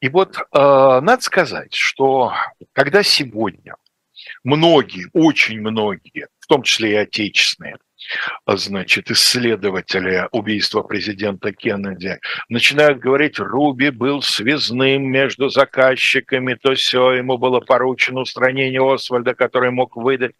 И 0.00 0.10
вот 0.10 0.36
э, 0.36 0.42
надо 0.52 1.22
сказать, 1.22 1.72
что 1.72 2.34
когда 2.72 3.02
сегодня 3.02 3.76
многие, 4.44 5.08
очень 5.12 5.60
многие 5.60 6.26
том 6.50 6.62
числе 6.64 6.90
и 6.90 6.96
отечественные, 6.96 7.76
значит, 8.46 9.08
исследователи 9.08 10.26
убийства 10.32 10.82
президента 10.82 11.52
Кеннеди, 11.52 12.18
начинают 12.48 12.98
говорить, 12.98 13.38
Руби 13.38 13.90
был 13.90 14.20
связным 14.20 15.04
между 15.04 15.48
заказчиками, 15.48 16.54
то 16.54 16.74
все, 16.74 17.12
ему 17.12 17.38
было 17.38 17.60
поручено 17.60 18.22
устранение 18.22 18.82
Освальда, 18.82 19.34
который 19.34 19.70
мог 19.70 19.94
выдать 19.96 20.32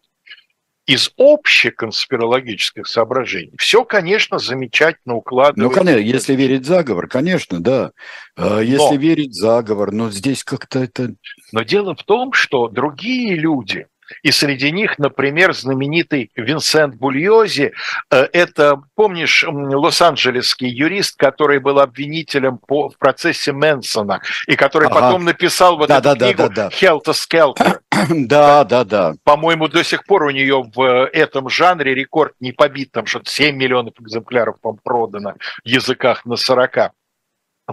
из 0.91 1.11
общих 1.15 1.75
конспирологических 1.75 2.85
соображений 2.85 3.53
все, 3.57 3.85
конечно, 3.85 4.39
замечательно 4.39 5.15
укладывается. 5.15 5.63
Ну, 5.63 5.69
конечно, 5.69 5.99
если 5.99 6.35
верить 6.35 6.65
заговор, 6.65 7.07
конечно, 7.07 7.61
да. 7.61 7.91
А 8.35 8.59
если 8.59 8.95
но, 8.95 8.95
верить 8.95 9.33
заговор, 9.33 9.91
но 9.91 10.11
здесь 10.11 10.43
как-то 10.43 10.79
это... 10.79 11.13
Но 11.53 11.63
дело 11.63 11.95
в 11.95 12.03
том, 12.03 12.33
что 12.33 12.67
другие 12.67 13.35
люди, 13.35 13.87
и 14.23 14.31
среди 14.31 14.71
них, 14.71 14.97
например, 14.99 15.53
знаменитый 15.53 16.31
Винсент 16.35 16.95
Бульози. 16.95 17.73
Э, 18.09 18.27
это, 18.33 18.81
помнишь, 18.95 19.43
лос-анджелесский 19.47 20.69
юрист, 20.69 21.17
который 21.17 21.59
был 21.59 21.79
обвинителем 21.79 22.57
по, 22.57 22.89
в 22.89 22.97
процессе 22.97 23.51
Мэнсона, 23.51 24.21
и 24.47 24.55
который 24.55 24.87
ага. 24.87 24.99
потом 24.99 25.25
написал 25.25 25.77
вот 25.77 25.89
да, 25.89 25.99
эту 25.99 26.15
да, 26.15 26.15
книгу 26.15 26.43
да, 26.43 26.49
да, 26.49 26.69
да. 26.69 26.69
«Helter 26.69 27.13
Skelter». 27.13 27.79
Да, 28.09 28.63
да, 28.63 28.83
да. 28.83 29.13
По-моему, 29.23 29.67
до 29.67 29.83
сих 29.83 30.05
пор 30.05 30.23
у 30.23 30.29
нее 30.31 30.63
в 30.73 31.07
этом 31.13 31.49
жанре 31.49 31.93
рекорд 31.93 32.33
не 32.39 32.51
побит, 32.51 32.91
там 32.91 33.05
что-то 33.05 33.29
7 33.29 33.55
миллионов 33.55 33.93
экземпляров 33.99 34.55
продано 34.83 35.35
в 35.63 35.67
языках 35.67 36.25
на 36.25 36.35
40. 36.35 36.91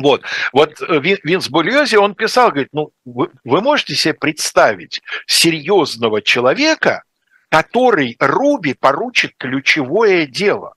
Вот, 0.00 0.22
вот 0.52 0.80
э, 0.80 1.00
Винс 1.22 1.48
Бульози, 1.48 1.96
он 1.96 2.14
писал, 2.14 2.50
говорит, 2.50 2.68
ну, 2.72 2.90
вы, 3.04 3.30
вы 3.44 3.60
можете 3.60 3.94
себе 3.94 4.14
представить 4.14 5.00
серьезного 5.26 6.22
человека, 6.22 7.02
который 7.50 8.16
Руби 8.18 8.74
поручит 8.74 9.32
ключевое 9.38 10.26
дело 10.26 10.74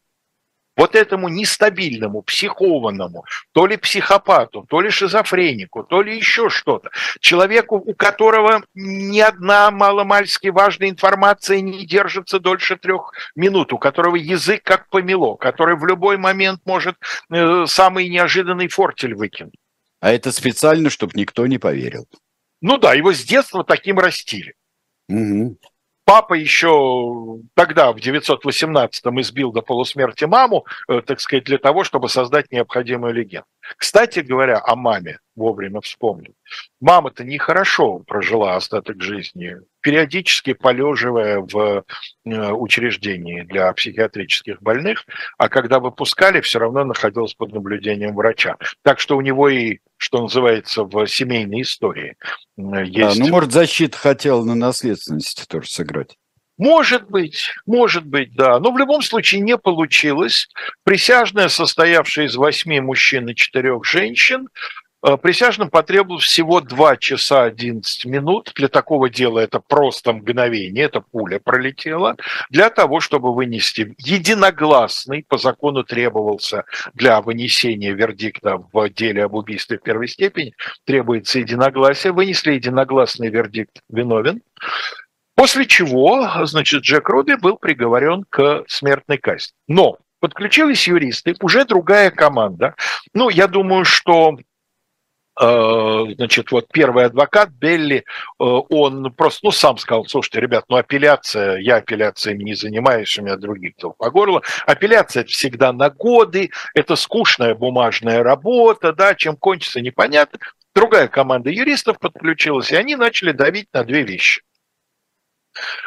вот 0.77 0.95
этому 0.95 1.29
нестабильному, 1.29 2.21
психованному, 2.21 3.25
то 3.51 3.67
ли 3.67 3.77
психопату, 3.77 4.65
то 4.69 4.81
ли 4.81 4.89
шизофренику, 4.89 5.83
то 5.83 6.01
ли 6.01 6.15
еще 6.15 6.49
что-то, 6.49 6.89
человеку, 7.19 7.75
у 7.77 7.93
которого 7.93 8.63
ни 8.73 9.19
одна 9.19 9.71
маломальски 9.71 10.47
важная 10.47 10.89
информация 10.89 11.61
не 11.61 11.85
держится 11.85 12.39
дольше 12.39 12.77
трех 12.77 13.11
минут, 13.35 13.73
у 13.73 13.77
которого 13.77 14.15
язык 14.15 14.63
как 14.63 14.89
помело, 14.89 15.35
который 15.35 15.75
в 15.75 15.85
любой 15.85 16.17
момент 16.17 16.61
может 16.65 16.95
э, 17.29 17.65
самый 17.67 18.07
неожиданный 18.09 18.67
фортель 18.67 19.15
выкинуть. 19.15 19.55
А 19.99 20.11
это 20.11 20.31
специально, 20.31 20.89
чтобы 20.89 21.13
никто 21.15 21.45
не 21.45 21.57
поверил. 21.57 22.07
Ну 22.61 22.77
да, 22.77 22.93
его 22.93 23.13
с 23.13 23.23
детства 23.23 23.63
таким 23.63 23.99
растили. 23.99 24.53
Угу 25.09 25.57
папа 26.11 26.33
еще 26.33 27.39
тогда, 27.53 27.93
в 27.93 27.95
918-м, 27.95 29.21
избил 29.21 29.53
до 29.53 29.61
полусмерти 29.61 30.25
маму, 30.25 30.65
э, 30.89 30.99
так 30.99 31.21
сказать, 31.21 31.45
для 31.45 31.57
того, 31.57 31.85
чтобы 31.85 32.09
создать 32.09 32.51
необходимую 32.51 33.13
легенду. 33.13 33.45
Кстати 33.77 34.19
говоря, 34.19 34.61
о 34.61 34.75
маме 34.75 35.19
вовремя 35.35 35.79
вспомнил. 35.79 36.33
Мама-то 36.81 37.23
нехорошо 37.23 37.99
прожила 37.99 38.57
остаток 38.57 39.01
жизни, 39.01 39.55
периодически 39.79 40.51
полеживая 40.51 41.39
в 41.39 41.85
э, 42.25 42.51
учреждении 42.51 43.43
для 43.43 43.71
психиатрических 43.71 44.61
больных, 44.61 45.05
а 45.37 45.47
когда 45.47 45.79
выпускали, 45.79 46.41
все 46.41 46.59
равно 46.59 46.83
находилась 46.83 47.33
под 47.33 47.53
наблюдением 47.53 48.15
врача. 48.15 48.57
Так 48.83 48.99
что 48.99 49.15
у 49.15 49.21
него 49.21 49.47
и, 49.47 49.79
что 50.01 50.23
называется, 50.23 50.83
в 50.83 51.05
семейной 51.05 51.61
истории 51.61 52.15
есть... 52.57 53.19
Да, 53.19 53.23
ну, 53.23 53.29
может, 53.29 53.51
защита 53.51 53.95
хотела 53.95 54.43
на 54.43 54.55
наследственности 54.55 55.45
тоже 55.45 55.69
сыграть. 55.69 56.17
Может 56.57 57.07
быть, 57.09 57.51
может 57.67 58.05
быть, 58.05 58.33
да. 58.33 58.59
Но 58.59 58.71
в 58.71 58.79
любом 58.79 59.03
случае 59.03 59.41
не 59.41 59.57
получилось. 59.57 60.49
Присяжная, 60.83 61.49
состоявшая 61.49 62.25
из 62.25 62.35
восьми 62.35 62.79
мужчин 62.79 63.29
и 63.29 63.35
четырех 63.35 63.85
женщин, 63.85 64.47
присяжным 65.01 65.69
потребовалось 65.69 66.25
всего 66.25 66.61
2 66.61 66.97
часа 66.97 67.43
11 67.43 68.05
минут. 68.05 68.51
Для 68.55 68.67
такого 68.67 69.09
дела 69.09 69.39
это 69.39 69.59
просто 69.59 70.13
мгновение, 70.13 70.85
это 70.85 71.01
пуля 71.01 71.39
пролетела. 71.39 72.15
Для 72.49 72.69
того, 72.69 72.99
чтобы 72.99 73.33
вынести 73.33 73.95
единогласный, 73.97 75.25
по 75.27 75.37
закону 75.37 75.83
требовался 75.83 76.65
для 76.93 77.21
вынесения 77.21 77.93
вердикта 77.93 78.57
в 78.71 78.89
деле 78.89 79.25
об 79.25 79.33
убийстве 79.33 79.79
в 79.79 79.81
первой 79.81 80.07
степени, 80.07 80.53
требуется 80.85 81.39
единогласие. 81.39 82.13
Вынесли 82.13 82.53
единогласный 82.53 83.29
вердикт 83.29 83.81
виновен. 83.89 84.41
После 85.35 85.65
чего, 85.65 86.45
значит, 86.45 86.83
Джек 86.83 87.09
Руби 87.09 87.35
был 87.35 87.57
приговорен 87.57 88.25
к 88.29 88.63
смертной 88.67 89.17
казни. 89.17 89.53
Но 89.67 89.97
подключились 90.19 90.87
юристы, 90.87 91.33
уже 91.41 91.65
другая 91.65 92.11
команда. 92.11 92.75
Ну, 93.13 93.29
я 93.29 93.47
думаю, 93.47 93.85
что 93.85 94.37
Э, 94.37 94.37
значит, 95.41 96.51
вот 96.51 96.67
первый 96.71 97.05
адвокат 97.05 97.49
Белли, 97.49 97.97
э, 97.97 98.03
он 98.39 99.11
просто, 99.13 99.39
ну, 99.43 99.51
сам 99.51 99.77
сказал, 99.77 100.05
слушайте, 100.05 100.39
ребят, 100.39 100.65
ну, 100.69 100.75
апелляция, 100.75 101.57
я 101.57 101.77
апелляциями 101.77 102.43
не 102.43 102.53
занимаюсь, 102.53 103.17
у 103.17 103.23
меня 103.23 103.37
других 103.37 103.75
дел 103.77 103.95
по 103.97 104.11
горло. 104.11 104.41
Апелляция– 104.67 105.21
это 105.23 105.31
всегда 105.31 105.73
на 105.73 105.89
годы, 105.89 106.51
это 106.75 106.95
скучная 106.95 107.55
бумажная 107.55 108.21
работа, 108.23 108.93
да, 108.93 109.15
чем 109.15 109.35
кончится, 109.35 109.81
непонятно. 109.81 110.39
Другая 110.75 111.07
команда 111.07 111.49
юристов 111.49 111.99
подключилась, 111.99 112.71
и 112.71 112.75
они 112.75 112.95
начали 112.95 113.31
давить 113.31 113.67
на 113.73 113.83
две 113.83 114.03
вещи. 114.03 114.41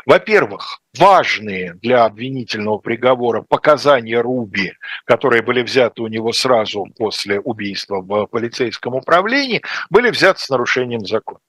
Во-первых, 0.07 0.81
важные 0.99 1.75
для 1.75 2.05
обвинительного 2.05 2.79
приговора 2.79 3.43
показания 3.43 4.21
Руби, 4.21 4.73
которые 5.07 5.43
были 5.43 5.63
взяты 5.63 6.03
у 6.03 6.09
него 6.09 6.33
сразу 6.33 6.87
после 6.99 7.41
убийства 7.41 8.01
в 8.01 8.27
полицейском 8.27 8.95
управлении, 8.95 9.63
были 9.91 10.11
взяты 10.11 10.41
с 10.41 10.51
нарушением 10.51 11.07
закона. 11.07 11.41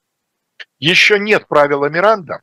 Еще 0.78 1.18
нет 1.18 1.46
правила 1.48 1.86
Миранда, 1.86 2.40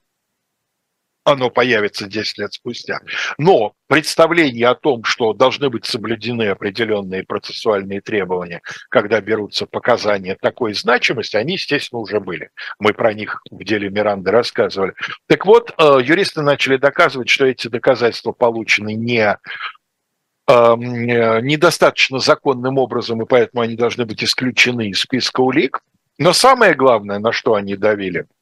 оно 1.24 1.50
появится 1.50 2.08
10 2.08 2.38
лет 2.38 2.54
спустя. 2.54 3.00
Но 3.38 3.74
представление 3.88 4.68
о 4.68 4.76
том, 4.76 5.04
что 5.04 5.34
должны 5.34 5.70
быть 5.70 5.86
соблюдены 5.86 6.50
определенные 6.50 7.24
процессуальные 7.24 8.02
требования, 8.02 8.62
когда 8.90 9.22
берутся 9.22 9.66
показания 9.66 10.36
такой 10.40 10.74
значимости, 10.74 11.38
они, 11.38 11.54
естественно, 11.54 12.00
уже 12.00 12.20
были. 12.20 12.50
Мы 12.80 12.94
про 12.94 13.14
них 13.14 13.42
в 13.50 13.64
деле 13.64 13.90
Миранды 13.90 14.32
рассказывали. 14.32 14.94
Так 15.28 15.46
вот, 15.46 15.74
э, 15.78 15.98
юристы 16.04 16.42
начали 16.42 16.78
доказывать, 16.78 17.30
что 17.30 17.46
эти 17.46 17.68
доказательства 17.68 18.32
получены 18.34 18.94
не 18.94 19.38
эм, 20.48 20.82
недостаточно 21.46 22.20
законным 22.20 22.78
образом, 22.78 23.22
и 23.22 23.26
поэтому 23.26 23.62
они 23.62 23.76
должны 23.76 24.06
быть 24.06 24.24
исключены 24.24 24.90
из 24.90 25.00
списка 25.00 25.42
улик. 25.42 25.80
Но 26.18 26.34
самое 26.34 26.74
главное, 26.74 27.20
на 27.20 27.32
что 27.32 27.56
они 27.56 27.76
давили– 27.76 28.26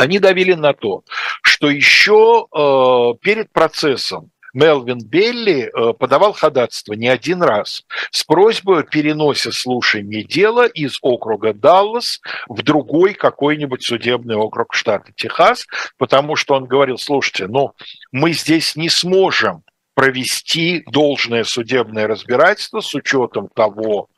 они 0.00 0.20
давили 0.20 0.54
на 0.54 0.74
то, 0.74 1.02
что 1.42 1.68
еще 1.68 2.46
э, 2.52 3.14
перед 3.20 3.50
процессом 3.52 4.30
Мелвин 4.54 4.98
Белли 4.98 5.70
э, 5.70 5.92
подавал 5.92 6.32
ходатайство 6.32 6.92
не 6.94 7.08
один 7.08 7.42
раз 7.42 7.84
с 8.10 8.22
просьбой 8.22 8.80
о 8.80 8.82
переносе 8.84 9.50
слушания 9.50 10.22
дела 10.22 10.66
из 10.66 10.98
округа 11.02 11.52
Даллас 11.52 12.20
в 12.48 12.62
другой 12.62 13.14
какой-нибудь 13.14 13.84
судебный 13.84 14.36
округ 14.36 14.72
штата 14.72 15.12
Техас, 15.16 15.66
потому 15.98 16.36
что 16.36 16.54
он 16.54 16.66
говорил, 16.66 16.96
слушайте, 16.96 17.48
ну 17.48 17.72
мы 18.12 18.32
здесь 18.32 18.76
не 18.76 18.88
сможем 18.88 19.64
провести 19.94 20.84
должное 20.86 21.42
судебное 21.42 22.06
разбирательство 22.06 22.80
с 22.80 22.94
учетом 22.94 23.48
того, 23.52 24.08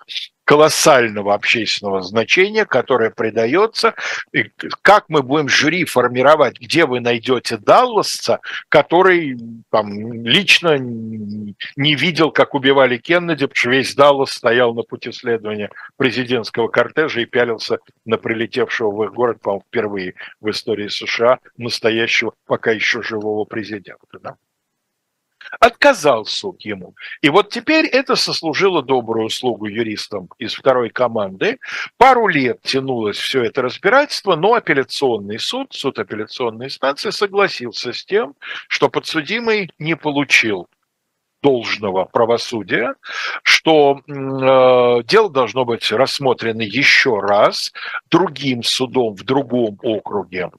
колоссального 0.50 1.34
общественного 1.34 2.02
значения, 2.02 2.64
которое 2.64 3.10
придается. 3.10 3.94
И 4.32 4.50
как 4.82 5.04
мы 5.06 5.22
будем 5.22 5.48
жюри 5.48 5.84
формировать, 5.84 6.58
где 6.58 6.86
вы 6.86 6.98
найдете 6.98 7.56
Далласца, 7.56 8.40
который 8.68 9.38
там, 9.70 10.12
лично 10.24 10.76
не 10.76 11.94
видел, 11.94 12.32
как 12.32 12.54
убивали 12.54 12.96
Кеннеди, 12.96 13.46
потому 13.46 13.54
что 13.54 13.70
весь 13.70 13.94
Даллас 13.94 14.32
стоял 14.32 14.74
на 14.74 14.82
пути 14.82 15.12
следования 15.12 15.70
президентского 15.96 16.66
кортежа 16.66 17.20
и 17.20 17.26
пялился 17.26 17.78
на 18.04 18.18
прилетевшего 18.18 18.90
в 18.90 19.04
их 19.04 19.12
город, 19.12 19.38
по-моему, 19.40 19.62
впервые 19.68 20.14
в 20.40 20.50
истории 20.50 20.88
США 20.88 21.38
настоящего, 21.58 22.32
пока 22.46 22.72
еще 22.72 23.02
живого 23.02 23.44
президента. 23.44 24.18
Да? 24.20 24.34
Отказал 25.58 26.24
суд 26.24 26.60
ему. 26.62 26.94
И 27.22 27.28
вот 27.28 27.50
теперь 27.50 27.86
это 27.86 28.14
сослужило 28.14 28.82
добрую 28.82 29.26
услугу 29.26 29.66
юристам 29.66 30.28
из 30.38 30.54
второй 30.54 30.90
команды. 30.90 31.58
Пару 31.96 32.28
лет 32.28 32.62
тянулось 32.62 33.18
все 33.18 33.42
это 33.42 33.62
разбирательство, 33.62 34.36
но 34.36 34.54
апелляционный 34.54 35.38
суд, 35.38 35.72
суд 35.72 35.98
апелляционной 35.98 36.66
инстанции 36.66 37.10
согласился 37.10 37.92
с 37.92 38.04
тем, 38.04 38.34
что 38.68 38.88
подсудимый 38.88 39.70
не 39.78 39.96
получил 39.96 40.68
должного 41.42 42.04
правосудия, 42.04 42.94
что 43.42 44.00
э, 44.06 45.02
дело 45.04 45.30
должно 45.30 45.64
быть 45.64 45.90
рассмотрено 45.90 46.62
еще 46.62 47.18
раз 47.18 47.72
другим 48.10 48.62
судом 48.62 49.14
в 49.14 49.24
другом 49.24 49.78
округе 49.82 50.50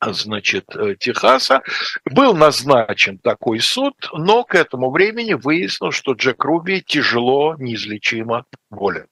значит, 0.00 0.64
э, 0.74 0.94
Техаса. 0.98 1.62
Был 2.04 2.34
назначен 2.34 3.18
такой 3.18 3.60
суд, 3.60 3.94
но 4.12 4.44
к 4.44 4.54
этому 4.54 4.90
времени 4.90 5.34
выяснилось, 5.34 5.94
что 5.96 6.12
Джек 6.12 6.44
Руби 6.44 6.82
тяжело, 6.82 7.56
неизлечимо 7.58 8.44
болен. 8.70 9.06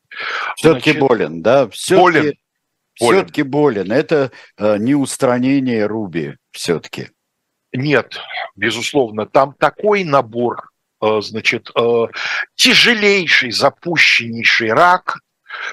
Все-таки 0.57 0.93
болен, 0.93 1.43
да? 1.43 1.69
Все-таки, 1.69 2.21
болен. 2.21 2.35
Все-таки 2.95 3.43
болен. 3.43 3.93
Это 3.93 4.31
э, 4.59 4.77
не 4.79 4.95
устранение 4.95 5.87
Руби 5.87 6.37
все-таки. 6.53 7.11
Нет, 7.73 8.21
безусловно, 8.55 9.27
там 9.27 9.55
такой 9.55 10.05
набор 10.05 10.71
э, 11.03 11.21
значит, 11.21 11.71
э, 11.75 12.07
тяжелейший, 12.55 13.51
запущеннейший 13.51 14.73
рак, 14.73 15.19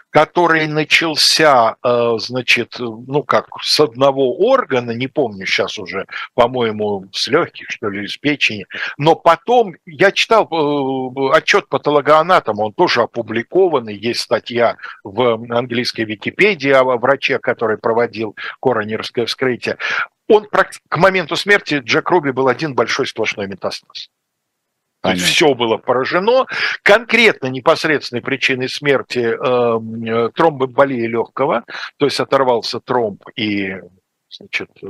который 0.10 0.68
начался, 0.68 1.76
э, 1.84 2.14
значит, 2.18 2.76
ну 2.80 3.24
как, 3.24 3.48
с 3.62 3.80
одного 3.80 4.38
органа, 4.38 4.92
не 4.92 5.08
помню 5.08 5.46
сейчас 5.46 5.80
уже, 5.80 6.06
по-моему, 6.34 7.06
с 7.14 7.28
легких, 7.28 7.70
что 7.70 7.90
ли, 7.90 8.06
из 8.06 8.18
печени, 8.18 8.66
но 8.98 9.16
потом 9.16 9.76
я 9.86 10.12
читал 10.12 10.48
э, 10.52 11.38
отчет 11.38 11.68
патологоанатома, 11.70 12.64
он 12.64 12.74
тоже 12.74 13.02
опубликованный, 13.02 13.96
есть 13.96 14.22
статья 14.22 14.78
в 15.04 15.46
английской 15.54 16.06
Википедии 16.06 16.72
о 16.72 16.84
враче, 16.98 17.40
который 17.40 17.78
проводил 17.78 18.36
коронерское 18.62 19.26
вскрытие. 19.26 19.78
Он 20.28 20.48
к 20.88 20.98
моменту 20.98 21.36
смерти 21.36 21.82
Джек 21.84 22.10
Руби 22.10 22.32
был 22.32 22.48
один 22.48 22.74
большой 22.74 23.06
сплошной 23.06 23.48
метастаз. 23.48 24.10
То 25.02 25.12
есть 25.12 25.24
все 25.24 25.54
было 25.56 25.78
поражено. 25.78 26.46
Конкретно 26.84 27.48
непосредственной 27.48 28.22
причиной 28.22 28.70
смерти 28.70 29.20
э, 29.20 30.30
тромбоэмболии 30.32 31.08
легкого, 31.08 31.64
то 31.98 32.06
есть 32.06 32.20
оторвался 32.20 32.80
тромб 32.80 33.24
и 33.36 33.78
значит, 34.30 34.70
э, 34.84 34.88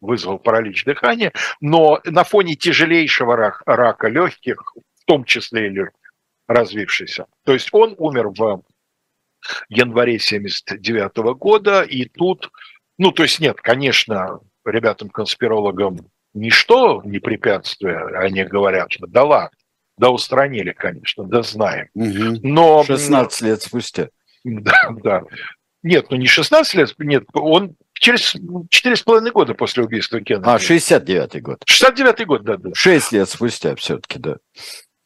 вызвал 0.00 0.38
паралич 0.38 0.84
дыхания, 0.84 1.32
но 1.60 2.00
на 2.04 2.24
фоне 2.24 2.56
тяжелейшего 2.56 3.36
рака, 3.36 3.62
рака 3.66 4.08
легких, 4.08 4.74
в 4.74 5.04
том 5.04 5.24
числе 5.24 5.66
и 5.66 5.70
легких, 5.70 6.12
развившийся. 6.48 7.26
То 7.44 7.52
есть 7.52 7.68
он 7.72 7.94
умер 7.96 8.30
в 8.36 8.62
январе 9.68 10.18
79 10.18 11.16
года, 11.36 11.82
и 11.82 12.06
тут, 12.06 12.50
ну, 12.98 13.12
то 13.12 13.22
есть 13.22 13.40
нет, 13.40 13.60
конечно, 13.60 14.40
ребятам-конспирологам 14.64 15.98
ничто 16.34 17.02
не 17.04 17.18
препятствие, 17.18 17.98
они 18.16 18.44
говорят, 18.44 18.92
что 18.92 19.06
да 19.06 19.24
ладно, 19.24 19.56
да 19.96 20.10
устранили, 20.10 20.72
конечно, 20.72 21.24
да 21.24 21.42
знаем. 21.42 21.88
Угу. 21.94 22.40
Но... 22.42 22.84
16 22.84 23.42
лет 23.42 23.62
спустя. 23.62 24.08
Да, 24.44 24.90
да. 25.02 25.22
Нет, 25.82 26.06
ну 26.10 26.16
не 26.16 26.26
16 26.26 26.74
лет, 26.74 26.94
нет, 26.98 27.24
он 27.32 27.76
через 27.94 28.34
4,5 28.34 29.30
года 29.30 29.54
после 29.54 29.82
убийства 29.82 30.20
Кеннеди. 30.20 30.46
А, 30.46 30.56
69-й 30.56 31.40
год. 31.40 31.62
69-й 31.68 32.24
год, 32.24 32.42
да, 32.44 32.56
да. 32.56 32.70
6 32.74 33.12
лет 33.12 33.28
спустя 33.28 33.74
все-таки, 33.76 34.18
да. 34.18 34.36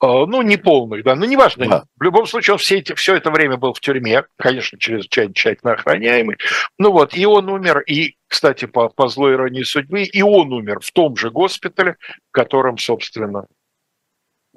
А, 0.05 0.27
ну, 0.27 0.43
не 0.43 0.59
полных, 0.59 1.03
да, 1.03 1.15
но 1.15 1.25
неважно. 1.25 1.67
Да. 1.67 1.85
В 1.99 2.03
любом 2.03 2.27
случае, 2.27 2.55
он 2.55 2.59
все, 2.59 2.79
эти, 2.79 2.95
все 2.95 3.15
это 3.15 3.31
время 3.31 3.57
был 3.57 3.73
в 3.73 3.81
тюрьме, 3.81 4.25
конечно, 4.37 4.79
чрезвычайно 4.79 5.33
тщательно 5.33 5.73
охраняемый. 5.73 6.37
Ну 6.79 6.93
вот, 6.93 7.17
и 7.17 7.25
он 7.25 7.49
умер, 7.49 7.81
и, 7.81 8.17
кстати, 8.29 8.67
по, 8.67 8.91
по 8.91 9.09
злой 9.09 9.33
иронии 9.33 9.63
судьбы, 9.63 10.03
и 10.03 10.21
он 10.21 10.53
умер 10.53 10.81
в 10.81 10.93
том 10.93 11.17
же 11.17 11.31
госпитале, 11.31 11.97
в 12.29 12.33
котором, 12.33 12.77
собственно, 12.77 13.47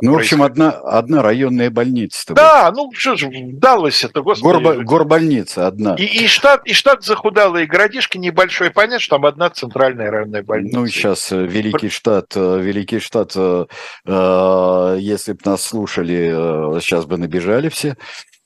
ну, 0.01 0.13
в 0.13 0.17
общем, 0.17 0.43
одна, 0.43 0.71
одна 0.71 1.21
районная 1.21 1.69
больница. 1.69 2.33
Да, 2.33 2.71
ну 2.75 2.91
что 2.93 3.15
же, 3.15 3.29
далось 3.31 4.03
это, 4.03 4.21
господи. 4.21 4.63
Горбо, 4.63 4.83
горбольница 4.83 5.67
одна. 5.67 5.95
И, 5.95 6.03
и, 6.03 6.27
штат, 6.27 6.61
и 6.65 6.73
штат 6.73 7.03
захудалый, 7.03 7.63
и 7.63 7.67
городишко 7.67 8.19
небольшой, 8.19 8.69
понятно, 8.69 8.99
что 8.99 9.15
там 9.15 9.25
одна 9.25 9.49
центральная 9.49 10.11
районная 10.11 10.43
больница. 10.43 10.77
Ну, 10.77 10.87
сейчас 10.87 11.31
э, 11.31 11.45
великий 11.45 11.89
штат, 11.89 12.33
э, 12.35 12.59
великий 12.59 12.99
штат, 12.99 13.33
э, 13.35 13.65
э, 14.05 14.97
если 14.99 15.33
бы 15.33 15.39
нас 15.45 15.63
слушали, 15.63 16.77
э, 16.77 16.79
сейчас 16.81 17.05
бы 17.05 17.17
набежали 17.17 17.69
все. 17.69 17.95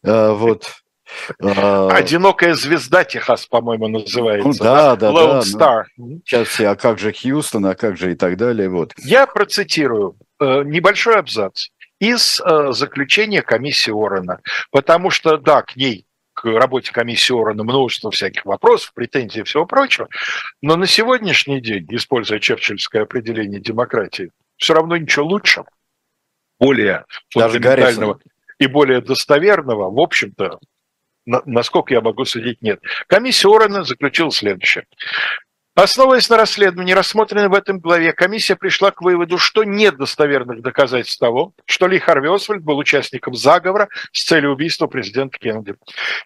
Э, 0.03 0.31
вот. 0.31 0.71
А, 1.39 1.89
Одинокая 1.89 2.53
звезда 2.53 3.03
Техас, 3.03 3.45
по-моему, 3.45 3.87
называется. 3.87 4.47
Ну, 4.47 4.53
да, 4.59 4.95
да, 4.95 5.11
Lone 5.11 5.41
да. 5.41 5.41
Star. 5.41 5.83
Ну, 5.97 6.21
сейчас 6.25 6.47
все, 6.47 6.67
а 6.67 6.75
как 6.75 6.99
же 6.99 7.13
Хьюстон, 7.13 7.65
а 7.65 7.75
как 7.75 7.97
же 7.97 8.11
и 8.11 8.15
так 8.15 8.37
далее. 8.37 8.69
Вот. 8.69 8.93
Я 8.97 9.27
процитирую 9.27 10.17
э, 10.39 10.63
небольшой 10.63 11.15
абзац 11.17 11.67
из 11.99 12.39
э, 12.39 12.71
заключения 12.71 13.41
комиссии 13.41 13.91
Орена, 13.91 14.39
потому 14.71 15.09
что, 15.09 15.37
да, 15.37 15.61
к 15.61 15.75
ней 15.75 16.05
к 16.33 16.45
работе 16.45 16.91
комиссии 16.91 17.33
Орена 17.33 17.63
множество 17.63 18.09
всяких 18.09 18.45
вопросов, 18.45 18.93
претензий 18.93 19.41
и 19.41 19.43
всего 19.43 19.65
прочего, 19.65 20.07
но 20.61 20.75
на 20.75 20.87
сегодняшний 20.87 21.61
день, 21.61 21.85
используя 21.89 22.39
черчилльское 22.39 23.03
определение 23.03 23.59
демократии, 23.59 24.31
все 24.57 24.73
равно 24.73 24.97
ничего 24.97 25.25
лучше, 25.25 25.63
более 26.59 27.05
Даже 27.35 27.53
фундаментального 27.53 28.19
и 28.59 28.67
более 28.67 29.01
достоверного, 29.01 29.91
в 29.91 29.99
общем-то, 29.99 30.59
насколько 31.25 31.93
я 31.93 32.01
могу 32.01 32.25
судить, 32.25 32.61
нет. 32.61 32.81
Комиссия 33.07 33.49
Орена 33.49 33.83
заключила 33.83 34.31
следующее. 34.31 34.85
Основываясь 35.73 36.29
на 36.29 36.35
расследовании, 36.35 36.91
рассмотренном 36.91 37.51
в 37.51 37.55
этом 37.55 37.79
главе, 37.79 38.11
комиссия 38.11 38.57
пришла 38.57 38.91
к 38.91 39.01
выводу, 39.01 39.37
что 39.37 39.63
нет 39.63 39.95
достоверных 39.95 40.61
доказательств 40.61 41.17
того, 41.17 41.53
что 41.65 41.87
Ли 41.87 41.97
Харви 41.97 42.27
Освальд 42.27 42.61
был 42.61 42.77
участником 42.77 43.35
заговора 43.35 43.87
с 44.11 44.25
целью 44.25 44.51
убийства 44.51 44.87
президента 44.87 45.37
Кеннеди. 45.39 45.75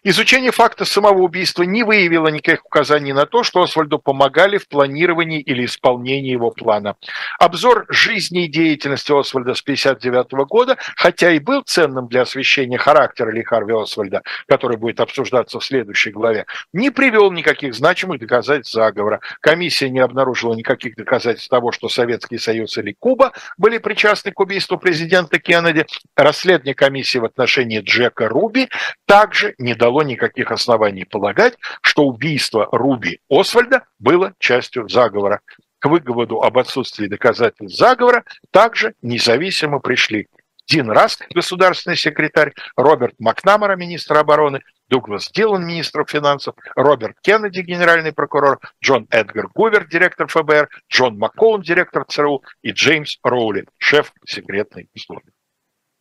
Изучение 0.02 0.50
факта 0.50 0.84
самого 0.84 1.22
убийства 1.22 1.62
не 1.62 1.84
выявило 1.84 2.26
никаких 2.26 2.66
указаний 2.66 3.12
на 3.12 3.24
то, 3.24 3.44
что 3.44 3.62
Освальду 3.62 4.00
помогали 4.00 4.58
в 4.58 4.66
планировании 4.66 5.40
или 5.40 5.64
исполнении 5.64 6.32
его 6.32 6.50
плана. 6.50 6.96
Обзор 7.38 7.86
жизни 7.88 8.46
и 8.46 8.48
деятельности 8.48 9.12
Освальда 9.16 9.54
с 9.54 9.62
1959 9.62 10.48
года, 10.48 10.76
хотя 10.96 11.30
и 11.30 11.38
был 11.38 11.62
ценным 11.62 12.08
для 12.08 12.22
освещения 12.22 12.78
характера 12.78 13.30
Ли 13.30 13.44
Харви 13.44 13.74
Освальда, 13.80 14.22
который 14.48 14.76
будет 14.76 14.98
обсуждаться 14.98 15.60
в 15.60 15.64
следующей 15.64 16.10
главе, 16.10 16.46
не 16.72 16.90
привел 16.90 17.30
никаких 17.30 17.76
значимых 17.76 18.18
доказательств 18.18 18.74
заговора 18.74 19.20
Комиссия 19.40 19.90
не 19.90 20.00
обнаружила 20.00 20.54
никаких 20.54 20.96
доказательств 20.96 21.48
того, 21.48 21.72
что 21.72 21.88
Советский 21.88 22.38
Союз 22.38 22.76
или 22.78 22.94
Куба 22.98 23.32
были 23.58 23.78
причастны 23.78 24.32
к 24.32 24.40
убийству 24.40 24.78
президента 24.78 25.38
Кеннеди. 25.38 25.86
Расследование 26.16 26.74
комиссии 26.74 27.18
в 27.18 27.24
отношении 27.24 27.80
Джека 27.80 28.28
Руби 28.28 28.68
также 29.06 29.54
не 29.58 29.74
дало 29.74 30.02
никаких 30.02 30.50
оснований 30.50 31.04
полагать, 31.04 31.54
что 31.82 32.04
убийство 32.04 32.68
Руби 32.72 33.20
Освальда 33.30 33.84
было 33.98 34.34
частью 34.38 34.88
заговора. 34.88 35.40
К 35.78 35.88
выводу 35.88 36.40
об 36.40 36.58
отсутствии 36.58 37.06
доказательств 37.06 37.78
заговора 37.78 38.24
также 38.50 38.94
независимо 39.02 39.78
пришли 39.78 40.26
Дин 40.66 40.90
Раск, 40.90 41.24
государственный 41.32 41.96
секретарь, 41.96 42.52
Роберт 42.76 43.14
Макнамара, 43.18 43.76
министр 43.76 44.18
обороны, 44.18 44.62
Дуглас 44.88 45.30
Дилан, 45.30 45.64
министр 45.64 46.04
финансов, 46.06 46.54
Роберт 46.74 47.16
Кеннеди, 47.22 47.60
генеральный 47.60 48.12
прокурор, 48.12 48.60
Джон 48.82 49.06
Эдгар 49.10 49.48
Гувер, 49.54 49.86
директор 49.86 50.26
ФБР, 50.28 50.68
Джон 50.92 51.18
Маккоун, 51.18 51.62
директор 51.62 52.04
ЦРУ 52.08 52.42
и 52.62 52.70
Джеймс 52.70 53.18
Роули, 53.22 53.66
шеф 53.78 54.12
секретной 54.24 54.88
службы. 54.96 55.30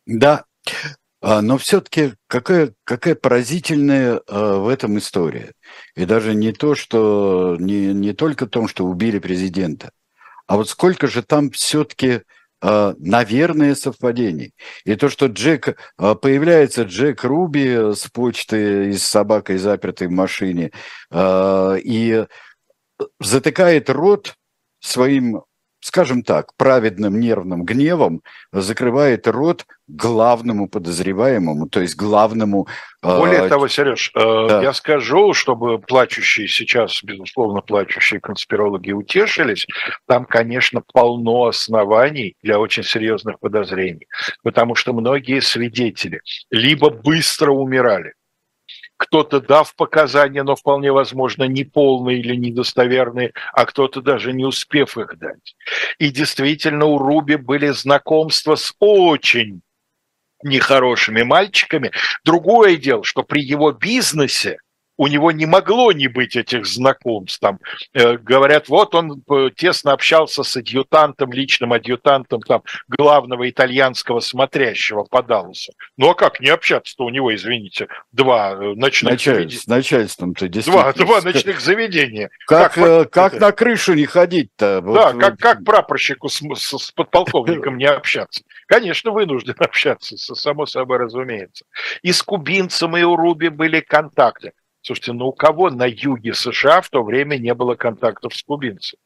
Да, 0.06 0.46
а, 1.22 1.42
но 1.42 1.58
все-таки 1.58 2.14
какая, 2.28 2.74
какая 2.84 3.16
поразительная 3.16 4.22
а, 4.28 4.60
в 4.60 4.68
этом 4.68 4.98
история. 4.98 5.54
И 5.96 6.06
даже 6.06 6.36
не 6.36 6.52
то, 6.52 6.76
что 6.76 7.56
не, 7.60 7.94
не 7.94 8.14
только 8.14 8.46
в 8.46 8.50
том, 8.50 8.68
что 8.68 8.86
убили 8.86 9.20
президента, 9.20 9.92
а 10.48 10.58
вот 10.58 10.70
сколько 10.70 11.08
же 11.08 11.24
там 11.24 11.50
все-таки 11.50 12.22
наверное, 12.62 13.76
совпадений. 13.76 14.54
И 14.86 14.96
то, 14.96 15.10
что 15.10 15.28
Джек, 15.28 15.78
а, 15.98 16.16
появляется 16.16 16.84
Джек 16.84 17.24
Руби 17.24 17.94
с 17.94 18.10
почты 18.12 18.90
и 18.90 18.94
с 18.94 19.04
собакой, 19.04 19.58
запертой 19.58 20.08
в 20.08 20.12
машине, 20.12 20.72
и 21.14 22.26
затыкает 23.20 23.90
рот 23.90 24.36
своим 24.80 25.44
скажем 25.86 26.24
так, 26.24 26.56
праведным 26.58 27.20
нервным 27.20 27.64
гневом 27.64 28.22
закрывает 28.52 29.28
рот 29.28 29.68
главному 29.88 30.68
подозреваемому, 30.68 31.70
то 31.70 31.80
есть 31.80 31.96
главному... 31.96 32.68
А, 33.04 33.20
Более 33.20 33.48
того, 33.48 33.68
Сереж, 33.68 34.12
э, 34.16 34.48
да. 34.50 34.64
я 34.64 34.74
скажу, 34.74 35.34
чтобы 35.34 35.78
плачущие 35.78 36.48
сейчас, 36.48 37.04
безусловно, 37.04 37.62
плачущие 37.62 38.20
конспирологи 38.20 38.94
утешились, 38.94 39.68
там, 40.08 40.26
конечно, 40.26 40.82
полно 40.92 41.46
оснований 41.46 42.34
для 42.42 42.60
очень 42.60 42.84
серьезных 42.84 43.40
подозрений, 43.40 44.08
потому 44.42 44.74
что 44.74 44.92
многие 44.92 45.40
свидетели 45.40 46.22
либо 46.50 46.90
быстро 46.90 47.52
умирали, 47.52 48.14
кто-то 48.98 49.42
дав 49.42 49.76
показания, 49.76 50.44
но 50.44 50.56
вполне 50.56 50.92
возможно 50.92 51.44
неполные 51.44 52.20
или 52.20 52.36
недостоверные, 52.36 53.34
а 53.54 53.66
кто-то 53.66 54.02
даже 54.02 54.34
не 54.34 54.46
успев 54.46 54.98
их 54.98 55.18
дать. 55.18 55.56
И 56.00 56.10
действительно 56.10 56.86
у 56.86 56.98
Руби 56.98 57.36
были 57.36 57.68
знакомства 57.70 58.56
с 58.56 58.74
очень 58.80 59.62
нехорошими 60.44 61.24
мальчиками. 61.24 61.92
Другое 62.24 62.78
дело, 62.78 63.04
что 63.04 63.24
при 63.24 63.42
его 63.42 63.72
бизнесе 63.72 64.58
у 64.98 65.08
него 65.08 65.32
не 65.32 65.46
могло 65.46 65.92
не 65.92 66.08
быть 66.08 66.36
этих 66.36 66.66
знакомств. 66.66 67.40
Там, 67.40 67.60
э, 67.94 68.18
говорят, 68.18 68.70
вот 68.70 68.96
он 68.96 69.24
э, 69.30 69.50
тесно 69.56 69.94
общался 69.94 70.44
с 70.44 70.56
адъютантом, 70.56 71.32
личным 71.32 71.74
адъютантом 71.74 72.42
там, 72.42 72.64
главного 72.88 73.50
итальянского 73.50 74.20
смотрящего 74.20 75.04
по 75.04 75.22
Далласу. 75.22 75.74
Ну 75.98 76.10
а 76.10 76.16
как 76.16 76.40
не 76.40 76.50
общаться-то 76.50 77.04
у 77.04 77.10
него, 77.10 77.34
извините, 77.34 77.88
два 78.12 78.54
э, 78.54 78.74
ночных 78.76 79.14
Началь... 79.14 79.36
заведения? 79.36 79.62
С 79.62 79.68
начальством-то 79.68 80.48
действительно. 80.48 80.94
Два, 80.94 81.06
два 81.06 81.22
ночных 81.22 81.60
заведения. 81.60 82.30
Как, 82.48 82.74
как, 82.74 82.86
э, 82.86 83.06
как 83.06 83.40
на 83.40 83.52
крышу 83.52 83.94
не 83.94 84.06
ходить-то? 84.06 84.82
Вот, 84.82 84.94
да, 84.94 85.14
как, 85.14 85.40
как 85.40 85.64
прапорщику 85.64 86.30
с, 86.30 86.40
с, 86.40 86.78
с 86.78 86.92
подполковником 86.92 87.78
не 87.78 87.86
общаться? 87.86 88.44
Конечно, 88.68 89.12
вынужден 89.12 89.56
общаться, 89.60 90.18
само 90.18 90.66
собой 90.66 90.98
разумеется. 90.98 91.66
И 92.02 92.12
с 92.12 92.22
кубинцем, 92.24 92.96
и 92.98 93.04
у 93.04 93.16
Руби 93.16 93.50
были 93.50 93.80
контакты. 93.82 94.54
Слушайте, 94.86 95.14
ну 95.14 95.30
у 95.30 95.34
кого 95.34 95.72
на 95.72 95.88
юге 95.88 96.36
США 96.36 96.80
в 96.82 96.90
то 96.92 97.02
время 97.04 97.38
не 97.38 97.56
было 97.56 97.74
контактов 97.74 98.36
с 98.36 98.44
кубинцами? 98.44 99.02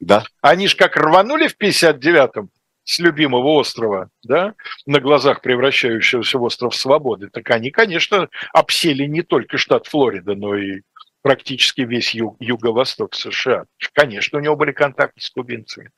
Да. 0.00 0.24
Они 0.40 0.66
же 0.66 0.76
как 0.76 0.96
рванули 0.96 1.46
в 1.46 1.58
59-м 1.60 2.48
с 2.82 2.98
любимого 2.98 3.48
острова, 3.48 4.08
да, 4.22 4.54
на 4.86 5.00
глазах 5.00 5.42
превращающегося 5.42 6.38
в 6.38 6.42
остров 6.42 6.74
свободы, 6.74 7.28
так 7.28 7.50
они, 7.50 7.70
конечно, 7.70 8.30
обсели 8.54 9.06
не 9.06 9.20
только 9.20 9.58
штат 9.58 9.88
Флорида, 9.88 10.34
но 10.34 10.56
и 10.56 10.80
практически 11.20 11.82
весь 11.82 12.14
ю- 12.14 12.38
юго-восток 12.40 13.14
США. 13.14 13.66
Конечно, 13.92 14.38
у 14.38 14.40
него 14.40 14.56
были 14.56 14.72
контакты 14.72 15.20
с 15.20 15.28
кубинцами. 15.28 15.90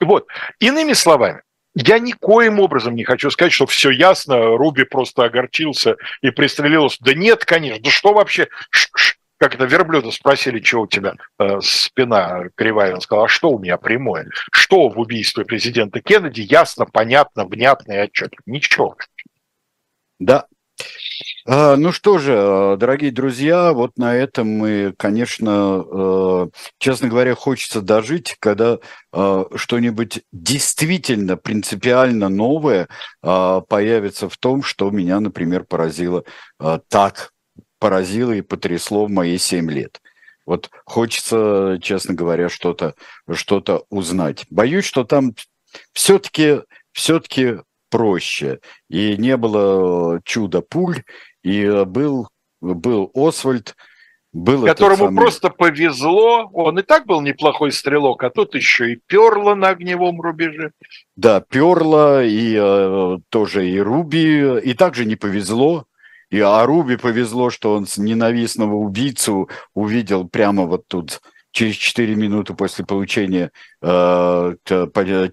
Вот. 0.00 0.28
Иными 0.60 0.92
словами, 0.92 1.42
я 1.74 1.98
никоим 1.98 2.60
образом 2.60 2.94
не 2.94 3.04
хочу 3.04 3.30
сказать, 3.30 3.52
что 3.52 3.66
все 3.66 3.90
ясно, 3.90 4.56
Руби 4.56 4.84
просто 4.84 5.24
огорчился 5.24 5.96
и 6.22 6.30
пристрелился. 6.30 6.98
Да 7.00 7.14
нет, 7.14 7.44
конечно, 7.44 7.82
да 7.82 7.90
что 7.90 8.12
вообще, 8.12 8.48
как 9.38 9.54
это 9.54 9.64
верблюда 9.64 10.10
спросили, 10.10 10.62
что 10.62 10.82
у 10.82 10.86
тебя 10.86 11.14
э, 11.38 11.60
спина 11.60 12.44
кривая, 12.54 12.94
он 12.94 13.00
сказал, 13.00 13.24
а 13.24 13.28
что 13.28 13.50
у 13.50 13.58
меня 13.58 13.76
прямое? 13.76 14.28
Что 14.52 14.88
в 14.88 14.98
убийстве 14.98 15.44
президента 15.44 16.00
Кеннеди 16.00 16.42
ясно, 16.42 16.86
понятно, 16.86 17.44
внятно 17.44 17.92
и 17.92 18.02
отчетливо? 18.04 18.42
Ничего. 18.46 18.96
Да, 20.20 20.46
ну 21.46 21.92
что 21.92 22.18
же, 22.18 22.32
э, 22.32 22.76
дорогие 22.78 23.12
друзья, 23.12 23.72
вот 23.72 23.98
на 23.98 24.14
этом 24.14 24.48
мы, 24.48 24.94
конечно, 24.96 25.84
э, 25.86 26.48
честно 26.78 27.08
говоря, 27.08 27.34
хочется 27.34 27.82
дожить, 27.82 28.36
когда 28.38 28.78
что-нибудь 29.12 30.22
действительно 30.32 31.36
принципиально 31.36 32.28
новое 32.28 32.88
появится 33.20 34.28
в 34.28 34.36
том, 34.38 34.64
что 34.64 34.90
меня, 34.90 35.20
например, 35.20 35.62
поразило 35.62 36.24
так, 36.88 37.30
поразило 37.78 38.32
и 38.32 38.40
потрясло 38.40 39.06
в 39.06 39.10
мои 39.10 39.38
семь 39.38 39.70
лет. 39.70 40.00
Вот 40.46 40.68
хочется, 40.84 41.78
честно 41.80 42.14
говоря, 42.14 42.48
что-то 42.48 42.94
что 43.32 43.60
узнать. 43.88 44.46
Боюсь, 44.50 44.84
что 44.84 45.04
там 45.04 45.34
все-таки 45.92 46.62
все-таки 46.92 47.58
проще. 47.94 48.58
И 48.90 49.16
не 49.18 49.36
было 49.36 50.20
чуда 50.24 50.62
пуль, 50.62 51.04
и 51.44 51.84
был, 51.86 52.26
был 52.60 53.08
Освальд, 53.14 53.76
был 54.32 54.66
которому 54.66 55.04
самый... 55.04 55.16
просто 55.16 55.48
повезло, 55.48 56.50
он 56.52 56.80
и 56.80 56.82
так 56.82 57.06
был 57.06 57.20
неплохой 57.20 57.70
стрелок, 57.70 58.24
а 58.24 58.30
тут 58.30 58.56
еще 58.56 58.94
и 58.94 59.00
перло 59.06 59.54
на 59.54 59.68
огневом 59.68 60.20
рубеже. 60.20 60.72
Да, 61.14 61.40
перло, 61.40 62.24
и 62.24 62.56
э, 62.60 63.18
тоже 63.28 63.70
и 63.70 63.78
Руби, 63.78 64.58
и 64.58 64.74
также 64.74 65.04
не 65.04 65.14
повезло. 65.14 65.84
И 66.30 66.40
а 66.40 66.66
Руби 66.66 66.96
повезло, 66.96 67.50
что 67.50 67.74
он 67.74 67.86
с 67.86 67.96
ненавистного 67.96 68.74
убийцу 68.74 69.48
увидел 69.72 70.26
прямо 70.26 70.64
вот 70.64 70.88
тут 70.88 71.20
через 71.52 71.76
4 71.76 72.16
минуты 72.16 72.54
после 72.54 72.84
получения 72.84 73.52
э, 73.82 74.56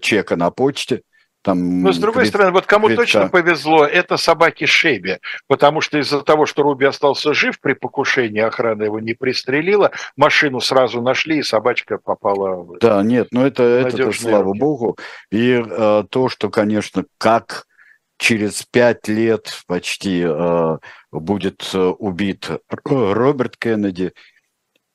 чека 0.00 0.36
на 0.36 0.52
почте. 0.52 1.02
Там 1.42 1.82
Но 1.82 1.92
с 1.92 1.98
другой 1.98 2.22
квит... 2.22 2.28
стороны, 2.28 2.52
вот 2.52 2.66
кому 2.66 2.86
квитка. 2.86 3.02
точно 3.02 3.28
повезло, 3.28 3.84
это 3.84 4.16
собаки 4.16 4.64
Шеби, 4.64 5.18
потому 5.48 5.80
что 5.80 5.98
из-за 5.98 6.20
того, 6.22 6.46
что 6.46 6.62
Руби 6.62 6.86
остался 6.86 7.34
жив 7.34 7.60
при 7.60 7.72
покушении, 7.72 8.40
охрана 8.40 8.84
его 8.84 9.00
не 9.00 9.14
пристрелила, 9.14 9.90
машину 10.16 10.60
сразу 10.60 11.02
нашли, 11.02 11.38
и 11.38 11.42
собачка 11.42 11.98
попала 11.98 12.62
в 12.62 12.78
Да, 12.78 13.02
нет, 13.02 13.28
ну 13.32 13.44
это, 13.44 13.64
это 13.64 14.12
слава 14.12 14.44
руки. 14.44 14.58
богу. 14.58 14.96
И 15.32 15.60
э, 15.64 16.04
то, 16.08 16.28
что, 16.28 16.48
конечно, 16.48 17.04
как 17.18 17.66
через 18.18 18.62
пять 18.62 19.08
лет 19.08 19.52
почти 19.66 20.24
э, 20.24 20.78
будет 21.10 21.68
э, 21.74 21.78
убит 21.78 22.50
Роберт 22.84 23.56
Кеннеди, 23.56 24.12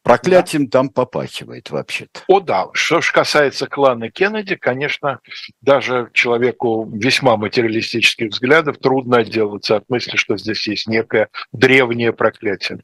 Проклятием 0.08 0.66
да. 0.66 0.80
там 0.80 0.90
попахивает 0.90 1.70
вообще-то. 1.70 2.22
О 2.28 2.40
да, 2.40 2.68
что 2.74 3.02
же 3.02 3.12
касается 3.12 3.68
клана 3.68 4.10
Кеннеди, 4.10 4.56
конечно, 4.56 5.20
даже 5.62 6.10
человеку 6.14 6.90
весьма 6.92 7.38
материалистических 7.38 8.30
взглядов 8.30 8.78
трудно 8.78 9.18
отделаться 9.18 9.76
от 9.76 9.90
мысли, 9.90 10.18
что 10.18 10.38
здесь 10.38 10.68
есть 10.68 10.88
некое 10.88 11.30
древнее 11.52 12.14
проклятие. 12.14 12.80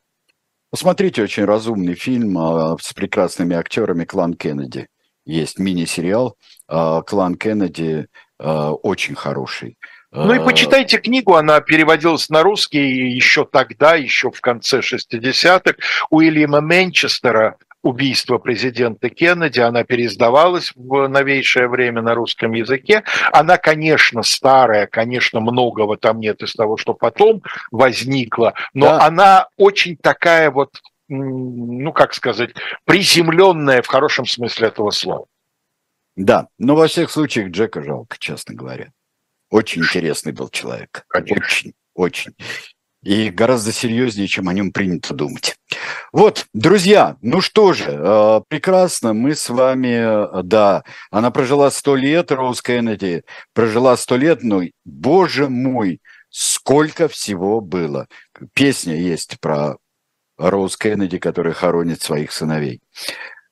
Посмотрите 0.69 1.21
очень 1.21 1.45
разумный 1.45 1.93
фильм 1.93 2.37
а, 2.37 2.77
с 2.81 2.93
прекрасными 2.93 3.55
актерами 3.55 4.05
«Клан 4.05 4.33
Кеннеди». 4.33 4.87
Есть 5.25 5.59
мини-сериал 5.59 6.35
а, 6.67 7.01
«Клан 7.03 7.35
Кеннеди», 7.35 8.07
а, 8.39 8.71
очень 8.73 9.15
хороший. 9.15 9.77
Ну 10.13 10.33
и 10.33 10.39
почитайте 10.39 10.99
книгу, 10.99 11.35
она 11.35 11.59
переводилась 11.59 12.29
на 12.29 12.43
русский 12.43 13.09
еще 13.09 13.45
тогда, 13.45 13.95
еще 13.95 14.29
в 14.29 14.41
конце 14.41 14.79
60-х, 14.79 15.75
Уильяма 16.11 16.61
Менчестера 16.61 17.57
убийство 17.81 18.37
президента 18.37 19.09
Кеннеди, 19.09 19.59
она 19.59 19.83
переиздавалась 19.83 20.71
в 20.75 21.07
новейшее 21.07 21.67
время 21.67 22.01
на 22.01 22.15
русском 22.15 22.53
языке. 22.53 23.03
Она, 23.31 23.57
конечно, 23.57 24.23
старая, 24.23 24.87
конечно, 24.87 25.39
многого 25.41 25.97
там 25.97 26.19
нет 26.19 26.41
из 26.41 26.53
того, 26.53 26.77
что 26.77 26.93
потом 26.93 27.43
возникло, 27.71 28.53
но 28.73 28.85
да. 28.85 29.05
она 29.05 29.47
очень 29.57 29.97
такая 29.97 30.49
вот, 30.49 30.81
ну 31.09 31.91
как 31.91 32.13
сказать, 32.13 32.51
приземленная 32.85 33.81
в 33.81 33.87
хорошем 33.87 34.25
смысле 34.25 34.69
этого 34.69 34.91
слова. 34.91 35.25
Да, 36.15 36.47
но 36.57 36.75
во 36.75 36.87
всех 36.87 37.11
случаях 37.11 37.49
Джека 37.49 37.83
жалко, 37.83 38.15
честно 38.19 38.55
говоря. 38.55 38.91
Очень 39.53 39.83
интересный 39.83 40.31
был 40.31 40.49
человек. 40.49 41.03
Конечно. 41.07 41.45
Очень, 41.45 41.73
очень. 41.93 42.31
И 43.03 43.29
гораздо 43.29 43.71
серьезнее, 43.71 44.27
чем 44.27 44.49
о 44.49 44.53
нем 44.53 44.71
принято 44.71 45.13
думать. 45.13 45.57
Вот, 46.11 46.47
друзья, 46.55 47.17
ну 47.21 47.39
что 47.39 47.73
же, 47.73 47.85
э, 47.87 48.41
прекрасно, 48.47 49.13
мы 49.13 49.35
с 49.35 49.49
вами, 49.49 50.39
э, 50.39 50.41
да, 50.41 50.83
она 51.11 51.29
прожила 51.29 51.69
сто 51.69 51.95
лет, 51.95 52.31
Роуз 52.31 52.63
Кеннеди, 52.63 53.25
прожила 53.53 53.95
сто 53.95 54.17
лет, 54.17 54.41
но, 54.41 54.63
боже 54.85 55.49
мой, 55.49 56.01
сколько 56.29 57.07
всего 57.07 57.61
было. 57.61 58.07
Песня 58.53 58.95
есть 58.95 59.39
про 59.39 59.77
Роуз 60.39 60.77
Кеннеди, 60.77 61.19
которая 61.19 61.53
хоронит 61.53 62.01
своих 62.01 62.31
сыновей. 62.31 62.81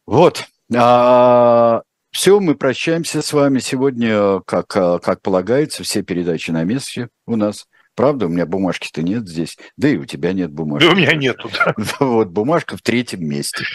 Вот, 0.08 0.46
а, 0.76 1.84
все, 2.12 2.40
мы 2.40 2.56
прощаемся 2.56 3.22
с 3.22 3.34
вами 3.34 3.60
сегодня, 3.60 4.42
как, 4.42 4.68
как 4.68 5.22
полагается, 5.22 5.84
все 5.84 6.02
передачи 6.04 6.52
на 6.52 6.64
месте 6.64 7.10
у 7.26 7.36
нас. 7.36 7.68
Правда, 7.96 8.26
у 8.26 8.30
меня 8.30 8.46
бумажки-то 8.46 9.02
нет 9.02 9.28
здесь, 9.28 9.58
да 9.76 9.90
и 9.90 9.98
у 9.98 10.06
тебя 10.06 10.32
нет 10.34 10.52
бумажки. 10.52 10.86
Да 10.88 10.94
у 10.94 10.96
меня 10.96 11.14
нету. 11.14 11.50
Да. 11.54 11.76
Вот, 12.00 12.30
бумажка 12.30 12.78
в 12.78 12.82
третьем 12.82 13.28
месте. 13.28 13.66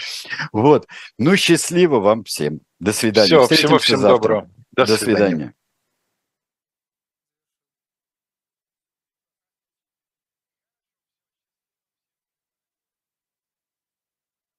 Вот. 0.51 0.87
Ну, 1.19 1.35
счастливо 1.35 1.99
вам 1.99 2.23
всем. 2.23 2.61
До 2.79 2.93
свидания. 2.93 3.27
Все, 3.27 3.47
всего 3.55 3.77
всем 3.77 3.99
завтра. 3.99 4.17
доброго. 4.17 4.51
До, 4.75 4.85
До 4.85 4.97
свидания. 4.97 5.27
свидания. 5.27 5.53